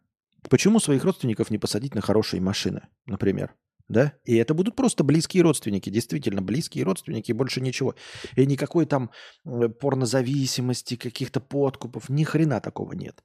Почему 0.49 0.81
своих 0.81 1.05
родственников 1.05 1.51
не 1.51 1.59
посадить 1.59 1.95
на 1.95 2.01
хорошие 2.01 2.41
машины, 2.41 2.83
например? 3.07 3.55
Да? 3.89 4.13
И 4.25 4.37
это 4.37 4.55
будут 4.55 4.75
просто 4.75 5.05
близкие 5.05 5.43
родственники, 5.43 5.91
действительно 5.91 6.41
близкие 6.41 6.85
родственники, 6.85 7.33
больше 7.33 7.61
ничего. 7.61 7.95
И 8.37 8.47
никакой 8.47 8.87
там 8.87 9.11
э, 9.45 9.69
порнозависимости, 9.69 10.97
каких-то 10.97 11.41
подкупов, 11.41 12.09
ни 12.09 12.25
хрена 12.25 12.61
такого 12.61 12.93
нет. 12.93 13.23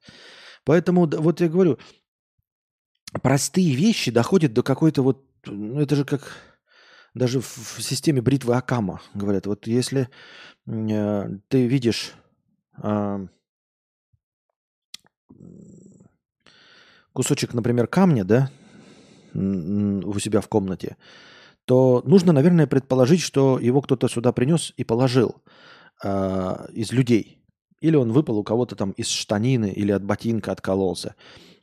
Поэтому, 0.66 1.08
вот 1.08 1.42
я 1.42 1.48
говорю, 1.48 1.80
простые 3.22 3.76
вещи 3.76 4.12
доходят 4.12 4.54
до 4.54 4.64
какой-то 4.64 5.02
вот, 5.04 5.24
ну 5.46 5.80
это 5.80 5.96
же 5.96 6.04
как 6.04 6.34
даже 7.14 7.40
в, 7.40 7.82
системе 7.82 8.22
бритвы 8.22 8.56
Акама 8.56 9.02
говорят, 9.14 9.48
вот 9.48 9.68
если 9.68 10.10
э, 10.68 11.30
ты 11.48 11.68
видишь 11.68 12.14
кусочек, 17.14 17.54
например, 17.54 17.88
камня, 17.88 18.24
да, 18.24 18.52
у 19.34 20.20
себя 20.20 20.42
в 20.42 20.48
комнате, 20.48 20.98
то 21.66 22.02
нужно, 22.06 22.32
наверное, 22.32 22.68
предположить, 22.68 23.22
что 23.22 23.60
его 23.60 23.82
кто-то 23.82 24.08
сюда 24.08 24.32
принес 24.32 24.74
и 24.78 24.84
положил 24.84 25.36
э, 26.04 26.68
из 26.74 26.92
людей. 26.92 27.44
Или 27.82 27.96
он 27.96 28.12
выпал 28.12 28.38
у 28.38 28.44
кого-то 28.44 28.76
там 28.76 28.92
из 28.92 29.10
штанины 29.10 29.72
или 29.72 29.92
от 29.92 30.04
ботинка 30.04 30.52
откололся. 30.52 31.16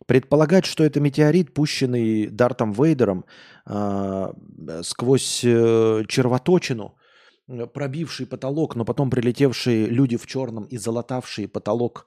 Предполагать, 0.06 0.66
что 0.66 0.84
это 0.84 1.00
метеорит, 1.00 1.54
пущенный 1.54 2.26
Дартом 2.26 2.72
Вейдером 2.72 3.24
э, 3.66 4.32
сквозь 4.82 5.42
э, 5.42 6.04
червоточину 6.06 6.96
пробивший 7.72 8.26
потолок, 8.26 8.74
но 8.74 8.84
потом 8.84 9.10
прилетевшие 9.10 9.86
люди 9.86 10.16
в 10.16 10.26
черном 10.26 10.64
и 10.64 10.76
залатавшие 10.76 11.48
потолок 11.48 12.06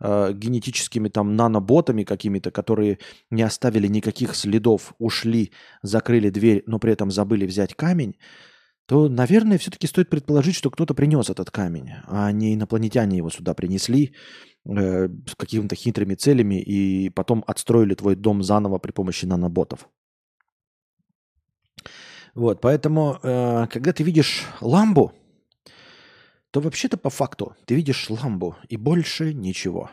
э, 0.00 0.32
генетическими 0.32 1.08
там 1.08 1.36
наноботами 1.36 2.04
какими-то, 2.04 2.50
которые 2.50 2.98
не 3.30 3.42
оставили 3.42 3.86
никаких 3.86 4.34
следов, 4.34 4.94
ушли, 4.98 5.52
закрыли 5.82 6.30
дверь, 6.30 6.62
но 6.66 6.78
при 6.78 6.92
этом 6.92 7.10
забыли 7.10 7.46
взять 7.46 7.74
камень, 7.74 8.16
то, 8.86 9.10
наверное, 9.10 9.58
все-таки 9.58 9.86
стоит 9.86 10.08
предположить, 10.08 10.54
что 10.54 10.70
кто-то 10.70 10.94
принес 10.94 11.28
этот 11.28 11.50
камень, 11.50 11.90
а 12.06 12.32
не 12.32 12.54
инопланетяне 12.54 13.18
его 13.18 13.28
сюда 13.28 13.52
принесли 13.52 14.14
э, 14.66 15.08
с 15.26 15.34
какими-то 15.36 15.76
хитрыми 15.76 16.14
целями 16.14 16.62
и 16.62 17.10
потом 17.10 17.44
отстроили 17.46 17.94
твой 17.94 18.16
дом 18.16 18.42
заново 18.42 18.78
при 18.78 18.92
помощи 18.92 19.26
наноботов. 19.26 19.90
Вот, 22.38 22.60
поэтому, 22.60 23.18
э, 23.20 23.66
когда 23.68 23.92
ты 23.92 24.04
видишь 24.04 24.46
ламбу, 24.60 25.12
то 26.52 26.60
вообще-то 26.60 26.96
по 26.96 27.10
факту 27.10 27.56
ты 27.66 27.74
видишь 27.74 28.08
ламбу 28.10 28.56
и 28.68 28.76
больше 28.76 29.34
ничего. 29.34 29.90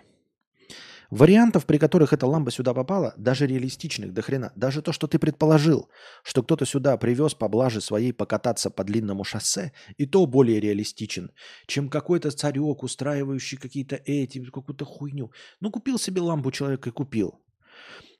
Вариантов, 1.09 1.65
при 1.65 1.79
которых 1.79 2.13
эта 2.13 2.27
ламба 2.27 2.51
сюда 2.51 2.75
попала, 2.75 3.15
даже 3.17 3.47
реалистичных 3.47 4.13
до 4.13 4.21
хрена. 4.21 4.51
Даже 4.55 4.83
то, 4.83 4.91
что 4.91 5.07
ты 5.07 5.17
предположил, 5.17 5.89
что 6.21 6.43
кто-то 6.43 6.67
сюда 6.67 6.95
привез 6.97 7.33
поблаже 7.33 7.81
своей 7.81 8.13
покататься 8.13 8.69
по 8.69 8.83
длинному 8.83 9.23
шоссе, 9.23 9.71
и 9.97 10.05
то 10.05 10.27
более 10.27 10.59
реалистичен, 10.59 11.31
чем 11.65 11.89
какой-то 11.89 12.29
царек, 12.29 12.83
устраивающий 12.83 13.57
какие-то 13.57 13.95
эти, 14.05 14.45
какую-то 14.51 14.85
хуйню. 14.85 15.31
Ну, 15.61 15.71
купил 15.71 15.97
себе 15.97 16.21
ламбу 16.21 16.51
человек 16.51 16.85
и 16.85 16.91
купил. 16.91 17.39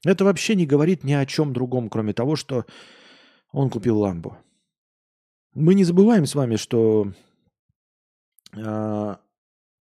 Это 0.03 0.25
вообще 0.25 0.55
не 0.55 0.65
говорит 0.65 1.03
ни 1.03 1.13
о 1.13 1.27
чем 1.27 1.53
другом, 1.53 1.89
кроме 1.89 2.13
того, 2.13 2.35
что 2.35 2.65
он 3.55 3.69
купил 3.69 3.99
ламбу. 3.99 4.37
Мы 5.53 5.75
не 5.75 5.85
забываем 5.85 6.25
с 6.25 6.35
вами, 6.35 6.57
что 6.57 7.13
э, 8.53 9.15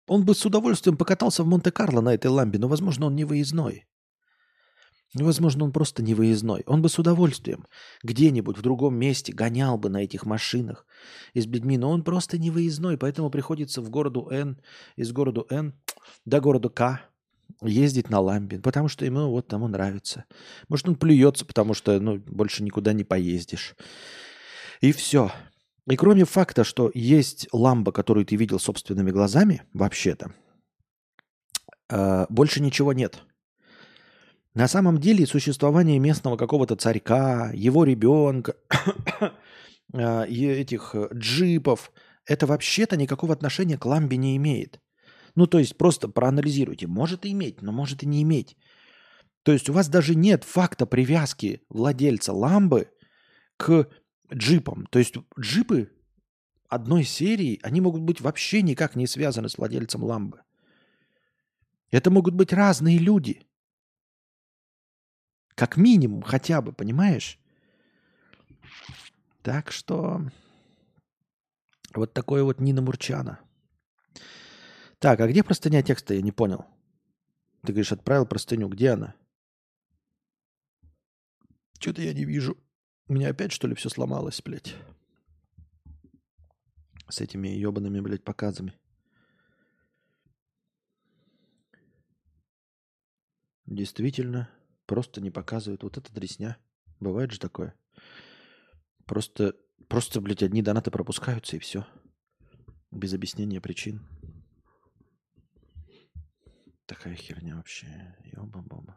он 0.07 0.25
бы 0.25 0.35
с 0.35 0.45
удовольствием 0.45 0.95
покатался 0.95 1.43
в 1.43 1.47
Монте-Карло 1.47 2.01
на 2.01 2.13
этой 2.13 2.27
ламбе, 2.27 2.59
но, 2.59 2.67
возможно, 2.67 3.07
он 3.07 3.15
не 3.15 3.25
выездной. 3.25 3.87
Возможно, 5.15 5.65
он 5.65 5.71
просто 5.71 6.03
не 6.03 6.13
выездной. 6.13 6.63
Он 6.67 6.83
бы 6.83 6.89
с 6.89 6.99
удовольствием 6.99 7.65
где-нибудь 8.03 8.57
в 8.57 8.61
другом 8.61 8.95
месте 8.95 9.33
гонял 9.33 9.79
бы 9.79 9.89
на 9.89 10.03
этих 10.03 10.25
машинах 10.25 10.85
из 11.33 11.47
людьми, 11.47 11.77
но 11.79 11.89
он 11.89 12.03
просто 12.03 12.37
не 12.37 12.51
выездной, 12.51 12.97
поэтому 12.97 13.31
приходится 13.31 13.81
в 13.81 13.89
городу 13.89 14.27
Н, 14.29 14.61
из 14.95 15.11
города 15.11 15.45
Н 15.49 15.73
до 16.25 16.39
города 16.41 16.69
К 16.69 17.01
ездить 17.61 18.09
на 18.09 18.19
ламбе, 18.19 18.59
потому 18.59 18.87
что 18.87 19.05
ему 19.05 19.29
вот 19.29 19.47
тому 19.47 19.67
нравится. 19.67 20.25
Может, 20.69 20.89
он 20.89 20.95
плюется, 20.95 21.45
потому 21.45 21.73
что 21.73 21.99
ну, 21.99 22.17
больше 22.17 22.63
никуда 22.63 22.93
не 22.93 23.03
поездишь. 23.03 23.75
И 24.81 24.91
все. 24.91 25.31
И 25.87 25.95
кроме 25.95 26.25
факта, 26.25 26.63
что 26.63 26.91
есть 26.93 27.47
ламба, 27.51 27.91
которую 27.91 28.25
ты 28.25 28.35
видел 28.35 28.59
собственными 28.59 29.11
глазами, 29.11 29.63
вообще-то, 29.73 30.33
э, 31.89 32.25
больше 32.29 32.61
ничего 32.61 32.93
нет. 32.93 33.21
На 34.53 34.67
самом 34.67 34.99
деле 34.99 35.25
существование 35.25 35.99
местного 35.99 36.37
какого-то 36.37 36.75
царька, 36.75 37.51
его 37.53 37.83
ребенка, 37.83 38.55
э, 39.93 40.25
этих 40.27 40.95
джипов, 41.13 41.91
это 42.25 42.45
вообще-то 42.45 42.95
никакого 42.95 43.33
отношения 43.33 43.77
к 43.77 43.85
ламбе 43.85 44.17
не 44.17 44.37
имеет. 44.37 44.79
Ну, 45.35 45.47
то 45.47 45.59
есть 45.59 45.77
просто 45.77 46.07
проанализируйте. 46.07 46.87
Может 46.87 47.25
и 47.25 47.31
иметь, 47.31 47.61
но 47.61 47.71
может 47.71 48.03
и 48.03 48.05
не 48.05 48.21
иметь. 48.21 48.55
То 49.43 49.51
есть 49.51 49.69
у 49.69 49.73
вас 49.73 49.89
даже 49.89 50.15
нет 50.15 50.43
факта 50.43 50.85
привязки 50.85 51.63
владельца 51.69 52.33
ламбы 52.33 52.91
к 53.57 53.89
джипам. 54.31 54.85
То 54.87 54.99
есть 54.99 55.15
джипы 55.39 55.91
одной 56.69 57.03
серии, 57.03 57.59
они 57.63 57.81
могут 57.81 58.01
быть 58.01 58.21
вообще 58.21 58.61
никак 58.61 58.95
не 58.95 59.07
связаны 59.07 59.49
с 59.49 59.57
владельцем 59.57 60.03
ламбы. 60.03 60.43
Это 61.91 62.09
могут 62.09 62.35
быть 62.35 62.53
разные 62.53 62.97
люди. 62.97 63.43
Как 65.55 65.77
минимум, 65.77 66.21
хотя 66.23 66.61
бы, 66.61 66.73
понимаешь? 66.73 67.39
Так 69.43 69.71
что 69.71 70.21
вот 71.93 72.13
такое 72.13 72.43
вот 72.43 72.59
Нина 72.59 72.81
Мурчана– 72.81 73.39
так, 75.03 75.19
а 75.19 75.27
где 75.27 75.43
простыня 75.43 75.83
текста? 75.83 76.13
Я 76.13 76.21
не 76.21 76.31
понял. 76.31 76.65
Ты 77.63 77.73
говоришь, 77.73 77.91
отправил 77.91 78.25
простыню. 78.25 78.69
Где 78.69 78.91
она? 78.91 79.15
Что-то 81.77 82.01
я 82.01 82.13
не 82.13 82.23
вижу. 82.23 82.57
У 83.09 83.13
меня 83.13 83.27
опять, 83.27 83.51
что 83.51 83.67
ли, 83.67 83.75
все 83.75 83.89
сломалось, 83.89 84.41
блядь. 84.41 84.73
С 87.09 87.19
этими 87.19 87.49
ебаными, 87.49 87.99
блядь, 87.99 88.23
показами. 88.23 88.79
Действительно, 93.65 94.49
просто 94.85 95.19
не 95.19 95.31
показывают. 95.31 95.83
Вот 95.83 95.97
это 95.97 96.13
дресня. 96.13 96.57
Бывает 97.01 97.33
же 97.33 97.41
такое. 97.41 97.75
Просто, 99.03 99.53
просто, 99.89 100.21
блядь, 100.21 100.43
одни 100.43 100.61
донаты 100.61 100.91
пропускаются 100.91 101.57
и 101.57 101.59
все. 101.59 101.85
Без 102.89 103.13
объяснения 103.13 103.59
причин. 103.59 104.07
Такая 106.93 107.15
херня 107.15 107.55
вообще. 107.55 107.87
Ёба-боба. 108.33 108.95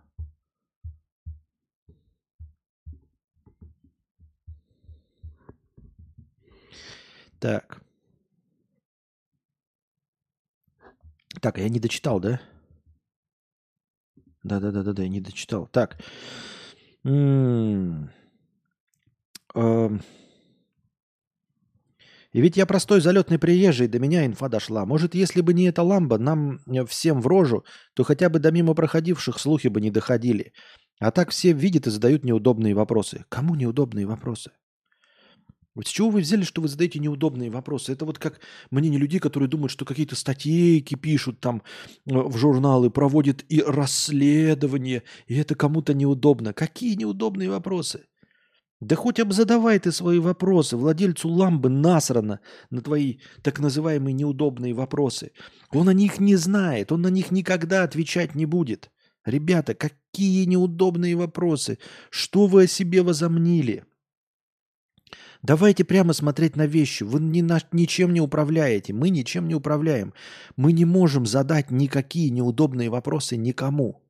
Так. 7.41 7.81
Так, 11.41 11.57
я 11.57 11.71
не 11.71 11.81
дочитал, 11.81 12.21
да? 12.21 12.39
Да-да-да-да-да, 14.43 15.03
я 15.03 15.09
не 15.09 15.23
дочитал. 15.23 15.67
Так. 15.67 15.99
М 17.03 18.11
-м 18.11 18.11
-м 19.55 20.05
и 22.37 22.41
ведь 22.43 22.59
я 22.59 22.67
простой 22.67 23.01
залетный 23.01 23.39
приезжий, 23.39 23.89
до 23.89 23.99
меня 23.99 24.27
инфа 24.27 24.51
дошла. 24.51 24.85
Может, 24.85 25.15
если 25.15 25.41
бы 25.41 25.55
не 25.55 25.71
эта 25.71 25.83
ламба, 25.83 26.19
нам 26.19 26.61
э, 26.67 26.85
всем 26.85 27.23
в 27.23 27.27
рожу, 27.27 27.65
то 27.95 28.05
хотя 28.05 28.29
бы 28.29 28.39
до 28.39 28.51
мимо 28.51 28.75
проходивших 28.75 29.39
слухи 29.39 29.69
бы 29.69 29.81
не 29.81 29.91
доходили. 29.91 30.53
А 31.01 31.11
так 31.13 31.31
все 31.31 31.55
видят 31.55 31.87
и 31.87 31.91
задают 31.91 32.27
неудобные 32.27 32.75
вопросы. 32.75 33.25
Кому 33.31 33.55
неудобные 33.55 34.05
вопросы? 34.05 34.51
Вот 35.75 35.87
с 35.87 35.91
чего 35.91 36.11
вы 36.11 36.21
взяли, 36.21 36.43
что 36.43 36.61
вы 36.61 36.69
задаете 36.69 36.99
неудобные 36.99 37.49
вопросы? 37.49 37.95
Это 37.95 38.05
вот 38.05 38.19
как 38.19 38.41
мнение 38.71 39.01
людей, 39.01 39.19
которые 39.19 39.49
думают, 39.49 39.73
что 39.73 39.87
какие-то 39.87 40.15
статейки 40.15 40.95
пишут 40.95 41.41
там 41.41 41.63
э, 42.05 42.13
в 42.15 42.37
журналы, 42.37 42.91
проводят 42.91 43.47
и 43.49 43.63
расследования, 43.63 45.05
и 45.27 45.37
это 45.37 45.55
кому-то 45.55 45.95
неудобно. 45.95 46.53
Какие 46.53 46.97
неудобные 46.97 47.49
вопросы? 47.49 48.05
Да 48.81 48.95
хоть 48.95 49.21
обзадавай 49.21 49.79
ты 49.79 49.91
свои 49.91 50.19
вопросы. 50.19 50.77
Владельцу 50.77 51.29
ламбы 51.29 51.71
насрано 51.71 52.41
на 52.71 52.83
твои 52.83 53.19
так 53.43 53.59
называемые 53.59 54.13
неудобные 54.13 54.75
вопросы. 54.75 55.33
Он 55.71 55.89
о 55.89 55.95
них 55.95 56.21
не 56.21 56.37
знает, 56.37 56.93
он 56.93 57.03
на 57.03 57.09
них 57.09 57.31
никогда 57.31 57.85
отвечать 57.85 58.35
не 58.35 58.45
будет. 58.45 58.91
Ребята, 59.25 59.75
какие 59.75 60.45
неудобные 60.45 61.17
вопросы? 61.17 61.79
Что 62.11 62.47
вы 62.47 62.65
о 62.65 62.67
себе 62.67 63.03
возомнили? 63.03 63.85
Давайте 65.43 65.85
прямо 65.85 66.13
смотреть 66.13 66.57
на 66.57 66.67
вещи. 66.67 67.03
Вы 67.03 67.21
ни 67.21 67.41
на, 67.41 67.61
ничем 67.73 68.13
не 68.13 68.21
управляете. 68.21 68.93
Мы 68.93 69.11
ничем 69.11 69.49
не 69.49 69.55
управляем. 69.55 70.13
Мы 70.57 70.73
не 70.73 70.85
можем 70.85 71.25
задать 71.25 71.71
никакие 71.71 72.31
неудобные 72.31 72.91
вопросы 72.91 73.37
никому. 73.37 74.03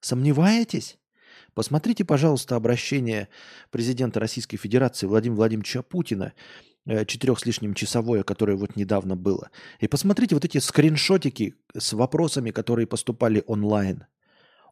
Сомневаетесь? 0.00 0.99
Посмотрите, 1.54 2.04
пожалуйста, 2.04 2.56
обращение 2.56 3.28
президента 3.70 4.20
Российской 4.20 4.56
Федерации 4.56 5.06
Владимира 5.06 5.36
Владимировича 5.36 5.82
Путина, 5.82 6.32
э, 6.86 7.04
четырех 7.04 7.38
с 7.38 7.46
лишним 7.46 7.74
часовое, 7.74 8.22
которое 8.22 8.56
вот 8.56 8.76
недавно 8.76 9.16
было. 9.16 9.50
И 9.80 9.88
посмотрите 9.88 10.34
вот 10.34 10.44
эти 10.44 10.58
скриншотики 10.58 11.54
с 11.76 11.92
вопросами, 11.92 12.50
которые 12.50 12.86
поступали 12.86 13.42
онлайн. 13.46 14.04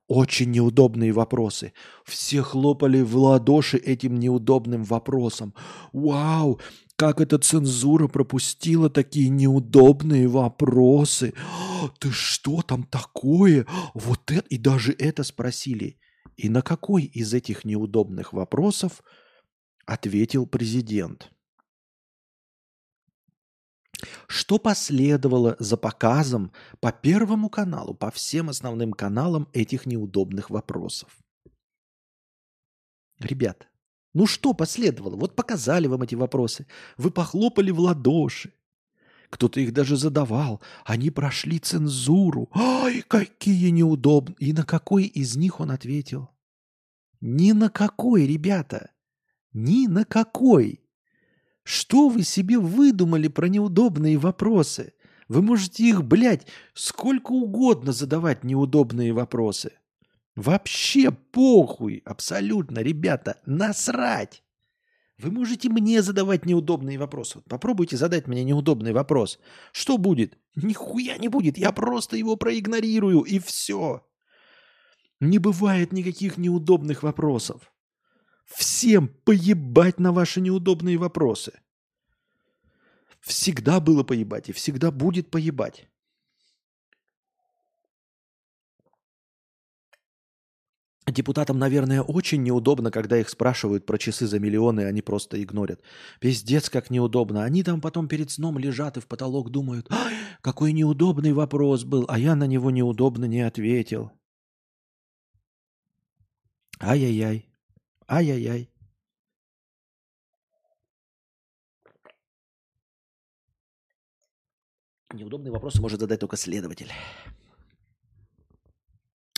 Очень 0.07 0.53
неудобные 0.53 1.13
вопросы. 1.13 1.75
Все 2.07 2.41
хлопали 2.41 3.03
в 3.03 3.15
ладоши 3.17 3.77
этим 3.77 4.19
неудобным 4.19 4.83
вопросом. 4.83 5.53
Вау, 5.93 6.59
как 6.97 7.21
эта 7.21 7.39
цензура 7.39 8.09
пропустила 8.09 8.89
такие 8.89 9.29
неудобные 9.29 10.27
вопросы. 10.27 11.35
Ты 11.99 12.11
что 12.11 12.63
там 12.63 12.85
такое? 12.85 13.67
Вот 13.93 14.31
это 14.31 14.47
и 14.49 14.57
даже 14.57 14.93
это 14.99 15.25
спросили. 15.25 15.99
И 16.39 16.49
на 16.49 16.63
какой 16.63 17.03
из 17.03 17.35
этих 17.35 17.65
неудобных 17.65 18.33
вопросов 18.33 19.03
ответил 19.87 20.47
президент? 20.47 21.33
Что 24.29 24.59
последовало 24.61 25.57
за 25.59 25.77
показом 25.77 26.53
по 26.79 26.93
Первому 26.93 27.51
каналу, 27.51 27.93
по 27.93 28.13
всем 28.13 28.51
основным 28.51 28.93
каналам 28.93 29.49
этих 29.53 29.85
неудобных 29.85 30.49
вопросов? 30.49 31.19
Ребят, 33.19 33.69
Ну 34.15 34.27
что 34.27 34.55
последовало? 34.55 35.17
Вот 35.17 35.35
показали 35.35 35.89
вам 35.89 36.03
эти 36.03 36.15
вопросы. 36.15 36.67
Вы 36.97 37.11
похлопали 37.11 37.73
в 37.73 37.81
ладоши. 37.81 38.53
Кто-то 39.31 39.61
их 39.61 39.73
даже 39.73 39.97
задавал. 39.97 40.61
Они 40.85 41.11
прошли 41.11 41.59
цензуру. 41.59 42.49
Ай, 42.55 43.03
какие 43.07 43.69
неудобные. 43.71 44.37
И 44.39 44.53
на 44.53 44.65
какой 44.65 45.05
из 45.05 45.37
них 45.37 45.61
он 45.61 45.71
ответил? 45.71 46.31
Ни 47.21 47.53
на 47.53 47.69
какой, 47.69 48.27
ребята. 48.27 48.91
Ни 49.53 49.87
на 49.87 50.05
какой. 50.05 50.81
Что 51.63 52.09
вы 52.09 52.23
себе 52.23 52.59
выдумали 52.59 53.29
про 53.29 53.49
неудобные 53.49 54.17
вопросы? 54.17 54.95
Вы 55.29 55.43
можете 55.43 55.85
их, 55.85 56.05
блядь, 56.05 56.47
сколько 56.73 57.33
угодно 57.33 57.93
задавать 57.93 58.45
неудобные 58.45 59.13
вопросы. 59.13 59.73
Вообще 60.37 61.11
похуй, 61.11 62.03
абсолютно, 62.07 62.79
ребята, 62.79 63.41
насрать. 63.45 64.43
Вы 65.19 65.33
можете 65.33 65.69
мне 65.69 66.01
задавать 66.01 66.47
неудобные 66.47 66.97
вопросы. 66.97 67.41
Попробуйте 67.49 67.97
задать 67.97 68.29
мне 68.29 68.45
неудобный 68.45 68.93
вопрос. 68.93 69.41
Что 69.73 69.99
будет? 69.99 70.39
Нихуя 70.55 71.19
не 71.19 71.29
будет. 71.29 71.59
Я 71.59 71.73
просто 71.73 72.17
его 72.17 72.37
проигнорирую 72.37 73.23
и 73.23 73.41
все. 73.41 74.07
Не 75.19 75.39
бывает 75.39 75.93
никаких 75.93 76.39
неудобных 76.39 77.03
вопросов. 77.03 77.73
Всем 78.45 79.09
поебать 79.09 79.99
на 79.99 80.13
ваши 80.13 80.41
неудобные 80.41 80.97
вопросы. 80.99 81.53
Всегда 83.21 83.81
было 83.81 84.05
поебать 84.05 84.49
и 84.49 84.53
всегда 84.53 84.93
будет 84.93 85.31
поебать. 85.31 85.89
Депутатам, 91.11 91.59
наверное, 91.59 92.03
очень 92.03 92.43
неудобно, 92.43 92.91
когда 92.91 93.19
их 93.19 93.29
спрашивают 93.29 93.87
про 93.87 93.99
часы 93.99 94.27
за 94.27 94.39
миллионы, 94.39 94.83
и 94.83 94.85
они 94.85 95.01
просто 95.01 95.43
игнорят. 95.43 95.81
Пиздец, 96.21 96.69
как 96.69 96.91
неудобно. 96.91 97.45
Они 97.45 97.63
там 97.63 97.81
потом 97.81 98.09
перед 98.09 98.31
сном 98.31 98.59
лежат 98.59 98.97
и 98.97 99.01
в 99.01 99.07
потолок 99.07 99.51
думают, 99.51 99.89
какой 100.43 100.73
неудобный 100.73 101.33
вопрос 101.33 101.85
был, 101.85 102.05
а 102.09 102.19
я 102.19 102.35
на 102.35 102.47
него 102.47 102.71
неудобно 102.71 103.25
не 103.25 103.41
ответил. 103.41 104.13
Ай-яй-яй. 106.81 107.49
Ай-яй-яй. 108.09 108.71
Неудобные 115.15 115.53
вопросы 115.53 115.81
может 115.81 116.01
задать 116.01 116.21
только 116.21 116.37
следователь, 116.37 116.93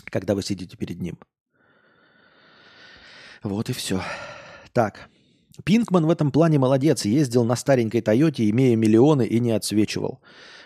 когда 0.05 0.35
вы 0.35 0.43
сидите 0.43 0.75
перед 0.75 0.99
ним. 0.99 1.17
Вот 3.43 3.69
и 3.69 3.73
все. 3.73 4.01
Так. 4.73 5.09
Пинкман 5.63 6.05
в 6.05 6.09
этом 6.09 6.31
плане 6.31 6.59
молодец. 6.59 7.05
Ездил 7.05 7.43
на 7.43 7.55
старенькой 7.55 8.01
Тойоте, 8.01 8.49
имея 8.49 8.75
миллионы 8.75 9.25
и 9.25 9.39
не 9.39 9.51
отсвечивал. 9.51 10.21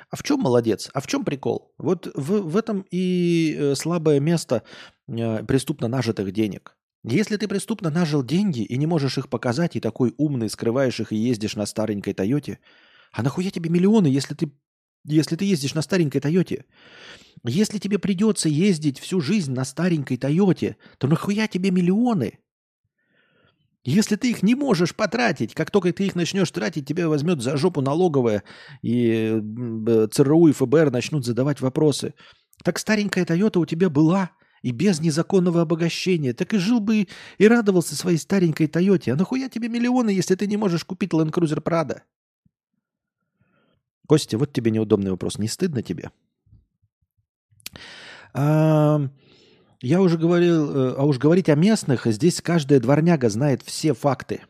А 0.10 0.16
в 0.16 0.24
чем 0.24 0.40
молодец? 0.40 0.90
А 0.94 1.02
в 1.02 1.08
чем 1.08 1.26
прикол? 1.26 1.74
Вот 1.78 2.12
в, 2.16 2.42
в 2.42 2.58
этом 2.58 2.86
и 2.92 3.56
э, 3.58 3.76
слабое 3.76 4.20
место 4.20 4.64
э, 5.08 5.44
преступно 5.44 5.88
нажитых 5.88 6.32
денег. 6.32 6.78
Если 7.04 7.38
ты 7.38 7.48
преступно 7.48 7.90
нажил 7.90 8.24
деньги 8.24 8.62
и 8.62 8.78
не 8.78 8.88
можешь 8.88 9.18
их 9.18 9.30
показать, 9.30 9.76
и 9.76 9.80
такой 9.80 10.14
умный, 10.18 10.50
скрываешь 10.50 11.00
их 11.00 11.12
и 11.12 11.16
ездишь 11.16 11.56
на 11.56 11.66
старенькой 11.66 12.14
Тойоте, 12.14 12.60
а 13.12 13.24
нахуя 13.24 13.52
тебе 13.52 13.70
миллионы, 13.70 14.08
если 14.08 14.34
ты, 14.34 14.52
если 15.04 15.36
ты 15.36 15.46
ездишь 15.46 15.76
на 15.76 15.82
старенькой 15.82 16.22
Тойоте? 16.22 16.66
Если 17.44 17.78
тебе 17.78 18.00
придется 18.00 18.50
ездить 18.50 19.00
всю 19.00 19.22
жизнь 19.22 19.54
на 19.54 19.66
старенькой 19.66 20.18
Тойоте, 20.18 20.78
то 20.98 21.08
нахуя 21.08 21.48
тебе 21.48 21.72
миллионы? 21.72 22.40
Если 23.86 24.16
ты 24.16 24.32
их 24.32 24.42
не 24.42 24.56
можешь 24.56 24.96
потратить, 24.96 25.54
как 25.54 25.70
только 25.70 25.94
ты 25.94 26.08
их 26.08 26.16
начнешь 26.16 26.50
тратить, 26.50 26.88
тебя 26.88 27.08
возьмет 27.08 27.42
за 27.42 27.56
жопу 27.56 27.82
налоговая, 27.82 28.44
и 28.82 29.40
ЦРУ 30.12 30.48
и 30.48 30.54
ФБР 30.54 30.90
начнут 30.92 31.24
задавать 31.24 31.62
вопросы. 31.62 32.16
Так 32.64 32.80
старенькая 32.80 33.26
Тойота 33.26 33.60
у 33.60 33.66
тебя 33.66 33.92
была, 33.92 34.32
и 34.64 34.72
без 34.72 35.00
незаконного 35.00 35.62
обогащения. 35.62 36.34
Так 36.34 36.56
и 36.56 36.58
жил 36.58 36.80
бы 36.80 37.08
и 37.38 37.48
радовался 37.48 37.96
своей 37.96 38.18
старенькой 38.18 38.66
Тойоте. 38.66 39.14
А 39.14 39.16
нахуя 39.16 39.48
тебе 39.48 39.70
миллионы, 39.70 40.10
если 40.10 40.34
ты 40.34 40.48
не 40.48 40.58
можешь 40.58 40.84
купить 40.84 41.12
Land 41.12 41.32
Cruiser 41.32 41.62
Prado? 41.62 42.02
Костя, 44.08 44.40
вот 44.40 44.52
тебе 44.52 44.72
неудобный 44.72 45.12
вопрос. 45.12 45.38
Не 45.38 45.48
стыдно 45.48 45.84
тебе? 45.84 46.10
А, 48.34 49.08
я 49.86 50.02
уже 50.02 50.18
говорил, 50.18 50.72
э, 50.72 50.96
а 50.98 51.06
уж 51.06 51.20
говорить 51.20 51.48
о 51.48 51.56
местных, 51.56 52.08
здесь 52.08 52.42
каждая 52.42 52.80
дворняга 52.80 53.30
знает 53.30 53.62
все 53.64 53.94
факты. 53.94 54.42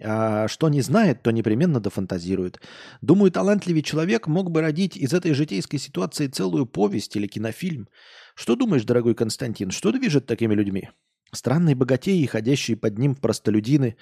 А 0.00 0.46
что 0.46 0.68
не 0.68 0.82
знает, 0.82 1.20
то 1.20 1.32
непременно 1.32 1.80
дофантазирует. 1.80 2.60
Думаю, 3.00 3.32
талантливый 3.32 3.82
человек 3.82 4.28
мог 4.28 4.52
бы 4.52 4.60
родить 4.60 4.96
из 4.96 5.12
этой 5.12 5.34
житейской 5.34 5.78
ситуации 5.78 6.28
целую 6.28 6.66
повесть 6.66 7.16
или 7.16 7.26
кинофильм. 7.26 7.88
Что 8.36 8.54
думаешь, 8.54 8.84
дорогой 8.84 9.16
Константин, 9.16 9.72
что 9.72 9.90
движет 9.90 10.26
такими 10.26 10.54
людьми? 10.54 10.90
Странные 11.32 11.74
богатеи, 11.74 12.24
ходящие 12.26 12.76
под 12.76 12.96
ним 12.96 13.16
простолюдины. 13.16 13.96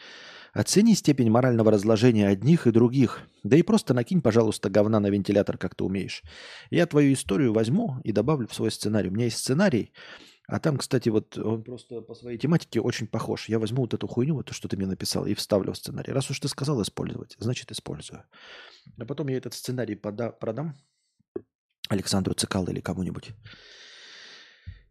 Оцени 0.52 0.94
степень 0.94 1.30
морального 1.30 1.70
разложения 1.70 2.28
одних 2.28 2.66
и 2.66 2.70
других. 2.70 3.20
Да 3.44 3.56
и 3.56 3.62
просто 3.62 3.94
накинь, 3.94 4.20
пожалуйста, 4.20 4.68
говна 4.68 5.00
на 5.00 5.06
вентилятор, 5.06 5.56
как 5.56 5.74
ты 5.74 5.84
умеешь. 5.84 6.22
Я 6.70 6.84
твою 6.84 7.14
историю 7.14 7.54
возьму 7.54 7.96
и 8.04 8.12
добавлю 8.12 8.46
в 8.46 8.54
свой 8.54 8.70
сценарий. 8.70 9.08
У 9.08 9.12
меня 9.12 9.24
есть 9.24 9.38
сценарий, 9.38 9.92
а 10.52 10.60
там, 10.60 10.76
кстати, 10.76 11.08
вот 11.08 11.38
он 11.38 11.64
просто 11.64 12.02
по 12.02 12.14
своей 12.14 12.36
тематике 12.36 12.82
очень 12.82 13.06
похож. 13.06 13.48
Я 13.48 13.58
возьму 13.58 13.80
вот 13.80 13.94
эту 13.94 14.06
хуйню, 14.06 14.34
вот 14.34 14.44
то, 14.44 14.52
что 14.52 14.68
ты 14.68 14.76
мне 14.76 14.84
написал, 14.86 15.24
и 15.24 15.32
вставлю 15.32 15.72
в 15.72 15.78
сценарий. 15.78 16.12
Раз 16.12 16.30
уж 16.30 16.40
ты 16.40 16.48
сказал 16.48 16.82
использовать, 16.82 17.36
значит 17.38 17.72
использую. 17.72 18.24
А 18.98 19.06
потом 19.06 19.28
я 19.28 19.38
этот 19.38 19.54
сценарий 19.54 19.94
пода- 19.94 20.30
продам 20.30 20.74
Александру 21.88 22.34
Цикало 22.34 22.68
или 22.68 22.80
кому-нибудь. 22.80 23.30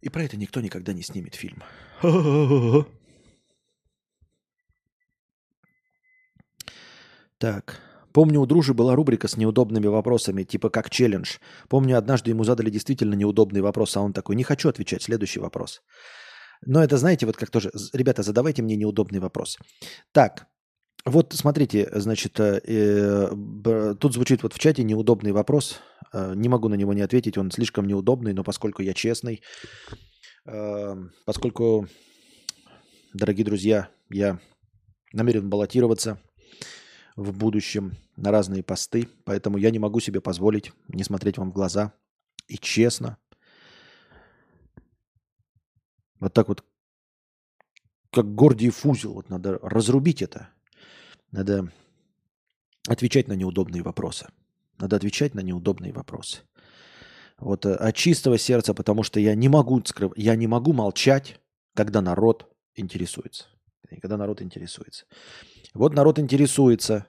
И 0.02 0.10
про 0.10 0.24
это 0.24 0.36
никто 0.36 0.62
никогда 0.62 0.94
не 0.94 1.04
снимет 1.04 1.36
фильм. 1.36 1.62
Так. 7.38 7.82
Помню, 8.14 8.42
у 8.42 8.46
Дружи 8.46 8.74
была 8.74 8.96
рубрика 8.96 9.28
с 9.28 9.38
неудобными 9.38 9.88
вопросами, 9.88 10.44
типа 10.44 10.70
как 10.70 10.90
челлендж. 10.90 11.38
Помню, 11.70 11.98
однажды 11.98 12.32
ему 12.32 12.44
задали 12.44 12.70
действительно 12.70 13.16
неудобный 13.16 13.62
вопрос, 13.62 13.98
а 13.98 14.02
он 14.02 14.14
такой, 14.14 14.36
не 14.36 14.44
хочу 14.44 14.70
отвечать, 14.70 15.04
следующий 15.04 15.40
вопрос. 15.40 15.82
Но 16.66 16.84
это, 16.84 16.98
знаете, 16.98 17.26
вот 17.26 17.38
как 17.38 17.50
тоже, 17.50 17.72
ребята, 17.94 18.24
задавайте 18.24 18.62
мне 18.62 18.76
неудобный 18.76 19.20
вопрос. 19.20 19.58
Так, 20.12 20.48
вот 21.06 21.34
смотрите, 21.34 21.90
значит, 21.96 22.40
э, 22.40 22.62
э, 22.68 23.96
тут 24.00 24.14
звучит 24.14 24.44
вот 24.44 24.54
в 24.54 24.60
чате 24.60 24.84
неудобный 24.84 25.32
вопрос. 25.32 25.80
Э, 26.14 26.34
не 26.36 26.50
могу 26.50 26.70
на 26.70 26.76
него 26.76 26.94
не 26.94 27.02
ответить, 27.02 27.38
он 27.38 27.52
слишком 27.52 27.88
неудобный, 27.88 28.34
но 28.34 28.44
поскольку 28.44 28.84
я 28.84 28.94
честный, 28.94 29.42
э, 30.46 30.96
поскольку, 31.26 31.88
дорогие 33.14 33.46
друзья, 33.46 33.90
я 34.10 34.40
намерен 35.14 35.50
баллотироваться– 35.50 36.20
в 37.16 37.34
будущем 37.38 37.98
на 38.16 38.32
разные 38.32 38.64
посты, 38.64 39.08
поэтому 39.26 39.58
я 39.58 39.72
не 39.72 39.80
могу 39.80 40.00
себе 40.00 40.22
позволить 40.22 40.72
не 40.88 41.04
смотреть 41.04 41.38
вам 41.38 41.52
в 41.52 41.54
глаза 41.54 41.94
и 42.48 42.58
честно. 42.58 43.18
Вот 46.20 46.34
так 46.34 46.48
вот, 46.48 46.64
как 48.12 48.36
Гордиев 48.36 48.86
узел, 48.86 49.14
вот 49.14 49.30
надо 49.30 49.58
разрубить 49.62 50.22
это. 50.22 50.50
Надо 51.32 51.72
отвечать 52.88 53.28
на 53.28 53.34
неудобные 53.34 53.82
вопросы. 53.82 54.28
Надо 54.78 54.96
отвечать 54.96 55.34
на 55.34 55.40
неудобные 55.40 55.94
вопросы. 55.94 56.42
Вот 57.38 57.66
э, 57.66 57.74
от 57.74 57.96
чистого 57.96 58.38
сердца, 58.38 58.74
потому 58.74 59.04
что 59.04 59.20
я 59.20 59.34
не 59.36 59.50
могу 59.50 59.82
скрыв... 59.84 60.12
я 60.16 60.36
не 60.36 60.48
могу 60.48 60.74
молчать, 60.74 61.40
когда 61.74 62.02
народ 62.02 62.52
интересуется. 62.76 63.46
Когда 64.00 64.18
народ 64.18 64.42
интересуется. 64.42 65.06
Вот 65.74 65.94
народ 65.94 66.20
интересуется, 66.20 67.08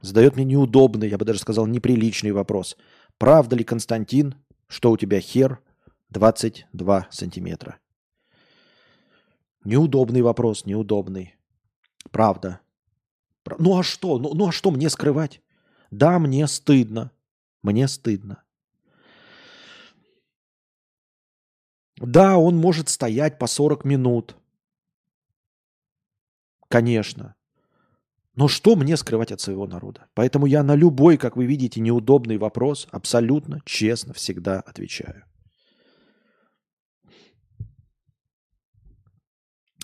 задает 0.00 0.34
мне 0.36 0.44
неудобный, 0.44 1.08
я 1.08 1.18
бы 1.18 1.24
даже 1.24 1.38
сказал, 1.38 1.66
неприличный 1.66 2.32
вопрос. 2.32 2.76
Правда 3.18 3.56
ли, 3.56 3.64
Константин, 3.64 4.34
что 4.66 4.90
у 4.90 4.96
тебя 4.96 5.20
хер 5.20 5.60
22 6.10 7.08
сантиметра? 7.10 7.78
Неудобный 9.64 10.22
вопрос, 10.22 10.66
неудобный. 10.66 11.36
Правда. 12.10 12.60
Ну 13.58 13.78
а 13.78 13.82
что? 13.82 14.18
Ну, 14.18 14.34
ну 14.34 14.48
а 14.48 14.52
что 14.52 14.70
мне 14.70 14.90
скрывать? 14.90 15.40
Да, 15.90 16.18
мне 16.18 16.46
стыдно. 16.46 17.12
Мне 17.62 17.88
стыдно. 17.88 18.42
Да, 21.96 22.36
он 22.36 22.56
может 22.56 22.88
стоять 22.88 23.38
по 23.38 23.46
40 23.46 23.84
минут. 23.84 24.36
Конечно. 26.74 27.36
Но 28.34 28.48
что 28.48 28.74
мне 28.74 28.96
скрывать 28.96 29.30
от 29.30 29.40
своего 29.40 29.64
народа? 29.64 30.08
Поэтому 30.12 30.46
я 30.46 30.64
на 30.64 30.74
любой, 30.74 31.18
как 31.18 31.36
вы 31.36 31.46
видите, 31.46 31.80
неудобный 31.80 32.36
вопрос 32.36 32.88
абсолютно 32.90 33.60
честно 33.64 34.12
всегда 34.12 34.58
отвечаю. 34.58 35.22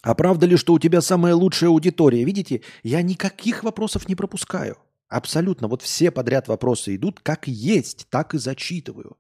А 0.03 0.17
правда 0.17 0.47
ли, 0.47 0.57
что 0.57 0.73
у 0.73 0.81
тебя 0.81 1.01
самая 1.01 1.37
лучшая 1.37 1.71
аудитория? 1.71 2.25
Видите, 2.25 2.63
я 2.83 3.03
никаких 3.03 3.63
вопросов 3.63 4.09
не 4.09 4.17
пропускаю. 4.17 4.77
Абсолютно. 5.07 5.69
Вот 5.69 5.83
все 5.83 6.11
подряд 6.11 6.49
вопросы 6.49 6.97
идут 6.97 7.21
как 7.21 7.47
есть, 7.47 8.09
так 8.11 8.35
и 8.35 8.39
зачитываю. 8.39 9.17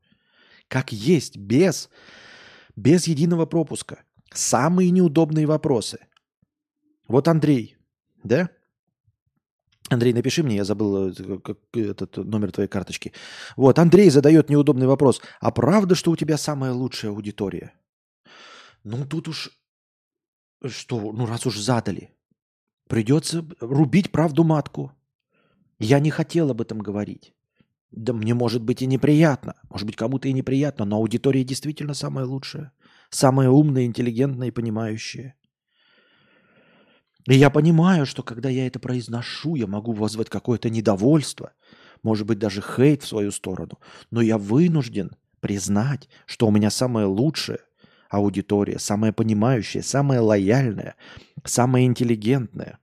Как 0.66 0.91
есть, 0.91 1.37
без, 1.37 1.89
без 2.75 3.07
единого 3.07 3.47
пропуска. 3.47 4.03
Самые 4.33 4.91
неудобные 4.91 5.47
вопросы. 5.47 6.01
Вот 7.11 7.27
Андрей, 7.27 7.77
да? 8.23 8.51
Андрей, 9.89 10.13
напиши 10.13 10.45
мне, 10.45 10.55
я 10.55 10.65
забыл 10.65 11.09
э, 11.09 11.13
этот 11.75 12.19
номер 12.19 12.53
твоей 12.53 12.69
карточки. 12.69 13.13
Вот, 13.57 13.81
Андрей 13.81 14.11
задает 14.11 14.49
неудобный 14.49 14.87
вопрос. 14.87 15.21
А 15.41 15.51
правда, 15.51 15.97
что 15.97 16.13
у 16.13 16.17
тебя 16.17 16.39
самая 16.39 16.73
лучшая 16.73 17.11
аудитория? 17.11 17.73
Ну, 18.85 19.05
тут 19.05 19.27
уж 19.27 19.51
что, 20.65 21.11
ну 21.11 21.27
раз 21.27 21.47
уж 21.47 21.59
задали, 21.59 22.15
придется 22.87 23.45
рубить 23.59 24.13
правду 24.13 24.45
матку. 24.45 24.93
Я 25.81 25.99
не 25.99 26.11
хотел 26.11 26.53
об 26.53 26.61
этом 26.61 26.79
говорить. 26.79 27.35
Да 27.91 28.13
мне 28.13 28.35
может 28.35 28.63
быть 28.63 28.83
и 28.83 28.87
неприятно. 28.87 29.57
Может 29.69 29.85
быть, 29.85 29.97
кому-то 29.97 30.29
и 30.29 30.33
неприятно, 30.33 30.85
но 30.85 30.99
аудитория 30.99 31.43
действительно 31.43 31.95
самая 31.95 32.25
лучшая. 32.25 32.73
Самая 33.09 33.51
умная, 33.51 33.87
интеллигентная 33.87 34.49
и 34.49 34.53
понимающая. 34.53 35.35
И 37.27 37.35
я 37.35 37.51
понимаю, 37.51 38.07
что 38.07 38.23
когда 38.23 38.49
я 38.49 38.66
это 38.66 38.79
произношу, 38.79 39.55
я 39.55 39.66
могу 39.66 39.93
вызвать 39.93 40.31
какое-то 40.31 40.71
недовольство, 40.71 41.53
может 42.03 42.27
быть, 42.27 42.39
даже 42.39 42.62
хейт 42.62 43.03
в 43.03 43.09
свою 43.09 43.31
сторону. 43.31 43.79
Но 44.11 44.21
я 44.21 44.39
вынужден 44.39 45.12
признать, 45.41 46.09
что 46.27 46.47
у 46.47 46.51
меня 46.51 46.71
самая 46.71 47.07
лучшая 47.07 47.61
аудитория, 48.09 48.79
самая 48.79 49.12
понимающая, 49.12 49.83
самая 49.83 50.21
лояльная, 50.21 50.97
самая 51.45 51.85
интеллигентная. 51.85 52.79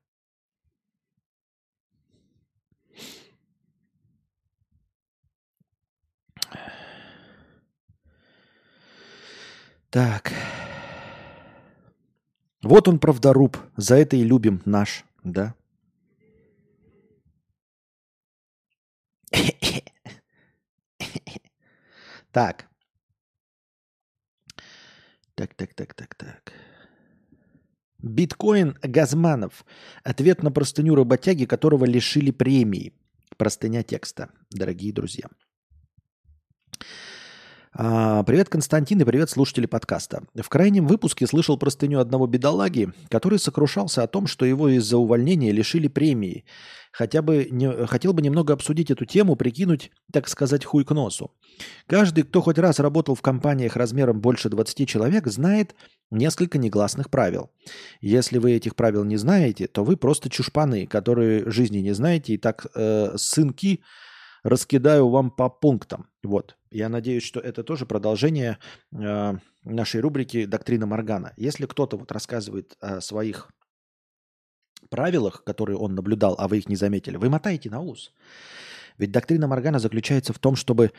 Так. 9.90 10.34
Вот 12.62 12.88
он 12.88 13.00
правдоруб. 13.00 13.58
За 13.76 13.96
это 13.96 14.16
и 14.16 14.24
любим 14.24 14.62
наш, 14.66 15.06
да? 15.24 15.56
Так. 22.32 22.68
Так, 25.36 25.54
так, 25.56 25.74
так, 25.74 25.94
так, 25.94 26.16
так. 26.16 26.54
Биткоин 28.00 28.78
Газманов. 28.84 29.66
Ответ 30.04 30.44
на 30.44 30.52
простыню 30.52 30.96
работяги, 30.96 31.46
которого 31.46 31.86
лишили 31.86 32.32
премии. 32.32 32.94
Простыня 33.38 33.84
текста, 33.84 34.30
дорогие 34.52 34.94
друзья. 34.94 35.28
А, 37.80 38.24
привет, 38.24 38.50
Константин, 38.50 39.00
и 39.02 39.04
привет, 39.04 39.30
слушатели 39.30 39.68
подкаста. 39.68 40.24
В 40.34 40.50
крайнем 40.50 40.88
выпуске 40.88 41.28
слышал 41.28 41.60
простыню 41.60 42.00
одного 42.00 42.26
бедолаги, 42.26 42.92
который 43.08 43.38
сокрушался 43.38 44.02
о 44.02 44.08
том, 44.08 44.26
что 44.26 44.48
его 44.48 44.68
из-за 44.70 44.98
увольнения 44.98 45.52
лишили 45.52 45.88
премии. 45.88 46.46
Хотя 46.92 47.22
бы 47.22 47.48
не, 47.52 47.86
хотел 47.86 48.14
бы 48.14 48.24
немного 48.24 48.54
обсудить 48.54 48.90
эту 48.90 49.06
тему, 49.06 49.36
прикинуть, 49.36 49.92
так 50.12 50.28
сказать, 50.28 50.66
хуй 50.66 50.86
к 50.86 50.92
носу. 50.92 51.30
Каждый, 51.86 52.24
кто 52.24 52.42
хоть 52.42 52.58
раз 52.58 52.80
работал 52.80 53.14
в 53.14 53.22
компаниях 53.22 53.76
размером 53.76 54.22
больше 54.22 54.50
20 54.50 54.90
человек, 54.90 55.28
знает 55.28 55.76
несколько 56.10 56.58
негласных 56.58 57.12
правил. 57.12 57.52
Если 58.02 58.40
вы 58.40 58.54
этих 58.54 58.76
правил 58.76 59.04
не 59.04 59.18
знаете, 59.18 59.68
то 59.68 59.84
вы 59.84 59.98
просто 59.98 60.32
чушпаны, 60.32 60.88
которые 60.88 61.48
жизни 61.52 61.78
не 61.78 61.92
знаете, 61.92 62.34
и 62.34 62.38
так 62.40 62.66
э, 62.74 63.18
сынки 63.18 63.82
раскидаю 64.42 65.10
вам 65.10 65.30
по 65.30 65.48
пунктам. 65.48 66.08
Вот. 66.24 66.57
Я 66.70 66.90
надеюсь, 66.90 67.24
что 67.24 67.40
это 67.40 67.64
тоже 67.64 67.86
продолжение 67.86 68.58
э, 68.92 69.34
нашей 69.64 70.02
рубрики 70.02 70.46
«Доктрина 70.46 70.86
Моргана». 70.86 71.34
Если 71.38 71.66
кто-то 71.66 71.98
вот 71.98 72.12
рассказывает 72.12 72.76
о 72.80 73.02
своих 73.02 73.50
правилах, 74.90 75.44
которые 75.44 75.78
он 75.78 75.96
наблюдал, 75.96 76.36
а 76.38 76.48
вы 76.48 76.60
их 76.60 76.70
не 76.70 76.76
заметили, 76.76 77.18
вы 77.18 77.30
мотаете 77.30 77.70
на 77.70 77.82
ус. 77.82 78.14
Ведь 78.98 79.12
доктрина 79.12 79.48
Моргана 79.48 79.80
заключается 79.80 80.34
в 80.34 80.40
том, 80.40 80.56
чтобы 80.56 80.92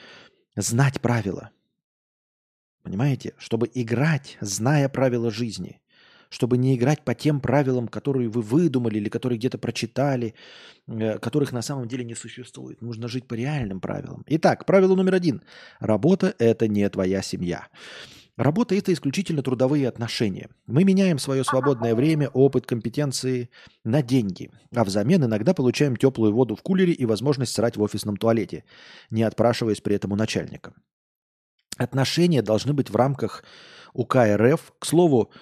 знать 0.56 1.00
правила. 1.00 1.50
Понимаете? 2.82 3.34
Чтобы 3.38 3.70
играть, 3.74 4.38
зная 4.40 4.88
правила 4.88 5.30
жизни 5.30 5.80
чтобы 6.28 6.58
не 6.58 6.76
играть 6.76 7.04
по 7.04 7.14
тем 7.14 7.40
правилам, 7.40 7.88
которые 7.88 8.28
вы 8.28 8.42
выдумали 8.42 8.98
или 8.98 9.08
которые 9.08 9.38
где-то 9.38 9.58
прочитали, 9.58 10.34
э, 10.86 11.18
которых 11.18 11.52
на 11.52 11.62
самом 11.62 11.88
деле 11.88 12.04
не 12.04 12.14
существует. 12.14 12.82
Нужно 12.82 13.08
жить 13.08 13.26
по 13.26 13.34
реальным 13.34 13.80
правилам. 13.80 14.24
Итак, 14.26 14.66
правило 14.66 14.94
номер 14.94 15.14
один. 15.14 15.42
Работа– 15.80 16.34
это 16.38 16.68
не 16.68 16.88
твоя 16.88 17.22
семья. 17.22 17.68
Работа– 18.36 18.74
это 18.76 18.92
исключительно 18.92 19.42
трудовые 19.42 19.88
отношения. 19.88 20.48
Мы 20.66 20.84
меняем 20.84 21.18
свое 21.18 21.42
свободное 21.42 21.96
время, 21.96 22.28
опыт, 22.28 22.66
компетенции 22.66 23.50
на 23.84 24.00
деньги, 24.00 24.52
а 24.72 24.84
взамен 24.84 25.24
иногда 25.24 25.54
получаем 25.54 25.96
теплую 25.96 26.32
воду 26.32 26.54
в 26.54 26.62
кулере 26.62 26.92
и 26.92 27.04
возможность 27.04 27.52
срать 27.52 27.76
в 27.76 27.82
офисном 27.82 28.16
туалете, 28.16 28.62
не 29.10 29.24
отпрашиваясь 29.24 29.80
при 29.80 29.96
этом 29.96 30.12
у 30.12 30.16
начальника. 30.16 30.72
Отношения 31.78 32.42
должны 32.42 32.72
быть 32.74 32.90
в 32.90 32.96
рамках 32.96 33.42
УК 33.92 34.16
РФ. 34.36 34.72
К 34.78 34.86
слову, 34.86 35.32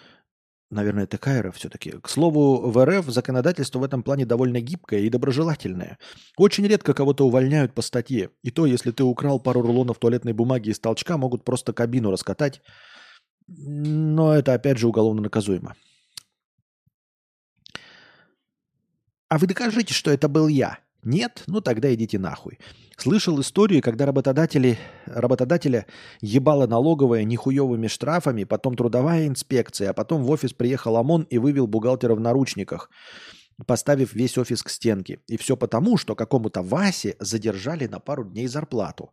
наверное, 0.71 1.05
это 1.05 1.19
КРФ 1.19 1.57
все-таки. 1.57 1.93
К 1.93 2.09
слову, 2.09 2.71
в 2.71 2.85
РФ 2.85 3.07
законодательство 3.07 3.79
в 3.79 3.85
этом 3.85 4.03
плане 4.03 4.27
довольно 4.27 4.61
гибкое 4.61 5.01
и 5.01 5.11
доброжелательное. 5.11 5.99
Очень 6.37 6.67
редко 6.67 6.95
кого-то 6.95 7.27
увольняют 7.27 7.75
по 7.75 7.83
статье. 7.83 8.31
И 8.43 8.51
то, 8.51 8.67
если 8.67 8.91
ты 8.91 9.05
украл 9.05 9.41
пару 9.41 9.63
рулонов 9.63 9.99
туалетной 9.99 10.33
бумаги 10.33 10.71
из 10.71 10.79
толчка, 10.79 11.17
могут 11.17 11.45
просто 11.45 11.73
кабину 11.73 12.11
раскатать. 12.11 12.63
Но 13.49 14.35
это, 14.35 14.55
опять 14.55 14.79
же, 14.79 14.89
уголовно 14.89 15.23
наказуемо. 15.23 15.75
А 19.29 19.39
вы 19.39 19.47
докажите, 19.47 19.93
что 19.93 20.11
это 20.11 20.29
был 20.29 20.49
я. 20.49 20.79
Нет? 21.07 21.45
Ну 21.47 21.61
тогда 21.61 21.95
идите 21.95 22.19
нахуй. 22.19 22.59
Слышал 22.97 23.41
историю, 23.41 23.81
когда 23.81 24.07
работодатели, 24.07 24.77
работодателя 25.07 25.87
ебало 26.21 26.67
налоговая 26.67 27.23
нихуевыми 27.23 27.87
штрафами, 27.87 28.43
потом 28.43 28.75
трудовая 28.75 29.29
инспекция, 29.29 29.91
а 29.91 29.93
потом 29.93 30.25
в 30.25 30.31
офис 30.33 30.53
приехал 30.53 30.97
ОМОН 30.97 31.29
и 31.31 31.39
вывел 31.39 31.69
бухгалтера 31.69 32.17
в 32.17 32.21
наручниках, 32.21 32.91
поставив 33.67 34.15
весь 34.15 34.37
офис 34.37 34.65
к 34.65 34.69
стенке. 34.69 35.21
И 35.29 35.37
все 35.37 35.57
потому, 35.57 35.97
что 35.97 36.17
какому-то 36.17 36.63
Васе 36.63 37.15
задержали 37.21 37.87
на 37.87 38.01
пару 38.01 38.25
дней 38.25 38.49
зарплату. 38.49 39.13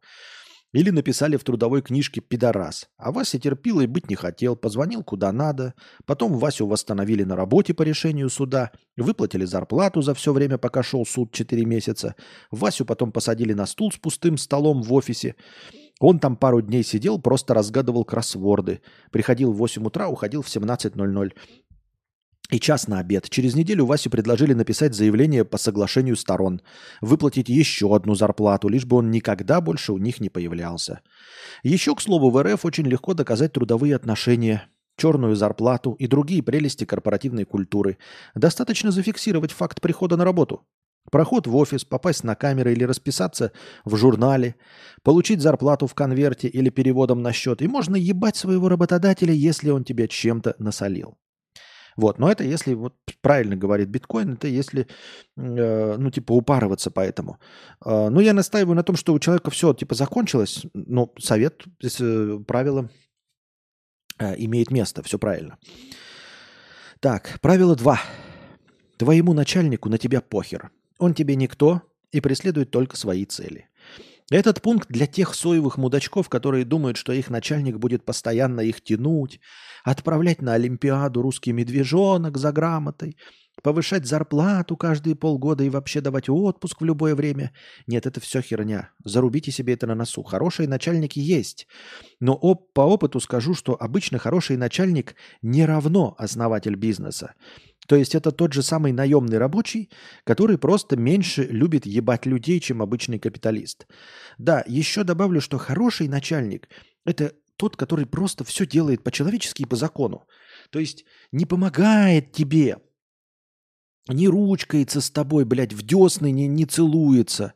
Или 0.74 0.90
написали 0.90 1.38
в 1.38 1.44
трудовой 1.44 1.84
книжке 1.84 2.20
«пидорас». 2.20 2.90
А 2.98 3.12
Вася 3.12 3.40
терпил 3.40 3.80
и 3.80 3.86
быть 3.86 4.10
не 4.10 4.16
хотел, 4.16 4.56
позвонил 4.56 5.04
куда 5.04 5.32
надо. 5.32 5.76
Потом 6.06 6.34
Васю 6.34 6.66
восстановили 6.66 7.24
на 7.24 7.36
работе 7.36 7.76
по 7.76 7.84
решению 7.84 8.30
суда, 8.30 8.72
выплатили 8.98 9.46
зарплату 9.46 10.02
за 10.02 10.16
все 10.16 10.34
время, 10.34 10.58
пока 10.58 10.82
шел 10.82 11.06
суд 11.06 11.32
4 11.32 11.64
месяца. 11.66 12.16
Васю 12.50 12.86
потом 12.86 13.12
посадили 13.12 13.54
на 13.54 13.68
стул 13.68 13.92
с 13.92 13.98
пустым 13.98 14.38
столом 14.38 14.82
в 14.82 14.92
офисе. 14.94 15.36
Он 16.00 16.20
там 16.20 16.36
пару 16.36 16.62
дней 16.62 16.84
сидел, 16.84 17.20
просто 17.20 17.54
разгадывал 17.54 18.04
кроссворды. 18.04 18.82
Приходил 19.12 19.54
в 19.54 19.58
8 19.58 19.86
утра, 19.86 20.08
уходил 20.10 20.42
в 20.42 20.48
17.00 20.48 21.32
и 22.50 22.60
час 22.60 22.88
на 22.88 23.00
обед. 23.00 23.30
Через 23.30 23.56
неделю 23.56 23.86
Васю 23.86 24.10
предложили 24.10 24.54
написать 24.54 24.94
заявление 24.94 25.46
по 25.46 25.58
соглашению 25.58 26.16
сторон, 26.16 26.62
выплатить 27.02 27.50
еще 27.50 27.96
одну 27.96 28.16
зарплату, 28.16 28.68
лишь 28.68 28.86
бы 28.86 28.98
он 28.98 29.12
никогда 29.12 29.62
больше 29.62 29.94
у 29.94 29.98
них 29.98 30.20
не 30.20 30.30
появлялся. 30.30 31.02
Еще, 31.64 31.96
к 31.96 32.02
слову, 32.02 32.30
в 32.30 32.42
РФ 32.42 32.66
очень 32.66 32.86
легко 32.86 33.14
доказать 33.14 33.54
трудовые 33.54 33.96
отношения, 33.96 34.68
черную 34.98 35.36
зарплату 35.36 35.94
и 35.94 36.08
другие 36.08 36.44
прелести 36.44 36.86
корпоративной 36.86 37.46
культуры. 37.46 37.98
Достаточно 38.36 38.92
зафиксировать 38.92 39.52
факт 39.52 39.82
прихода 39.82 40.18
на 40.18 40.26
работу. 40.26 40.66
Проход 41.12 41.48
в 41.48 41.56
офис, 41.56 41.84
попасть 41.84 42.24
на 42.24 42.36
камеры 42.36 42.72
или 42.72 42.86
расписаться 42.86 43.52
в 43.84 43.96
журнале, 43.98 44.56
получить 45.02 45.42
зарплату 45.42 45.86
в 45.86 45.94
конверте 45.96 46.48
или 46.48 46.70
переводом 46.70 47.22
на 47.22 47.34
счет, 47.34 47.62
и 47.62 47.68
можно 47.68 47.96
ебать 47.96 48.38
своего 48.38 48.70
работодателя, 48.70 49.34
если 49.34 49.70
он 49.70 49.84
тебя 49.84 50.08
чем-то 50.08 50.56
насолил. 50.60 51.18
Вот, 51.96 52.20
но 52.20 52.32
это 52.32 52.44
если, 52.44 52.74
вот 52.74 52.96
правильно 53.22 53.56
говорит 53.56 53.90
биткоин, 53.90 54.34
это 54.34 54.48
если, 54.48 54.88
э, 55.38 55.96
ну, 55.98 56.12
типа, 56.12 56.34
упарываться 56.34 56.92
по 56.92 57.02
этому. 57.02 57.40
Э, 57.86 58.10
ну, 58.10 58.20
я 58.20 58.34
настаиваю 58.34 58.76
на 58.76 58.84
том, 58.84 58.96
что 58.96 59.14
у 59.14 59.20
человека 59.20 59.52
все, 59.52 59.74
типа, 59.74 59.96
закончилось, 59.96 60.66
но 60.74 61.12
совет, 61.20 61.64
э, 61.82 62.40
правило 62.48 62.90
э, 64.20 64.36
имеет 64.38 64.72
место, 64.72 65.04
все 65.04 65.20
правильно. 65.20 65.58
Так, 67.00 67.40
правило 67.42 67.76
2. 67.76 68.00
Твоему 68.98 69.34
начальнику 69.34 69.90
на 69.90 69.98
тебя 69.98 70.22
похер. 70.22 70.72
Он 71.00 71.14
тебе 71.14 71.36
никто 71.36 71.82
и 72.12 72.22
преследует 72.22 72.72
только 72.72 72.96
свои 72.96 73.26
цели. 73.26 73.68
Этот 74.32 74.62
пункт 74.62 74.90
для 74.90 75.06
тех 75.06 75.36
соевых 75.36 75.78
мудачков, 75.78 76.30
которые 76.30 76.66
думают, 76.66 76.98
что 76.98 77.14
их 77.14 77.30
начальник 77.30 77.78
будет 77.78 78.06
постоянно 78.06 78.62
их 78.62 78.82
тянуть, 78.82 79.40
отправлять 79.84 80.42
на 80.42 80.54
Олимпиаду 80.54 81.22
русский 81.22 81.52
медвежонок 81.52 82.38
за 82.38 82.52
грамотой, 82.52 83.18
повышать 83.62 84.06
зарплату 84.06 84.76
каждые 84.76 85.16
полгода 85.16 85.64
и 85.64 85.70
вообще 85.70 86.02
давать 86.02 86.30
отпуск 86.30 86.82
в 86.82 86.86
любое 86.86 87.16
время. 87.16 87.54
Нет, 87.88 88.06
это 88.06 88.20
все 88.20 88.42
херня. 88.42 88.92
Зарубите 89.04 89.52
себе 89.52 89.74
это 89.74 89.88
на 89.88 89.96
носу. 89.96 90.24
Хорошие 90.24 90.68
начальники 90.68 91.20
есть. 91.20 91.68
Но 92.20 92.34
оп, 92.34 92.74
по 92.74 92.82
опыту 92.82 93.20
скажу, 93.20 93.54
что 93.54 93.78
обычно 93.80 94.18
хороший 94.18 94.58
начальник 94.58 95.16
не 95.42 95.66
равно 95.66 96.16
основатель 96.18 96.76
бизнеса. 96.76 97.36
То 97.88 97.96
есть 97.96 98.16
это 98.16 98.32
тот 98.32 98.54
же 98.54 98.64
самый 98.64 98.92
наемный 98.92 99.38
рабочий, 99.38 99.90
который 100.24 100.58
просто 100.58 100.96
меньше 100.96 101.44
любит 101.44 101.86
ебать 101.86 102.26
людей, 102.26 102.60
чем 102.60 102.82
обычный 102.82 103.20
капиталист. 103.20 103.88
Да, 104.38 104.64
еще 104.68 105.04
добавлю, 105.04 105.42
что 105.42 105.58
хороший 105.58 106.08
начальник– 106.08 106.70
это 107.06 107.34
тот, 107.58 107.76
который 107.76 108.06
просто 108.06 108.44
все 108.44 108.66
делает 108.66 109.04
по-человечески 109.04 109.64
и 109.64 109.66
по 109.66 109.76
закону. 109.76 110.26
То 110.72 110.80
есть 110.80 111.06
не 111.32 111.46
помогает 111.46 112.32
тебе, 112.32 112.78
не 114.08 114.28
ручкается 114.28 115.02
с 115.02 115.10
тобой, 115.10 115.46
блядь, 115.46 115.74
в 115.74 115.82
десны 115.84 116.32
не, 116.32 116.48
не 116.48 116.66
целуется, 116.66 117.54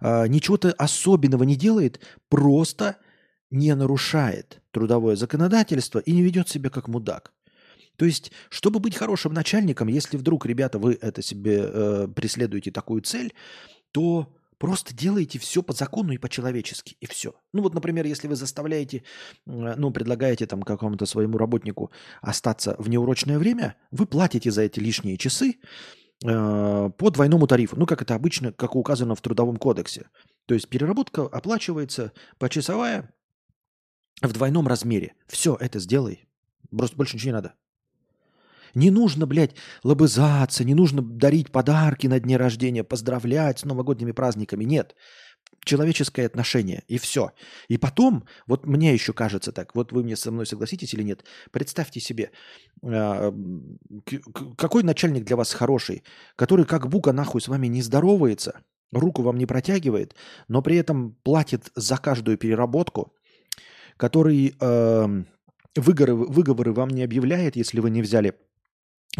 а, 0.00 0.26
ничего-то 0.26 0.72
особенного 0.72 1.44
не 1.44 1.56
делает, 1.56 2.00
просто 2.28 2.96
не 3.50 3.74
нарушает 3.74 4.60
трудовое 4.72 5.16
законодательство 5.16 6.00
и 6.00 6.12
не 6.12 6.22
ведет 6.22 6.48
себя 6.48 6.70
как 6.70 6.88
мудак. 6.88 7.32
То 7.96 8.04
есть, 8.04 8.30
чтобы 8.50 8.78
быть 8.78 8.94
хорошим 8.94 9.32
начальником, 9.32 9.88
если 9.88 10.18
вдруг, 10.18 10.44
ребята, 10.44 10.78
вы 10.78 10.98
это 11.00 11.22
себе 11.22 11.60
э, 11.62 12.08
преследуете 12.14 12.70
такую 12.70 13.00
цель, 13.00 13.32
то 13.92 14.30
просто 14.58 14.94
делайте 14.94 15.38
все 15.38 15.62
по 15.62 15.72
закону 15.72 16.12
и 16.12 16.18
по-человечески, 16.18 16.96
и 17.00 17.06
все. 17.06 17.34
Ну 17.52 17.62
вот, 17.62 17.74
например, 17.74 18.06
если 18.06 18.28
вы 18.28 18.36
заставляете, 18.36 19.02
ну, 19.44 19.90
предлагаете 19.90 20.46
там 20.46 20.62
какому-то 20.62 21.06
своему 21.06 21.38
работнику 21.38 21.90
остаться 22.20 22.76
в 22.78 22.88
неурочное 22.88 23.38
время, 23.38 23.76
вы 23.90 24.06
платите 24.06 24.50
за 24.50 24.62
эти 24.62 24.80
лишние 24.80 25.16
часы 25.16 25.56
э, 26.24 26.90
по 26.96 27.10
двойному 27.10 27.46
тарифу. 27.46 27.76
Ну, 27.76 27.86
как 27.86 28.02
это 28.02 28.14
обычно, 28.14 28.52
как 28.52 28.76
указано 28.76 29.14
в 29.14 29.20
Трудовом 29.20 29.56
кодексе. 29.56 30.08
То 30.46 30.54
есть 30.54 30.68
переработка 30.68 31.22
оплачивается 31.22 32.12
почасовая 32.38 33.14
в 34.22 34.32
двойном 34.32 34.66
размере. 34.66 35.14
Все, 35.26 35.56
это 35.58 35.78
сделай. 35.78 36.28
Просто 36.70 36.96
больше 36.96 37.16
ничего 37.16 37.30
не 37.30 37.34
надо. 37.34 37.54
Не 38.74 38.90
нужно, 38.90 39.26
блядь, 39.26 39.56
лобызаться, 39.84 40.64
не 40.64 40.74
нужно 40.74 41.02
дарить 41.02 41.52
подарки 41.52 42.06
на 42.06 42.20
дне 42.20 42.36
рождения, 42.36 42.84
поздравлять 42.84 43.60
с 43.60 43.64
новогодними 43.64 44.12
праздниками. 44.12 44.64
Нет. 44.64 44.94
Человеческое 45.64 46.26
отношение, 46.26 46.84
и 46.86 46.98
все. 46.98 47.32
И 47.68 47.78
потом, 47.78 48.24
вот 48.46 48.66
мне 48.66 48.92
еще 48.92 49.12
кажется 49.12 49.52
так, 49.52 49.74
вот 49.74 49.92
вы 49.92 50.04
мне 50.04 50.16
со 50.16 50.30
мной 50.30 50.46
согласитесь 50.46 50.94
или 50.94 51.02
нет, 51.02 51.24
представьте 51.50 51.98
себе, 52.00 52.30
а, 52.84 53.34
какой 54.56 54.84
начальник 54.84 55.24
для 55.24 55.36
вас 55.36 55.52
хороший, 55.52 56.04
который 56.36 56.66
как 56.66 56.88
бука 56.88 57.12
нахуй 57.12 57.40
с 57.40 57.48
вами 57.48 57.66
не 57.66 57.82
здоровается, 57.82 58.60
руку 58.92 59.22
вам 59.22 59.38
не 59.38 59.46
протягивает, 59.46 60.14
но 60.48 60.62
при 60.62 60.76
этом 60.76 61.16
платит 61.22 61.70
за 61.74 61.96
каждую 61.96 62.38
переработку, 62.38 63.12
который 63.96 64.54
э, 64.60 65.24
выговоры, 65.74 66.14
выговоры 66.14 66.72
вам 66.72 66.90
не 66.90 67.02
объявляет, 67.02 67.56
если 67.56 67.80
вы 67.80 67.90
не 67.90 68.02
взяли 68.02 68.34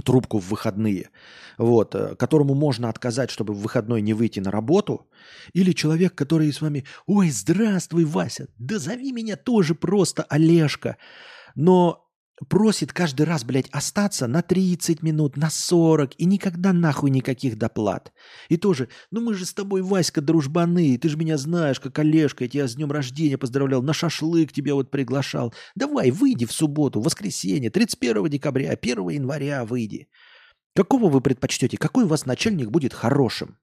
трубку 0.05 0.39
в 0.39 0.49
выходные, 0.49 1.11
вот, 1.59 1.95
э, 1.95 2.15
которому 2.17 2.55
можно 2.55 2.89
отказать, 2.89 3.31
чтобы 3.31 3.55
в 3.55 3.61
выходной 3.61 4.03
не 4.03 4.15
выйти 4.15 4.41
на 4.41 4.51
работу, 4.51 5.07
или 5.53 5.73
человек, 5.73 6.15
который 6.15 6.53
с 6.53 6.61
вами, 6.61 6.85
ой, 7.07 7.31
здравствуй, 7.31 8.05
Вася, 8.05 8.49
да 8.59 8.79
зови 8.79 9.13
меня 9.13 9.37
тоже 9.37 9.75
просто 9.75 10.23
Олежка, 10.25 10.97
но 11.55 12.06
просит 12.49 12.93
каждый 12.93 13.25
раз, 13.25 13.45
блядь, 13.45 13.69
остаться 13.71 14.27
на 14.27 14.43
30 14.43 15.03
минут, 15.03 15.37
на 15.37 15.51
40, 15.51 16.13
и 16.19 16.27
никогда 16.27 16.73
нахуй 16.73 17.11
никаких 17.11 17.57
доплат. 17.57 18.13
И 18.49 18.57
тоже, 18.57 18.89
ну 19.11 19.21
мы 19.21 19.35
же 19.35 19.47
с 19.47 19.55
тобой, 19.55 19.83
Васька, 19.83 20.21
дружбаны, 20.21 20.99
ты 20.99 21.09
же 21.09 21.17
меня 21.17 21.39
знаешь, 21.39 21.81
как 21.81 21.99
Олежка, 21.99 22.45
я 22.45 22.51
тебя 22.51 22.69
с 22.69 22.75
днем 22.75 22.93
рождения 22.93 23.39
поздравлял, 23.39 23.83
на 23.83 23.93
шашлык 23.93 24.53
тебя 24.53 24.75
вот 24.75 24.91
приглашал. 24.91 25.55
Давай, 25.75 26.11
выйди 26.11 26.47
в 26.47 26.53
субботу, 26.53 27.01
в 27.01 27.05
воскресенье, 27.05 27.71
31 27.71 28.29
декабря, 28.29 28.73
1 28.73 29.09
января 29.09 29.65
выйди. 29.65 30.09
Какого 30.75 31.09
вы 31.09 31.23
предпочтете? 31.23 31.79
Какой 31.79 32.05
у 32.05 32.09
вас 32.09 32.27
начальник 32.27 32.71
будет 32.71 32.93
хорошим? 32.93 33.59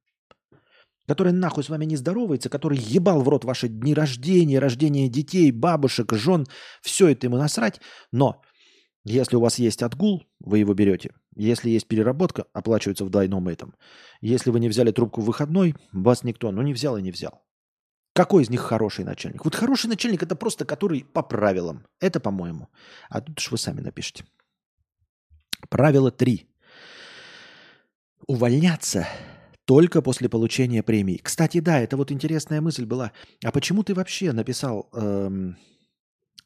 который 1.06 1.34
нахуй 1.34 1.66
с 1.66 1.70
вами 1.70 1.86
не 1.86 1.98
здоровается, 1.98 2.50
который 2.50 2.78
ебал 2.78 3.22
в 3.22 3.28
рот 3.28 3.44
ваши 3.44 3.68
дни 3.68 3.94
рождения, 3.94 4.60
рождения 4.60 5.10
детей, 5.10 5.52
бабушек, 5.52 6.14
жен, 6.14 6.48
все 6.82 7.10
это 7.10 7.28
ему 7.28 7.38
насрать, 7.38 7.82
но 8.12 8.42
если 9.04 9.36
у 9.36 9.41
вас 9.41 9.60
есть 9.60 9.84
отгул, 9.84 10.26
вы 10.39 10.60
его 10.60 10.74
берете. 10.74 11.14
Если 11.36 11.70
есть 11.70 11.88
переработка, 11.88 12.45
оплачивается 12.54 13.04
в 13.04 13.10
двойном 13.10 13.49
этом. 13.49 13.76
Если 14.22 14.49
вы 14.49 14.60
не 14.60 14.70
взяли 14.70 14.91
трубку 14.91 15.22
в 15.22 15.26
выходной, 15.26 15.76
вас 15.91 16.24
никто, 16.24 16.51
ну 16.51 16.62
не 16.62 16.74
взял 16.74 16.97
и 16.97 17.01
не 17.01 17.12
взял. 17.12 17.43
Какой 18.14 18.43
из 18.43 18.49
них 18.49 18.62
хороший 18.62 19.04
начальник? 19.04 19.43
Вот 19.43 19.56
хороший 19.56 19.88
начальник 19.88 20.24
это 20.24 20.36
просто 20.36 20.66
который 20.66 21.04
по 21.04 21.24
правилам. 21.24 21.86
Это 21.99 22.20
по-моему. 22.20 22.70
А 23.10 23.22
тут 23.22 23.39
уж 23.39 23.51
вы 23.51 23.58
сами 23.58 23.82
напишите. 23.82 24.24
Правило 25.70 26.12
3. 26.12 26.47
Увольняться 28.28 29.08
только 29.66 30.01
после 30.01 30.30
получения 30.30 30.84
премии. 30.84 31.20
Кстати, 31.22 31.60
да, 31.60 31.80
это 31.80 31.97
вот 31.97 32.12
интересная 32.12 32.62
мысль 32.62 32.86
была. 32.86 33.12
А 33.43 33.51
почему 33.51 33.84
ты 33.84 33.93
вообще 33.93 34.32
написал 34.32 34.89
эм, 34.93 35.58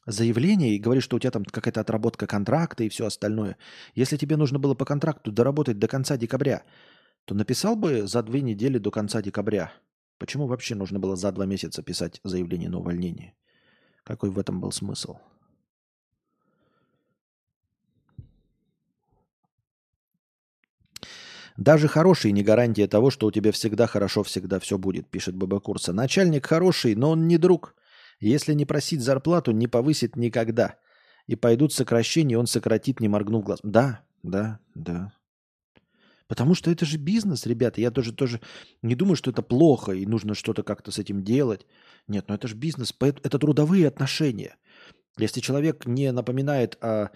заявление 0.08 0.74
и 0.74 0.78
говоришь, 0.78 1.04
что 1.04 1.16
у 1.16 1.20
тебя 1.20 1.30
там 1.30 1.44
какая-то 1.44 1.80
отработка 1.80 2.26
контракта 2.26 2.84
и 2.84 2.88
все 2.88 3.06
остальное. 3.06 3.56
Если 3.94 4.16
тебе 4.16 4.36
нужно 4.36 4.58
было 4.58 4.74
по 4.74 4.84
контракту 4.84 5.30
доработать 5.30 5.78
до 5.78 5.86
конца 5.86 6.16
декабря, 6.16 6.62
то 7.24 7.34
написал 7.34 7.76
бы 7.76 8.06
за 8.06 8.22
две 8.22 8.40
недели 8.40 8.78
до 8.78 8.90
конца 8.90 9.22
декабря. 9.22 9.72
Почему 10.18 10.46
вообще 10.46 10.74
нужно 10.74 10.98
было 10.98 11.14
за 11.14 11.30
два 11.30 11.46
месяца 11.46 11.82
писать 11.82 12.20
заявление 12.24 12.70
на 12.70 12.78
увольнение? 12.78 13.34
Какой 14.02 14.30
в 14.30 14.38
этом 14.38 14.60
был 14.60 14.72
смысл? 14.72 15.16
Даже 21.58 21.88
хороший 21.88 22.30
не 22.30 22.44
гарантия 22.44 22.86
того, 22.86 23.10
что 23.10 23.26
у 23.26 23.32
тебя 23.32 23.50
всегда 23.50 23.88
хорошо, 23.88 24.22
всегда 24.22 24.60
все 24.60 24.78
будет, 24.78 25.08
пишет 25.08 25.34
Баба 25.34 25.58
Курса. 25.58 25.92
Начальник 25.92 26.46
хороший, 26.46 26.94
но 26.94 27.10
он 27.10 27.26
не 27.26 27.36
друг. 27.36 27.74
Если 28.20 28.52
не 28.54 28.64
просить 28.64 29.00
зарплату, 29.00 29.52
не 29.52 29.68
повысит 29.68 30.16
никогда. 30.16 30.76
И 31.26 31.36
пойдут 31.36 31.72
сокращения, 31.72 32.38
он 32.38 32.46
сократит, 32.46 33.00
не 33.00 33.08
моргнув 33.08 33.44
глаз. 33.44 33.60
Да, 33.62 34.04
да, 34.22 34.60
да. 34.74 35.12
Потому 36.26 36.54
что 36.54 36.70
это 36.70 36.84
же 36.84 36.98
бизнес, 36.98 37.46
ребята. 37.46 37.80
Я 37.80 37.90
тоже, 37.90 38.12
тоже 38.12 38.40
не 38.82 38.94
думаю, 38.94 39.16
что 39.16 39.30
это 39.30 39.42
плохо 39.42 39.92
и 39.92 40.04
нужно 40.06 40.34
что-то 40.34 40.62
как-то 40.62 40.90
с 40.90 40.98
этим 40.98 41.24
делать. 41.24 41.66
Нет, 42.06 42.26
ну 42.28 42.34
это 42.34 42.48
же 42.48 42.54
бизнес, 42.54 42.94
это 43.00 43.38
трудовые 43.38 43.88
отношения. 43.88 44.56
Если 45.18 45.40
человек 45.40 45.86
не 45.86 46.12
напоминает 46.12 46.76
о 46.82 47.10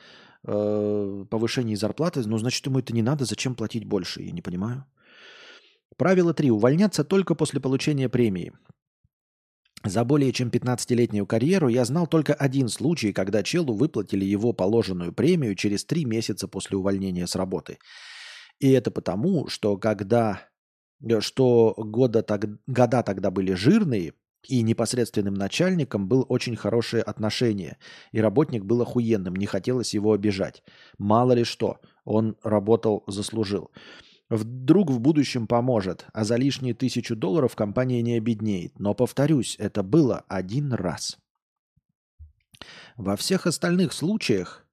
э, 0.44 1.24
повышении 1.30 1.74
зарплаты, 1.74 2.26
ну 2.26 2.38
значит 2.38 2.66
ему 2.66 2.78
это 2.78 2.94
не 2.94 3.02
надо, 3.02 3.24
зачем 3.26 3.54
платить 3.54 3.84
больше, 3.84 4.22
я 4.22 4.32
не 4.32 4.42
понимаю. 4.42 4.86
Правило 5.96 6.32
3. 6.32 6.50
Увольняться 6.50 7.04
только 7.04 7.34
после 7.34 7.60
получения 7.60 8.08
премии. 8.08 8.52
За 9.84 10.04
более 10.04 10.32
чем 10.32 10.48
15-летнюю 10.48 11.26
карьеру 11.26 11.68
я 11.68 11.84
знал 11.84 12.06
только 12.06 12.34
один 12.34 12.68
случай, 12.68 13.12
когда 13.12 13.42
челу 13.42 13.74
выплатили 13.74 14.24
его 14.24 14.52
положенную 14.52 15.12
премию 15.12 15.56
через 15.56 15.84
три 15.84 16.04
месяца 16.04 16.46
после 16.46 16.76
увольнения 16.76 17.26
с 17.26 17.34
работы. 17.34 17.78
И 18.60 18.70
это 18.70 18.90
потому, 18.90 19.48
что 19.48 19.76
когда 19.76 20.48
э, 21.02 21.20
что 21.20 21.74
года, 21.76 22.22
так, 22.22 22.44
года 22.66 23.02
тогда 23.02 23.30
были 23.30 23.54
жирные, 23.54 24.14
и 24.48 24.62
непосредственным 24.62 25.34
начальником 25.34 26.08
был 26.08 26.26
очень 26.28 26.56
хорошее 26.56 27.02
отношение, 27.02 27.78
и 28.10 28.20
работник 28.20 28.64
был 28.64 28.82
охуенным, 28.82 29.36
не 29.36 29.46
хотелось 29.46 29.94
его 29.94 30.12
обижать. 30.12 30.62
Мало 30.98 31.32
ли 31.32 31.44
что, 31.44 31.80
он 32.04 32.36
работал, 32.42 33.04
заслужил. 33.06 33.70
Вдруг 34.32 34.90
в 34.90 34.98
будущем 34.98 35.46
поможет, 35.46 36.06
а 36.14 36.24
за 36.24 36.36
лишние 36.36 36.72
тысячу 36.72 37.14
долларов 37.14 37.54
компания 37.54 38.00
не 38.00 38.14
обеднеет. 38.14 38.78
Но, 38.78 38.94
повторюсь, 38.94 39.56
это 39.58 39.82
было 39.82 40.24
один 40.26 40.72
раз. 40.72 41.18
Во 42.96 43.16
всех 43.16 43.46
остальных 43.46 43.92
случаях 43.92 44.66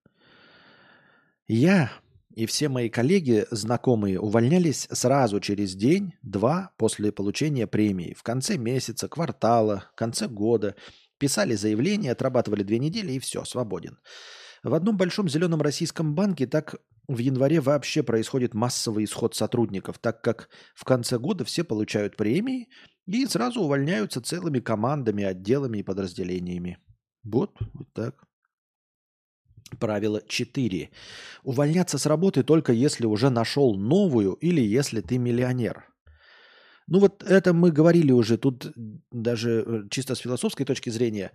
я 1.50 1.92
и 2.34 2.46
все 2.46 2.70
мои 2.70 2.88
коллеги, 2.88 3.48
знакомые, 3.52 4.22
увольнялись 4.22 4.88
сразу 4.92 5.42
через 5.42 5.76
день-два 5.76 6.72
после 6.78 7.12
получения 7.12 7.68
премии. 7.68 8.16
В 8.18 8.24
конце 8.24 8.56
месяца, 8.56 9.10
квартала, 9.10 9.92
конце 9.96 10.30
года. 10.30 10.76
Писали 11.18 11.56
заявление, 11.56 12.14
отрабатывали 12.14 12.64
две 12.64 12.80
недели 12.80 13.12
и 13.12 13.20
все, 13.20 13.44
свободен. 13.44 14.00
В 14.64 14.74
одном 14.74 14.98
большом 14.98 15.30
зеленом 15.30 15.62
российском 15.62 16.16
банке 16.16 16.48
так 16.48 16.76
в 17.08 17.18
январе 17.18 17.60
вообще 17.60 18.04
происходит 18.04 18.54
массовый 18.54 19.06
исход 19.06 19.36
сотрудников, 19.36 19.98
так 20.00 20.22
как 20.22 20.50
в 20.76 20.84
конце 20.84 21.18
года 21.18 21.44
все 21.46 21.64
получают 21.64 22.16
премии, 22.16 22.68
И 23.08 23.26
сразу 23.26 23.62
увольняются 23.62 24.22
целыми 24.22 24.60
командами, 24.60 25.24
отделами 25.24 25.80
и 25.80 25.84
подразделениями. 25.84 26.78
Вот, 27.24 27.58
вот 27.74 27.88
так. 27.94 28.24
Правило 29.80 30.22
4. 30.28 30.90
Увольняться 31.44 31.98
с 31.98 32.06
работы 32.06 32.44
только 32.44 32.74
если 32.74 33.06
уже 33.06 33.30
нашел 33.30 33.76
новую 33.76 34.34
или 34.34 34.62
если 34.62 35.02
ты 35.02 35.18
миллионер. 35.18 35.86
Ну 36.88 37.00
вот 37.00 37.24
это 37.24 37.54
мы 37.54 37.72
говорили 37.72 38.12
уже, 38.12 38.38
тут 38.38 38.72
даже 39.12 39.64
э, 39.66 39.90
чисто 39.90 40.16
с 40.16 40.20
философской 40.20 40.66
точки 40.66 40.90
зрения, 40.90 41.32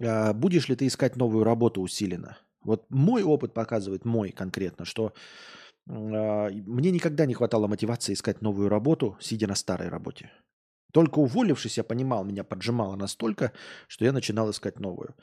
а, 0.00 0.32
будешь 0.32 0.68
ли 0.68 0.74
ты 0.74 0.86
искать 0.86 1.16
новую 1.16 1.44
работу 1.44 1.80
усиленно? 1.80 2.36
Вот 2.62 2.86
мой 2.90 3.22
опыт 3.22 3.54
показывает, 3.54 4.04
мой 4.04 4.30
конкретно, 4.30 4.84
что 4.84 5.12
а, 5.88 6.50
мне 6.50 6.90
никогда 6.90 7.26
не 7.26 7.34
хватало 7.34 7.66
мотивации 7.66 8.12
искать 8.12 8.42
новую 8.42 8.68
работу, 8.68 9.16
сидя 9.20 9.46
на 9.46 9.54
старой 9.54 9.88
работе. 9.88 10.30
Только 10.92 11.18
уволившись, 11.18 11.78
я 11.78 11.84
понимал, 11.84 12.24
меня 12.24 12.44
поджимало 12.44 12.96
настолько, 12.96 13.52
что 13.86 14.04
я 14.04 14.12
начинал 14.12 14.50
искать 14.50 14.80
новую. 14.80 15.14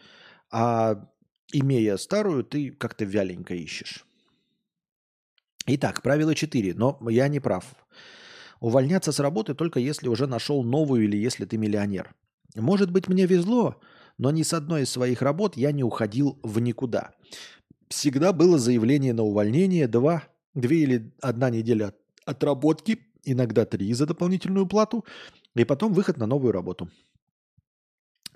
А 0.52 1.08
имея 1.52 1.98
старую, 1.98 2.44
ты 2.44 2.72
как-то 2.72 3.06
вяленько 3.06 3.56
ищешь. 3.56 4.06
Итак, 5.68 6.04
правило 6.04 6.36
4, 6.36 6.76
но 6.76 7.00
я 7.10 7.28
не 7.28 7.40
прав. 7.40 7.66
Увольняться 8.60 9.12
с 9.12 9.20
работы 9.20 9.56
только 9.56 9.80
если 9.80 10.08
уже 10.08 10.28
нашел 10.28 10.64
новую 10.64 11.04
или 11.06 11.18
если 11.18 11.46
ты 11.46 11.58
миллионер. 11.58 12.14
Может 12.56 12.92
быть, 12.92 13.08
мне 13.08 13.26
везло, 13.26 13.82
но 14.18 14.32
ни 14.32 14.44
с 14.44 14.54
одной 14.54 14.84
из 14.84 14.90
своих 14.90 15.22
работ 15.22 15.58
я 15.58 15.72
не 15.72 15.84
уходил 15.84 16.40
в 16.44 16.60
никуда. 16.60 17.12
Всегда 17.90 18.34
было 18.34 18.58
заявление 18.58 19.14
на 19.14 19.24
увольнение, 19.24 19.88
два, 19.88 20.24
две 20.54 20.84
или 20.84 21.14
одна 21.22 21.50
неделя 21.50 21.94
отработки, 22.26 23.00
иногда 23.24 23.66
три 23.66 23.94
за 23.94 24.06
дополнительную 24.06 24.68
плату, 24.68 25.06
и 25.56 25.64
потом 25.66 25.94
выход 25.94 26.18
на 26.18 26.26
новую 26.26 26.52
работу. 26.52 26.90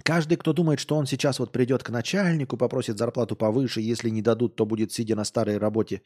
Каждый, 0.04 0.38
кто 0.38 0.54
думает, 0.54 0.80
что 0.80 0.96
он 0.96 1.06
сейчас 1.06 1.40
вот 1.40 1.52
придет 1.52 1.84
к 1.84 1.90
начальнику, 1.90 2.58
попросит 2.58 2.98
зарплату 2.98 3.36
повыше, 3.36 3.82
если 3.82 4.10
не 4.10 4.22
дадут, 4.22 4.56
то 4.56 4.66
будет, 4.66 4.92
сидя 4.92 5.16
на 5.16 5.26
старой 5.26 5.58
работе, 5.58 6.04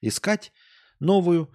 искать 0.00 0.52
новую, 0.98 1.52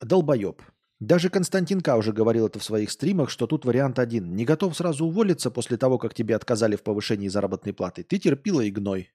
долбоеб. 0.00 0.62
Даже 1.00 1.30
Константин 1.30 1.80
К. 1.80 1.96
уже 1.96 2.12
говорил 2.12 2.46
это 2.46 2.58
в 2.58 2.64
своих 2.64 2.90
стримах, 2.90 3.30
что 3.30 3.46
тут 3.46 3.64
вариант 3.64 3.98
один. 3.98 4.34
Не 4.34 4.44
готов 4.44 4.76
сразу 4.76 5.06
уволиться 5.06 5.50
после 5.50 5.76
того, 5.76 5.96
как 5.98 6.12
тебе 6.12 6.34
отказали 6.34 6.74
в 6.74 6.82
повышении 6.82 7.28
заработной 7.28 7.72
платы. 7.72 8.02
Ты 8.02 8.18
терпила 8.18 8.62
и 8.62 8.70
гной. 8.70 9.10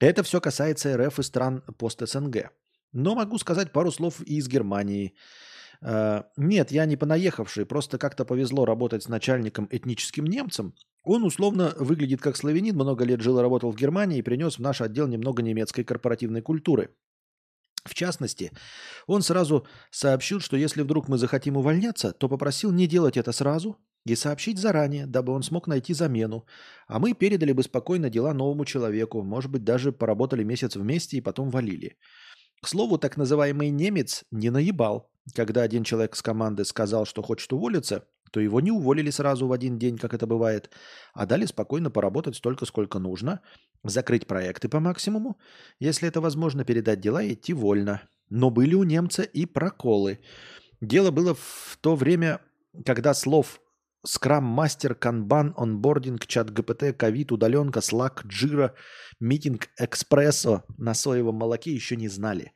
Это 0.00 0.22
все 0.22 0.40
касается 0.40 0.96
РФ 0.96 1.18
и 1.18 1.22
стран 1.22 1.62
пост-СНГ. 1.78 2.50
Но 2.92 3.14
могу 3.14 3.38
сказать 3.38 3.72
пару 3.72 3.92
слов 3.92 4.20
и 4.22 4.36
из 4.36 4.48
Германии. 4.48 5.14
Э, 5.82 6.22
нет, 6.36 6.72
я 6.72 6.86
не 6.86 6.96
понаехавший, 6.96 7.66
просто 7.66 7.98
как-то 7.98 8.24
повезло 8.24 8.64
работать 8.64 9.02
с 9.02 9.08
начальником 9.08 9.68
этническим 9.70 10.24
немцем. 10.24 10.74
Он 11.02 11.24
условно 11.24 11.74
выглядит 11.78 12.20
как 12.20 12.36
славянин, 12.36 12.74
много 12.74 13.04
лет 13.04 13.20
жил 13.20 13.38
и 13.38 13.42
работал 13.42 13.70
в 13.70 13.76
Германии 13.76 14.18
и 14.18 14.22
принес 14.22 14.56
в 14.56 14.62
наш 14.62 14.80
отдел 14.80 15.08
немного 15.08 15.42
немецкой 15.42 15.84
корпоративной 15.84 16.42
культуры. 16.42 16.90
В 17.84 17.94
частности, 17.94 18.52
он 19.06 19.22
сразу 19.22 19.66
сообщил, 19.90 20.40
что 20.40 20.56
если 20.56 20.82
вдруг 20.82 21.08
мы 21.08 21.18
захотим 21.18 21.56
увольняться, 21.56 22.12
то 22.12 22.28
попросил 22.28 22.70
не 22.70 22.86
делать 22.86 23.16
это 23.16 23.32
сразу 23.32 23.76
и 24.04 24.14
сообщить 24.14 24.58
заранее, 24.58 25.06
дабы 25.06 25.32
он 25.32 25.42
смог 25.42 25.66
найти 25.66 25.94
замену. 25.94 26.46
А 26.86 26.98
мы 26.98 27.14
передали 27.14 27.52
бы 27.52 27.62
спокойно 27.62 28.08
дела 28.08 28.34
новому 28.34 28.64
человеку, 28.64 29.22
может 29.22 29.50
быть, 29.50 29.64
даже 29.64 29.92
поработали 29.92 30.44
месяц 30.44 30.76
вместе 30.76 31.16
и 31.16 31.20
потом 31.20 31.50
валили. 31.50 31.96
К 32.62 32.68
слову, 32.68 32.98
так 32.98 33.16
называемый 33.16 33.70
немец 33.70 34.24
не 34.30 34.50
наебал. 34.50 35.10
Когда 35.34 35.62
один 35.62 35.82
человек 35.82 36.14
с 36.14 36.22
команды 36.22 36.64
сказал, 36.64 37.06
что 37.06 37.22
хочет 37.22 37.52
уволиться, 37.52 38.06
то 38.32 38.40
его 38.40 38.60
не 38.60 38.70
уволили 38.70 39.10
сразу 39.10 39.46
в 39.46 39.52
один 39.52 39.78
день, 39.78 39.98
как 39.98 40.14
это 40.14 40.26
бывает, 40.26 40.70
а 41.12 41.26
дали 41.26 41.44
спокойно 41.44 41.90
поработать 41.90 42.36
столько, 42.36 42.64
сколько 42.64 42.98
нужно, 42.98 43.40
закрыть 43.84 44.26
проекты 44.26 44.68
по 44.68 44.80
максимуму, 44.80 45.38
если 45.78 46.08
это 46.08 46.20
возможно, 46.20 46.64
передать 46.64 47.00
дела 47.00 47.22
и 47.22 47.34
идти 47.34 47.52
вольно. 47.52 48.02
Но 48.30 48.50
были 48.50 48.74
у 48.74 48.82
немца 48.82 49.22
и 49.22 49.46
проколы. 49.46 50.20
Дело 50.80 51.10
было 51.10 51.34
в 51.34 51.78
то 51.80 51.94
время, 51.94 52.40
когда 52.84 53.14
слов 53.14 53.60
Скрам, 54.04 54.44
мастер, 54.44 54.96
канбан, 54.96 55.54
онбординг, 55.56 56.26
чат 56.26 56.50
ГПТ, 56.50 56.96
ковид, 56.96 57.30
удаленка, 57.30 57.80
слак, 57.80 58.24
джира, 58.26 58.74
митинг, 59.20 59.68
экспрессо 59.78 60.64
на 60.76 60.94
соевом 60.94 61.36
молоке 61.36 61.72
еще 61.72 61.94
не 61.94 62.08
знали. 62.08 62.52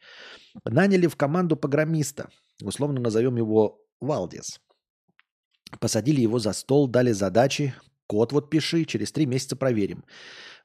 Наняли 0.65 1.07
в 1.07 1.15
команду 1.15 1.57
программиста, 1.57 2.31
условно 2.61 3.01
назовем 3.01 3.37
его 3.37 3.79
Валдис. 4.01 4.61
Посадили 5.79 6.21
его 6.21 6.41
за 6.41 6.53
стол, 6.53 6.89
дали 6.89 7.13
задачи, 7.13 7.75
код 8.07 8.33
вот 8.33 8.51
пиши, 8.51 8.85
через 8.85 9.13
три 9.13 9.27
месяца 9.27 9.57
проверим. 9.57 10.05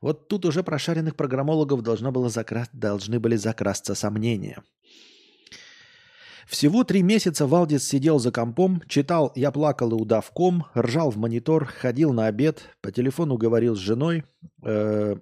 Вот 0.01 0.27
тут 0.27 0.45
уже 0.45 0.63
прошаренных 0.63 1.15
программологов 1.15 1.81
должно 1.81 2.11
было 2.11 2.29
закра... 2.29 2.67
должны 2.73 3.19
были 3.19 3.35
закрасться 3.35 3.95
сомнения– 3.95 4.63
всего 6.51 6.83
три 6.83 7.01
месяца 7.01 7.47
Валдис 7.47 7.87
сидел 7.87 8.19
за 8.19 8.33
компом, 8.33 8.81
читал 8.85 9.31
«Я 9.35 9.51
плакал 9.51 9.91
и 9.91 9.95
удавком», 9.95 10.65
ржал 10.77 11.09
в 11.09 11.15
монитор, 11.15 11.63
ходил 11.65 12.11
на 12.11 12.27
обед, 12.27 12.61
по 12.81 12.91
телефону 12.91 13.37
говорил 13.37 13.73
с 13.77 13.79
женой, 13.79 14.25
э, 14.61 15.15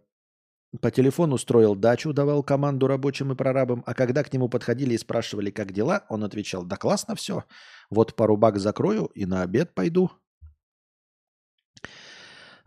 по 0.82 0.90
телефону 0.90 1.38
строил 1.38 1.76
дачу, 1.76 2.14
давал 2.14 2.42
команду 2.42 2.88
рабочим 2.88 3.32
и 3.32 3.36
прорабам, 3.36 3.84
а 3.86 3.94
когда 3.94 4.24
к 4.24 4.34
нему 4.34 4.50
подходили 4.50 4.96
и 4.96 4.98
спрашивали, 4.98 5.52
как 5.52 5.72
дела, 5.72 6.04
он 6.10 6.24
отвечал 6.24 6.64
«Да 6.64 6.78
классно 6.78 7.14
все, 7.14 7.44
вот 7.92 8.16
пару 8.16 8.36
бак 8.36 8.58
закрою 8.58 9.06
и 9.14 9.28
на 9.28 9.44
обед 9.44 9.76
пойду». 9.76 10.10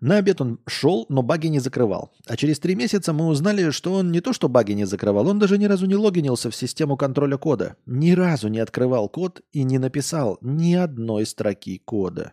На 0.03 0.17
обед 0.17 0.41
он 0.41 0.59
шел, 0.67 1.07
но 1.09 1.23
баги 1.23 1.47
не 1.47 1.61
закрывал. 1.61 2.13
А 2.27 2.37
через 2.37 2.59
три 2.59 2.75
месяца 2.75 3.13
мы 3.13 3.29
узнали, 3.29 3.71
что 3.71 3.93
он 3.93 4.11
не 4.11 4.21
то 4.21 4.33
что 4.33 4.49
баги 4.49 4.73
не 4.73 4.85
закрывал, 4.85 5.29
он 5.29 5.39
даже 5.39 5.59
ни 5.59 5.67
разу 5.67 5.87
не 5.87 5.95
логинился 5.95 6.51
в 6.51 6.57
систему 6.57 6.97
контроля 6.97 7.37
кода. 7.37 7.77
Ни 7.87 8.11
разу 8.11 8.49
не 8.49 8.59
открывал 8.59 9.09
код 9.09 9.43
и 9.53 9.63
не 9.63 9.79
написал 9.79 10.39
ни 10.41 10.75
одной 10.75 11.25
строки 11.25 11.79
кода. 11.79 12.33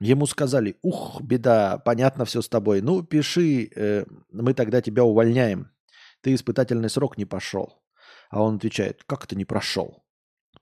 Ему 0.00 0.26
сказали, 0.26 0.76
ух, 0.82 1.22
беда, 1.22 1.78
понятно 1.78 2.24
все 2.24 2.42
с 2.42 2.48
тобой. 2.48 2.80
Ну, 2.80 3.04
пиши, 3.04 3.70
э, 3.76 4.04
мы 4.32 4.52
тогда 4.52 4.80
тебя 4.82 5.04
увольняем. 5.04 5.70
Ты 6.20 6.34
испытательный 6.34 6.90
срок 6.90 7.16
не 7.16 7.26
пошел. 7.26 7.80
А 8.28 8.42
он 8.42 8.56
отвечает, 8.56 9.04
как 9.06 9.22
это 9.26 9.36
не 9.36 9.44
прошел? 9.44 10.01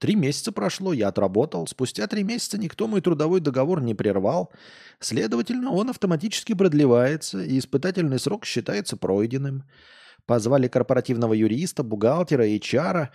Три 0.01 0.17
месяца 0.17 0.51
прошло, 0.51 0.95
я 0.95 1.09
отработал. 1.09 1.67
Спустя 1.67 2.07
три 2.07 2.25
месяца 2.25 2.57
никто 2.57 2.87
мой 2.87 3.03
трудовой 3.03 3.41
договор 3.41 3.83
не 3.83 3.95
прервал. 3.95 4.51
Следовательно, 4.99 5.73
он 5.73 5.91
автоматически 5.91 6.55
продлевается, 6.55 7.43
и 7.43 7.59
испытательный 7.59 8.19
срок 8.19 8.47
считается 8.47 8.97
пройденным. 8.97 9.65
Позвали 10.25 10.69
корпоративного 10.69 11.35
юриста, 11.35 11.83
бухгалтера, 11.83 12.49
HR. 12.49 13.09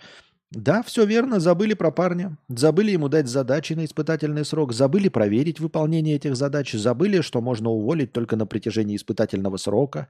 Да, 0.52 0.84
все 0.84 1.04
верно, 1.04 1.40
забыли 1.40 1.74
про 1.74 1.90
парня. 1.90 2.38
Забыли 2.48 2.92
ему 2.92 3.08
дать 3.08 3.26
задачи 3.26 3.72
на 3.72 3.84
испытательный 3.84 4.44
срок, 4.44 4.72
забыли 4.72 5.08
проверить 5.08 5.58
выполнение 5.58 6.14
этих 6.14 6.36
задач, 6.36 6.72
забыли, 6.72 7.20
что 7.20 7.40
можно 7.40 7.68
уволить 7.68 8.12
только 8.12 8.36
на 8.36 8.46
протяжении 8.46 8.94
испытательного 8.94 9.56
срока. 9.56 10.06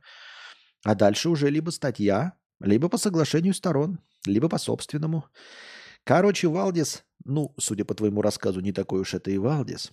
А 0.85 0.95
дальше 0.95 1.31
уже 1.31 1.49
либо 1.49 1.71
статья, 1.71 2.35
либо 2.61 2.91
по 2.91 2.99
соглашению 2.99 3.55
сторон, 3.55 3.99
либо 4.27 4.51
по 4.51 4.59
собственному. 4.59 5.25
Короче, 6.07 6.47
Валдис, 6.47 7.03
ну, 7.25 7.53
судя 7.59 7.85
по 7.85 7.93
твоему 7.93 8.23
рассказу, 8.23 8.61
не 8.61 8.71
такой 8.73 9.01
уж 9.01 9.15
это 9.15 9.33
и 9.33 9.39
Валдис, 9.39 9.91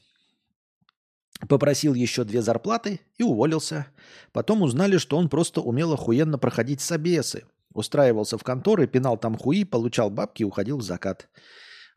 попросил 1.49 1.95
еще 1.95 2.23
две 2.23 2.43
зарплаты 2.43 3.01
и 3.17 3.23
уволился. 3.23 3.87
Потом 4.31 4.61
узнали, 4.61 4.97
что 4.97 5.17
он 5.17 5.27
просто 5.27 5.59
умел 5.61 5.91
охуенно 5.91 6.37
проходить 6.37 6.81
собесы. 6.81 7.45
Устраивался 7.73 8.37
в 8.37 8.43
конторы, 8.43 8.85
пинал 8.85 9.17
там 9.17 9.35
хуи, 9.35 9.63
получал 9.63 10.11
бабки 10.11 10.43
и 10.43 10.45
уходил 10.45 10.77
в 10.77 10.83
закат. 10.83 11.29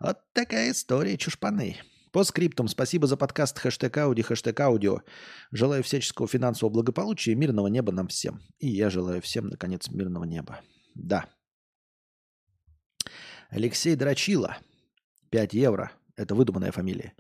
Вот 0.01 0.16
такая 0.32 0.70
история, 0.70 1.18
чушпаны. 1.18 1.76
По 2.10 2.24
скриптам, 2.24 2.68
спасибо 2.68 3.06
за 3.06 3.18
подкаст 3.18 3.59
хэштег 3.59 3.98
ауди, 3.98 4.22
хэштег 4.22 4.59
аудио. 4.60 5.02
Желаю 5.52 5.82
всяческого 5.82 6.26
финансового 6.26 6.72
благополучия 6.72 7.32
и 7.32 7.34
мирного 7.34 7.66
неба 7.66 7.93
нам 7.93 8.09
всем. 8.09 8.40
И 8.60 8.68
я 8.68 8.88
желаю 8.88 9.20
всем, 9.20 9.48
наконец, 9.48 9.90
мирного 9.90 10.24
неба. 10.24 10.60
Да. 10.94 11.26
Алексей 13.51 13.94
Драчила. 13.94 14.59
5 15.31 15.55
евро. 15.55 15.93
Это 16.16 16.35
выдуманная 16.35 16.73
фамилия. 16.73 17.12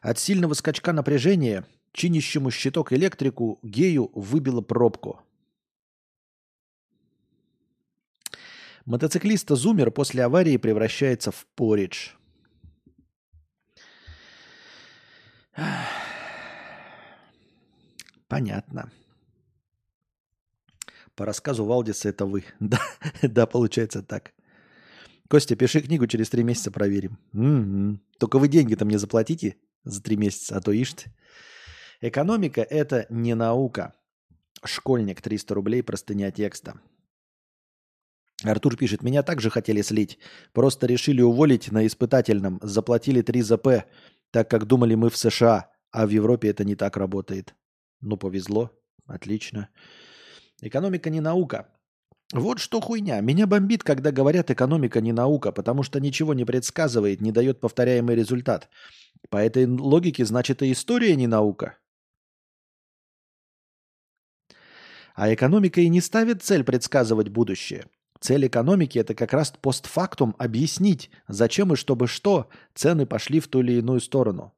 От 0.00 0.18
сильного 0.18 0.54
скачка 0.54 0.92
напряжения 0.92 1.64
чинящему 1.92 2.50
щиток 2.50 2.92
электрику 2.92 3.58
гею 3.62 4.10
выбило 4.14 4.60
пробку. 4.60 5.20
Мотоциклиста 8.86 9.56
Зумер 9.56 9.90
после 9.90 10.24
аварии 10.24 10.56
превращается 10.56 11.30
в 11.30 11.46
поридж. 11.54 12.10
Понятно. 18.26 18.90
По 21.14 21.26
рассказу 21.26 21.64
Валдиса 21.64 22.08
это 22.08 22.24
вы. 22.24 22.44
Да, 22.60 22.80
да, 23.22 23.46
получается 23.46 24.02
так. 24.02 24.32
Костя, 25.30 25.54
пиши 25.54 25.80
книгу, 25.80 26.08
через 26.08 26.28
три 26.28 26.42
месяца 26.42 26.72
проверим. 26.72 27.16
Угу. 27.34 28.00
Только 28.18 28.40
вы 28.40 28.48
деньги-то 28.48 28.84
мне 28.84 28.98
заплатите 28.98 29.58
за 29.84 30.02
три 30.02 30.16
месяца, 30.16 30.56
а 30.56 30.60
то 30.60 30.72
ишь 30.72 30.92
ты. 30.92 31.12
Экономика– 32.00 32.62
это 32.70 33.06
не 33.10 33.36
наука. 33.36 33.94
Школьник, 34.64 35.22
300 35.22 35.54
рублей, 35.54 35.84
простыня 35.84 36.32
текста. 36.32 36.80
Артур 38.42 38.76
пишет, 38.76 39.04
меня 39.04 39.22
также 39.22 39.50
хотели 39.50 39.82
слить. 39.82 40.18
Просто 40.52 40.88
решили 40.88 41.22
уволить 41.22 41.70
на 41.70 41.86
испытательном. 41.86 42.58
Заплатили 42.60 43.22
3 43.22 43.42
ЗП, 43.42 43.68
так 44.32 44.50
как 44.50 44.66
думали 44.66 44.96
мы 44.96 45.10
в 45.10 45.16
США, 45.16 45.70
а 45.92 46.06
в 46.06 46.10
Европе 46.10 46.48
это 46.48 46.64
не 46.64 46.74
так 46.74 46.96
работает. 46.96 47.54
Ну, 48.00 48.16
повезло. 48.16 48.72
Отлично. 49.06 49.68
Экономика 50.60 51.08
не 51.08 51.20
наука. 51.20 51.68
Вот 52.32 52.60
что 52.60 52.80
хуйня. 52.80 53.20
Меня 53.20 53.46
бомбит, 53.46 53.82
когда 53.82 54.12
говорят 54.12 54.50
экономика 54.50 55.00
не 55.00 55.12
наука, 55.12 55.50
потому 55.50 55.82
что 55.82 55.98
ничего 55.98 56.32
не 56.32 56.44
предсказывает, 56.44 57.20
не 57.20 57.32
дает 57.32 57.60
повторяемый 57.60 58.14
результат. 58.14 58.68
По 59.30 59.38
этой 59.38 59.66
логике, 59.66 60.24
значит, 60.24 60.62
и 60.62 60.70
история 60.70 61.16
не 61.16 61.26
наука. 61.26 61.78
А 65.14 65.34
экономика 65.34 65.80
и 65.80 65.88
не 65.88 66.00
ставит 66.00 66.42
цель 66.42 66.62
предсказывать 66.62 67.28
будущее. 67.28 67.86
Цель 68.20 68.46
экономики– 68.46 68.98
это 69.00 69.14
как 69.14 69.32
раз 69.32 69.50
постфактум 69.50 70.36
объяснить, 70.38 71.10
зачем 71.26 71.72
и 71.72 71.76
чтобы 71.76 72.06
что 72.06 72.48
цены 72.74 73.06
пошли 73.06 73.40
в 73.40 73.48
ту 73.48 73.60
или 73.60 73.72
иную 73.72 74.00
сторону. 74.00 74.54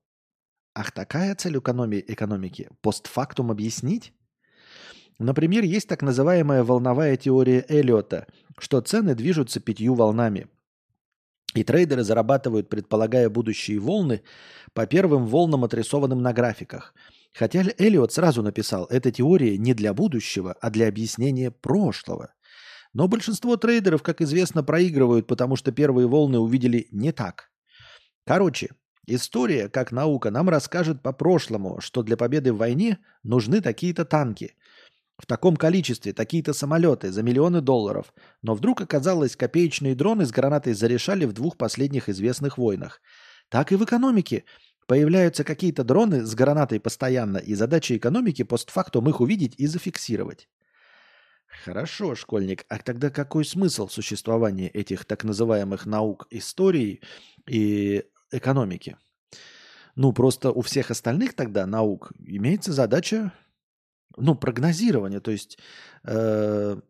Ах, 0.75 0.91
такая 0.93 1.35
цель 1.37 1.57
экономи- 1.57 2.05
экономики– 2.07 2.69
постфактум 2.83 3.51
объяснить? 3.51 4.13
Например, 5.23 5.63
есть 5.63 5.89
так 5.89 6.03
называемая 6.03 6.65
волновая 6.65 7.17
теория 7.17 7.65
Эллиота, 7.69 8.27
что 8.59 8.81
цены 8.81 9.15
движутся 9.15 9.61
пятью 9.61 9.95
волнами. 9.95 10.49
И 11.55 11.63
трейдеры 11.63 12.03
зарабатывают, 12.03 12.69
предполагая 12.69 13.31
будущие 13.31 13.79
волны, 13.79 14.23
по 14.73 14.87
первым 14.87 15.27
волнам, 15.27 15.65
отрисованным 15.65 16.23
на 16.23 16.33
графиках. 16.33 16.93
Хотя 17.35 17.63
Эллиот 17.79 18.13
сразу 18.13 18.43
написал, 18.43 18.87
эта 18.87 19.13
теория 19.13 19.57
не 19.59 19.75
для 19.75 19.95
будущего, 19.95 20.57
а 20.61 20.71
для 20.71 20.89
объяснения 20.89 21.51
прошлого. 21.53 22.35
Но 22.93 23.07
большинство 23.07 23.57
трейдеров, 23.57 24.03
как 24.03 24.23
известно, 24.23 24.65
проигрывают, 24.65 25.27
потому 25.29 25.57
что 25.57 25.71
первые 25.73 26.09
волны 26.09 26.39
увидели 26.39 26.89
не 26.91 27.13
так. 27.13 27.51
Короче, 28.27 28.71
история, 29.07 29.69
как 29.69 29.93
наука, 29.93 30.31
нам 30.31 30.49
расскажет 30.49 31.01
по 31.01 31.13
прошлому, 31.13 31.81
что 31.81 32.03
для 32.03 32.17
победы 32.17 32.53
в 32.53 32.57
войне 32.59 32.99
нужны 33.23 33.61
такие-то 33.61 34.05
танки– 34.05 34.57
в 35.23 35.27
таком 35.27 35.57
количестве 35.57 36.13
такие-то 36.13 36.53
самолеты 36.53 37.13
за 37.13 37.23
миллионы 37.23 37.61
долларов, 37.61 38.13
но 38.43 38.57
вдруг 38.57 38.81
оказалось, 38.81 39.37
копеечные 39.37 39.95
дроны 39.95 40.27
с 40.27 40.33
гранатой 40.33 40.75
зарешали 40.75 41.27
в 41.27 41.33
двух 41.33 41.57
последних 41.57 42.09
известных 42.09 42.59
войнах. 42.59 43.01
Так 43.49 43.71
и 43.71 43.77
в 43.77 43.85
экономике. 43.85 44.45
Появляются 44.89 45.45
какие-то 45.45 45.85
дроны 45.85 46.27
с 46.27 46.35
гранатой 46.35 46.81
постоянно, 46.81 47.39
и 47.39 47.55
задача 47.55 47.97
экономики 47.97 48.43
постфактум 48.43 49.09
их 49.09 49.21
увидеть 49.21 49.55
и 49.59 49.69
зафиксировать. 49.69 50.49
Хорошо, 51.65 52.17
школьник. 52.17 52.65
А 52.69 52.79
тогда 52.79 53.09
какой 53.09 53.45
смысл 53.45 53.87
существования 53.87 54.71
этих 54.71 55.05
так 55.05 55.23
называемых 55.23 55.87
наук 55.87 56.27
истории 56.31 57.01
и 57.49 58.03
экономики? 58.33 58.97
Ну, 59.95 60.13
просто 60.13 60.51
у 60.51 60.63
всех 60.63 60.91
остальных 60.91 61.35
тогда 61.35 61.65
наук 61.65 62.11
имеется 62.19 62.73
задача 62.73 63.33
ну, 64.17 64.35
прогнозирование, 64.35 65.21
то 65.21 65.31
есть 65.31 65.59
э, 66.05 66.81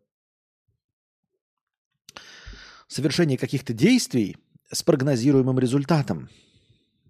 совершение 2.87 3.37
каких-то 3.37 3.73
действий 3.73 4.37
с 4.71 4.83
прогнозируемым 4.83 5.59
результатом 5.59 6.29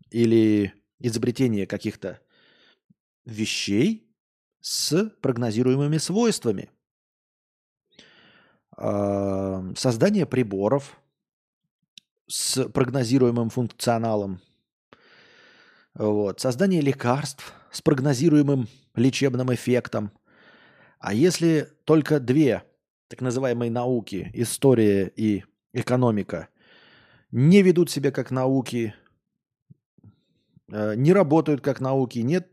или 0.10 0.74
изобретение 1.00 1.68
каких-то 1.68 2.20
вещей 3.26 4.10
с 4.62 5.10
прогнозируемыми 5.22 5.98
свойствами. 5.98 6.70
Э, 8.78 9.74
создание 9.76 10.26
приборов 10.26 10.98
с 12.28 12.68
прогнозируемым 12.70 13.50
функционалом. 13.50 14.42
Вот. 15.94 16.40
Создание 16.40 16.82
лекарств 16.82 17.54
с 17.72 17.82
прогнозируемым 17.82 18.68
лечебным 18.96 19.54
эффектом. 19.54 20.12
А 21.00 21.14
если 21.14 21.70
только 21.86 22.20
две 22.20 22.64
так 23.14 23.22
называемые 23.22 23.70
науки, 23.70 24.32
история 24.34 25.12
и 25.16 25.44
экономика, 25.72 26.50
не 27.30 27.62
ведут 27.62 27.92
себя 27.92 28.12
как 28.12 28.32
науки, 28.32 28.96
э, 30.72 30.96
не 30.96 31.14
работают 31.14 31.62
как 31.62 31.80
науки, 31.80 32.20
нет 32.20 32.50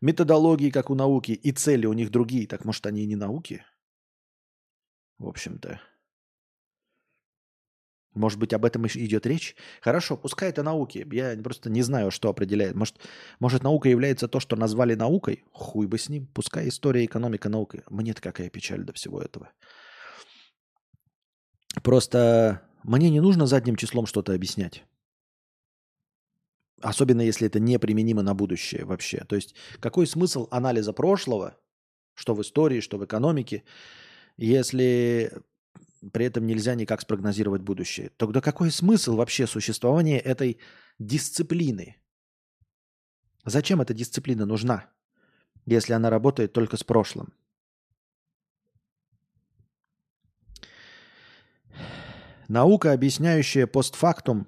методологии, 0.00 0.70
как 0.70 0.90
у 0.90 0.94
науки, 0.94 1.32
и 1.32 1.50
цели 1.50 1.86
у 1.86 1.94
них 1.94 2.10
другие, 2.10 2.46
так 2.46 2.64
может 2.64 2.86
они 2.86 3.02
и 3.02 3.06
не 3.06 3.16
науки? 3.16 3.64
В 5.18 5.26
общем-то. 5.26 5.80
Может 8.16 8.38
быть, 8.38 8.52
об 8.52 8.64
этом 8.64 8.86
идет 8.86 9.26
речь? 9.26 9.54
Хорошо, 9.80 10.16
пускай 10.16 10.48
это 10.48 10.62
науки. 10.62 11.06
Я 11.12 11.36
просто 11.36 11.70
не 11.70 11.82
знаю, 11.82 12.10
что 12.10 12.30
определяет. 12.30 12.74
Может, 12.74 12.96
может, 13.38 13.62
наука 13.62 13.88
является 13.88 14.26
то, 14.26 14.40
что 14.40 14.56
назвали 14.56 14.94
наукой? 14.94 15.44
Хуй 15.52 15.86
бы 15.86 15.98
с 15.98 16.08
ним. 16.08 16.26
Пускай 16.34 16.68
история, 16.68 17.04
экономика, 17.04 17.48
наука. 17.48 17.84
Мне-то 17.90 18.22
какая 18.22 18.48
печаль 18.48 18.84
до 18.84 18.92
всего 18.94 19.20
этого. 19.20 19.50
Просто 21.82 22.62
мне 22.82 23.10
не 23.10 23.20
нужно 23.20 23.46
задним 23.46 23.76
числом 23.76 24.06
что-то 24.06 24.32
объяснять. 24.32 24.84
Особенно 26.80 27.20
если 27.20 27.46
это 27.46 27.60
не 27.60 27.78
применимо 27.78 28.22
на 28.22 28.34
будущее 28.34 28.84
вообще. 28.84 29.24
То 29.28 29.36
есть 29.36 29.54
какой 29.80 30.06
смысл 30.06 30.48
анализа 30.50 30.92
прошлого, 30.92 31.58
что 32.14 32.34
в 32.34 32.42
истории, 32.42 32.80
что 32.80 32.96
в 32.96 33.04
экономике, 33.04 33.64
если 34.36 35.32
при 36.12 36.26
этом 36.26 36.46
нельзя 36.46 36.74
никак 36.74 37.00
спрогнозировать 37.00 37.62
будущее. 37.62 38.10
Тогда 38.16 38.40
какой 38.40 38.70
смысл 38.70 39.16
вообще 39.16 39.46
существования 39.46 40.18
этой 40.18 40.58
дисциплины? 40.98 41.96
Зачем 43.44 43.80
эта 43.80 43.94
дисциплина 43.94 44.44
нужна, 44.44 44.90
если 45.66 45.92
она 45.92 46.10
работает 46.10 46.52
только 46.52 46.76
с 46.76 46.84
прошлым? 46.84 47.32
Наука, 52.48 52.92
объясняющая 52.92 53.66
постфактум, 53.66 54.46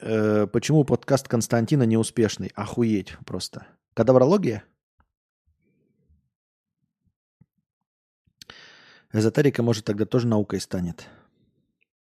э, 0.00 0.46
почему 0.48 0.84
подкаст 0.84 1.28
Константина 1.28 1.84
неуспешный. 1.84 2.50
Охуеть 2.54 3.16
просто. 3.24 3.66
Кадаврология? 3.94 4.64
Эзотерика, 9.16 9.62
может, 9.62 9.86
тогда 9.86 10.04
тоже 10.04 10.26
наукой 10.26 10.60
станет. 10.60 11.06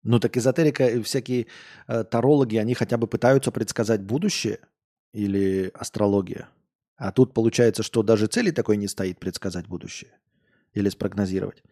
Ну 0.03 0.19
так 0.19 0.37
эзотерика, 0.37 1.01
всякие 1.01 1.47
э, 1.87 2.03
тарологи, 2.03 2.57
они 2.57 2.75
хотя 2.75 2.97
бы 2.97 3.07
пытаются 3.07 3.51
предсказать 3.51 4.01
будущее 4.01 4.59
или 5.11 5.71
астрология. 5.73 6.49
А 6.97 7.11
тут 7.11 7.33
получается, 7.33 7.81
что 7.81 8.03
даже 8.03 8.27
цели 8.27 8.51
такой 8.51 8.77
не 8.77 8.87
стоит 8.87 9.19
предсказать 9.19 9.67
будущее 9.67 10.11
или 10.73 10.87
спрогнозировать. 10.89 11.63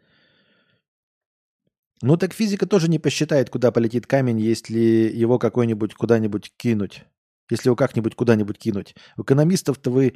Ну 2.02 2.18
так 2.18 2.34
физика 2.34 2.66
тоже 2.66 2.90
не 2.90 2.98
посчитает, 2.98 3.52
куда 3.52 3.72
полетит 3.72 4.08
камень, 4.08 4.40
если 4.40 4.80
его 4.80 5.38
какой-нибудь 5.38 5.94
куда-нибудь 5.94 6.52
кинуть. 6.58 7.06
Если 7.52 7.70
его 7.70 7.76
как-нибудь 7.76 8.16
куда-нибудь 8.16 8.58
кинуть. 8.58 8.96
У 9.18 9.22
экономистов-то 9.22 9.92
вы 9.92 10.16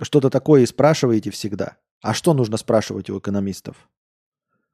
что-то 0.00 0.30
такое 0.30 0.62
и 0.62 0.66
спрашиваете 0.66 1.30
всегда. 1.30 1.76
А 2.00 2.14
что 2.14 2.34
нужно 2.34 2.56
спрашивать 2.56 3.10
у 3.10 3.18
экономистов? 3.18 3.88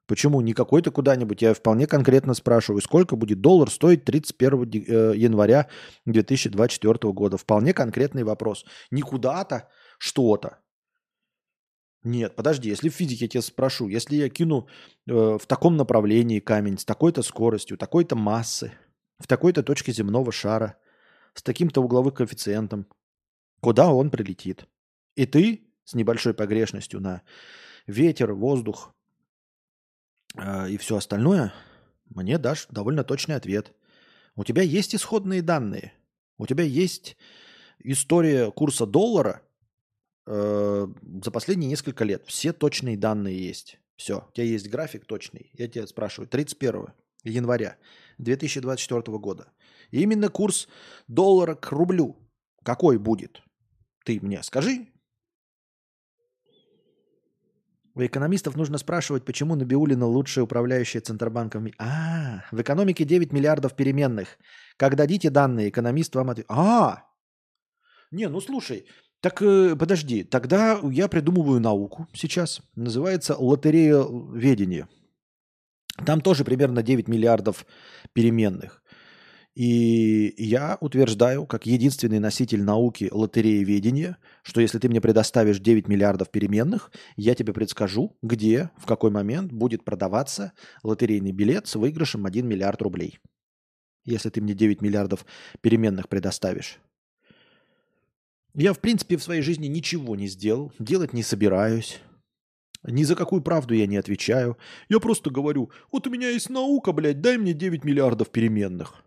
Почему 0.07 0.39
не 0.41 0.53
какой-то 0.53 0.89
куда-нибудь? 0.89 1.41
Я 1.41 1.53
вполне 1.53 1.85
конкретно 1.85 2.33
спрашиваю, 2.33 2.81
сколько 2.81 3.17
будет 3.17 3.41
доллар 3.41 3.69
стоить 3.69 4.05
31 4.05 4.63
э, 4.63 5.13
января 5.17 5.67
2024 6.05 7.13
года? 7.13 7.37
Вполне 7.37 7.73
конкретный 7.73 8.23
вопрос. 8.23 8.65
Не 8.89 9.01
куда-то, 9.01 9.67
что-то. 9.99 10.59
Нет, 12.03 12.35
подожди, 12.35 12.69
если 12.69 12.87
в 12.87 12.93
физике 12.93 13.25
я 13.25 13.29
тебя 13.29 13.41
спрошу, 13.41 13.89
если 13.89 14.15
я 14.15 14.29
кину 14.29 14.69
э, 15.07 15.11
в 15.11 15.45
таком 15.45 15.75
направлении 15.75 16.39
камень 16.39 16.77
с 16.77 16.85
такой-то 16.85 17.21
скоростью, 17.21 17.77
такой-то 17.77 18.15
массы, 18.15 18.71
в 19.19 19.27
такой-то 19.27 19.61
точке 19.61 19.91
земного 19.91 20.31
шара, 20.31 20.77
с 21.33 21.43
таким-то 21.43 21.81
угловым 21.81 22.13
коэффициентом, 22.13 22.87
куда 23.59 23.91
он 23.91 24.09
прилетит? 24.09 24.67
И 25.15 25.25
ты 25.25 25.67
с 25.83 25.95
небольшой 25.95 26.33
погрешностью 26.33 27.01
на 27.01 27.23
ветер, 27.87 28.31
воздух, 28.31 28.93
а, 30.37 30.67
и 30.67 30.77
все 30.77 30.97
остальное, 30.97 31.53
мне 32.09 32.37
дашь 32.37 32.67
довольно 32.69 33.03
точный 33.03 33.35
ответ. 33.35 33.73
У 34.35 34.43
тебя 34.43 34.61
есть 34.61 34.95
исходные 34.95 35.41
данные, 35.41 35.93
у 36.37 36.45
тебя 36.45 36.63
есть 36.63 37.17
история 37.79 38.51
курса 38.51 38.85
доллара 38.85 39.41
э, 40.25 40.87
за 41.23 41.31
последние 41.31 41.69
несколько 41.69 42.03
лет. 42.03 42.23
Все 42.27 42.53
точные 42.53 42.97
данные 42.97 43.45
есть. 43.45 43.79
Все, 43.95 44.27
у 44.29 44.31
тебя 44.31 44.45
есть 44.45 44.69
график 44.69 45.05
точный. 45.05 45.49
Я 45.53 45.67
тебя 45.67 45.87
спрашиваю, 45.87 46.29
31 46.29 46.87
января 47.23 47.77
2024 48.19 49.17
года. 49.17 49.51
Именно 49.89 50.29
курс 50.29 50.67
доллара 51.07 51.55
к 51.55 51.71
рублю 51.71 52.15
какой 52.67 52.97
будет? 52.97 53.41
Ты 54.03 54.19
мне 54.19 54.43
скажи. 54.43 54.87
У 57.97 58.05
экономистов 58.05 58.55
нужно 58.55 58.77
спрашивать, 58.77 59.25
почему 59.25 59.55
Набиулина 59.55 60.05
лучшая 60.05 60.43
управляющая 60.45 61.01
Центробанком. 61.01 61.71
А, 61.79 62.43
в 62.51 62.61
экономике 62.61 63.05
9 63.05 63.33
миллиардов 63.33 63.75
переменных. 63.75 64.37
Как 64.77 64.95
дадите 64.95 65.31
данные, 65.31 65.69
экономист 65.69 66.13
вам 66.13 66.29
ответит. 66.29 66.51
А, 66.51 67.05
не, 68.11 68.29
ну 68.29 68.39
слушай, 68.39 68.85
так 69.19 69.41
э, 69.41 69.75
подожди, 69.75 70.23
тогда 70.23 70.79
я 70.83 71.07
придумываю 71.07 71.59
науку 71.59 72.07
сейчас. 72.13 72.61
Называется 72.75 73.35
лотерея 73.35 74.05
ведения. 74.31 74.87
Там 76.05 76.21
тоже 76.21 76.45
примерно 76.45 76.83
9 76.83 77.07
миллиардов 77.07 77.65
переменных. 78.13 78.83
И 79.57 80.35
я 80.37 80.77
утверждаю, 80.81 81.47
как 81.47 81.65
единственный 81.65 82.19
носитель 82.19 82.61
науки 82.61 83.09
лотереи 83.11 83.63
ведения, 83.63 84.17
что 84.43 84.61
если 84.61 84.77
ты 84.77 84.87
мне 84.87 85.01
предоставишь 85.01 85.57
9 85.59 85.87
миллиардов 85.87 86.29
переменных, 86.29 86.91
я 87.15 87.33
тебе 87.33 87.53
предскажу, 87.53 88.15
где, 88.21 88.69
в 88.77 88.85
какой 88.85 89.09
момент 89.09 89.51
будет 89.51 89.83
продаваться 89.83 90.53
лотерейный 90.83 91.31
билет 91.31 91.65
с 91.65 91.75
выигрышем 91.75 92.27
1 92.27 92.47
миллиард 92.47 92.83
рублей. 92.83 93.17
Если 94.05 94.29
ты 94.29 94.41
мне 94.41 94.53
9 94.53 94.83
миллиардов 94.83 95.25
переменных 95.61 96.07
предоставишь. 96.07 96.77
Я, 98.53 98.73
в 98.73 98.79
принципе, 98.79 99.17
в 99.17 99.23
своей 99.23 99.41
жизни 99.41 99.65
ничего 99.65 100.15
не 100.15 100.27
сделал, 100.27 100.71
делать 100.77 101.13
не 101.13 101.23
собираюсь. 101.23 101.99
Ни 102.83 103.01
за 103.01 103.15
какую 103.15 103.41
правду 103.41 103.73
я 103.73 103.87
не 103.87 103.97
отвечаю. 103.97 104.55
Я 104.87 104.99
просто 104.99 105.31
говорю, 105.31 105.71
вот 105.91 106.05
у 106.05 106.11
меня 106.11 106.29
есть 106.29 106.51
наука, 106.51 106.91
блядь, 106.91 107.21
дай 107.21 107.39
мне 107.39 107.53
9 107.53 107.83
миллиардов 107.83 108.29
переменных. 108.29 109.03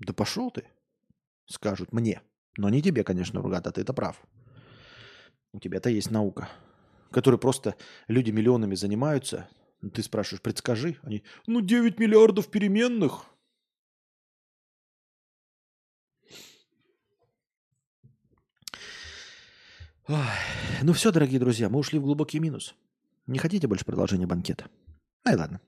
Да 0.00 0.12
пошел 0.12 0.50
ты, 0.50 0.64
скажут 1.46 1.92
мне. 1.92 2.22
Но 2.56 2.68
не 2.68 2.82
тебе, 2.82 3.04
конечно, 3.04 3.40
Ругата, 3.40 3.70
ты 3.70 3.82
это 3.82 3.92
прав. 3.92 4.20
У 5.52 5.60
тебя-то 5.60 5.90
есть 5.90 6.10
наука, 6.10 6.48
которой 7.10 7.38
просто 7.38 7.76
люди 8.08 8.30
миллионами 8.30 8.74
занимаются. 8.74 9.48
Ты 9.94 10.02
спрашиваешь, 10.02 10.42
предскажи. 10.42 10.98
Они, 11.02 11.22
ну 11.46 11.60
9 11.60 11.98
миллиардов 11.98 12.50
переменных. 12.50 13.24
Ой. 20.08 20.16
Ну 20.82 20.92
все, 20.92 21.12
дорогие 21.12 21.38
друзья, 21.38 21.68
мы 21.68 21.78
ушли 21.78 21.98
в 21.98 22.02
глубокий 22.02 22.40
минус. 22.40 22.74
Не 23.26 23.38
хотите 23.38 23.68
больше 23.68 23.84
продолжения 23.84 24.26
банкета? 24.26 24.68
Ну 25.24 25.32
и 25.32 25.36
ладно. 25.36 25.60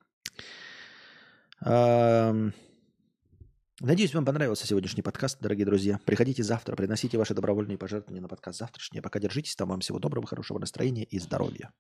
Надеюсь, 3.84 4.14
вам 4.14 4.24
понравился 4.24 4.64
сегодняшний 4.64 5.02
подкаст, 5.02 5.38
дорогие 5.40 5.66
друзья. 5.66 5.98
Приходите 6.04 6.44
завтра, 6.44 6.76
приносите 6.76 7.18
ваши 7.18 7.34
добровольные 7.34 7.76
пожертвования 7.76 8.22
на 8.22 8.28
подкаст 8.28 8.60
завтрашний. 8.60 9.00
А 9.00 9.02
пока 9.02 9.18
держитесь 9.18 9.56
там. 9.56 9.70
Вам 9.70 9.80
всего 9.80 9.98
доброго, 9.98 10.24
хорошего 10.24 10.60
настроения 10.60 11.02
и 11.02 11.18
здоровья. 11.18 11.72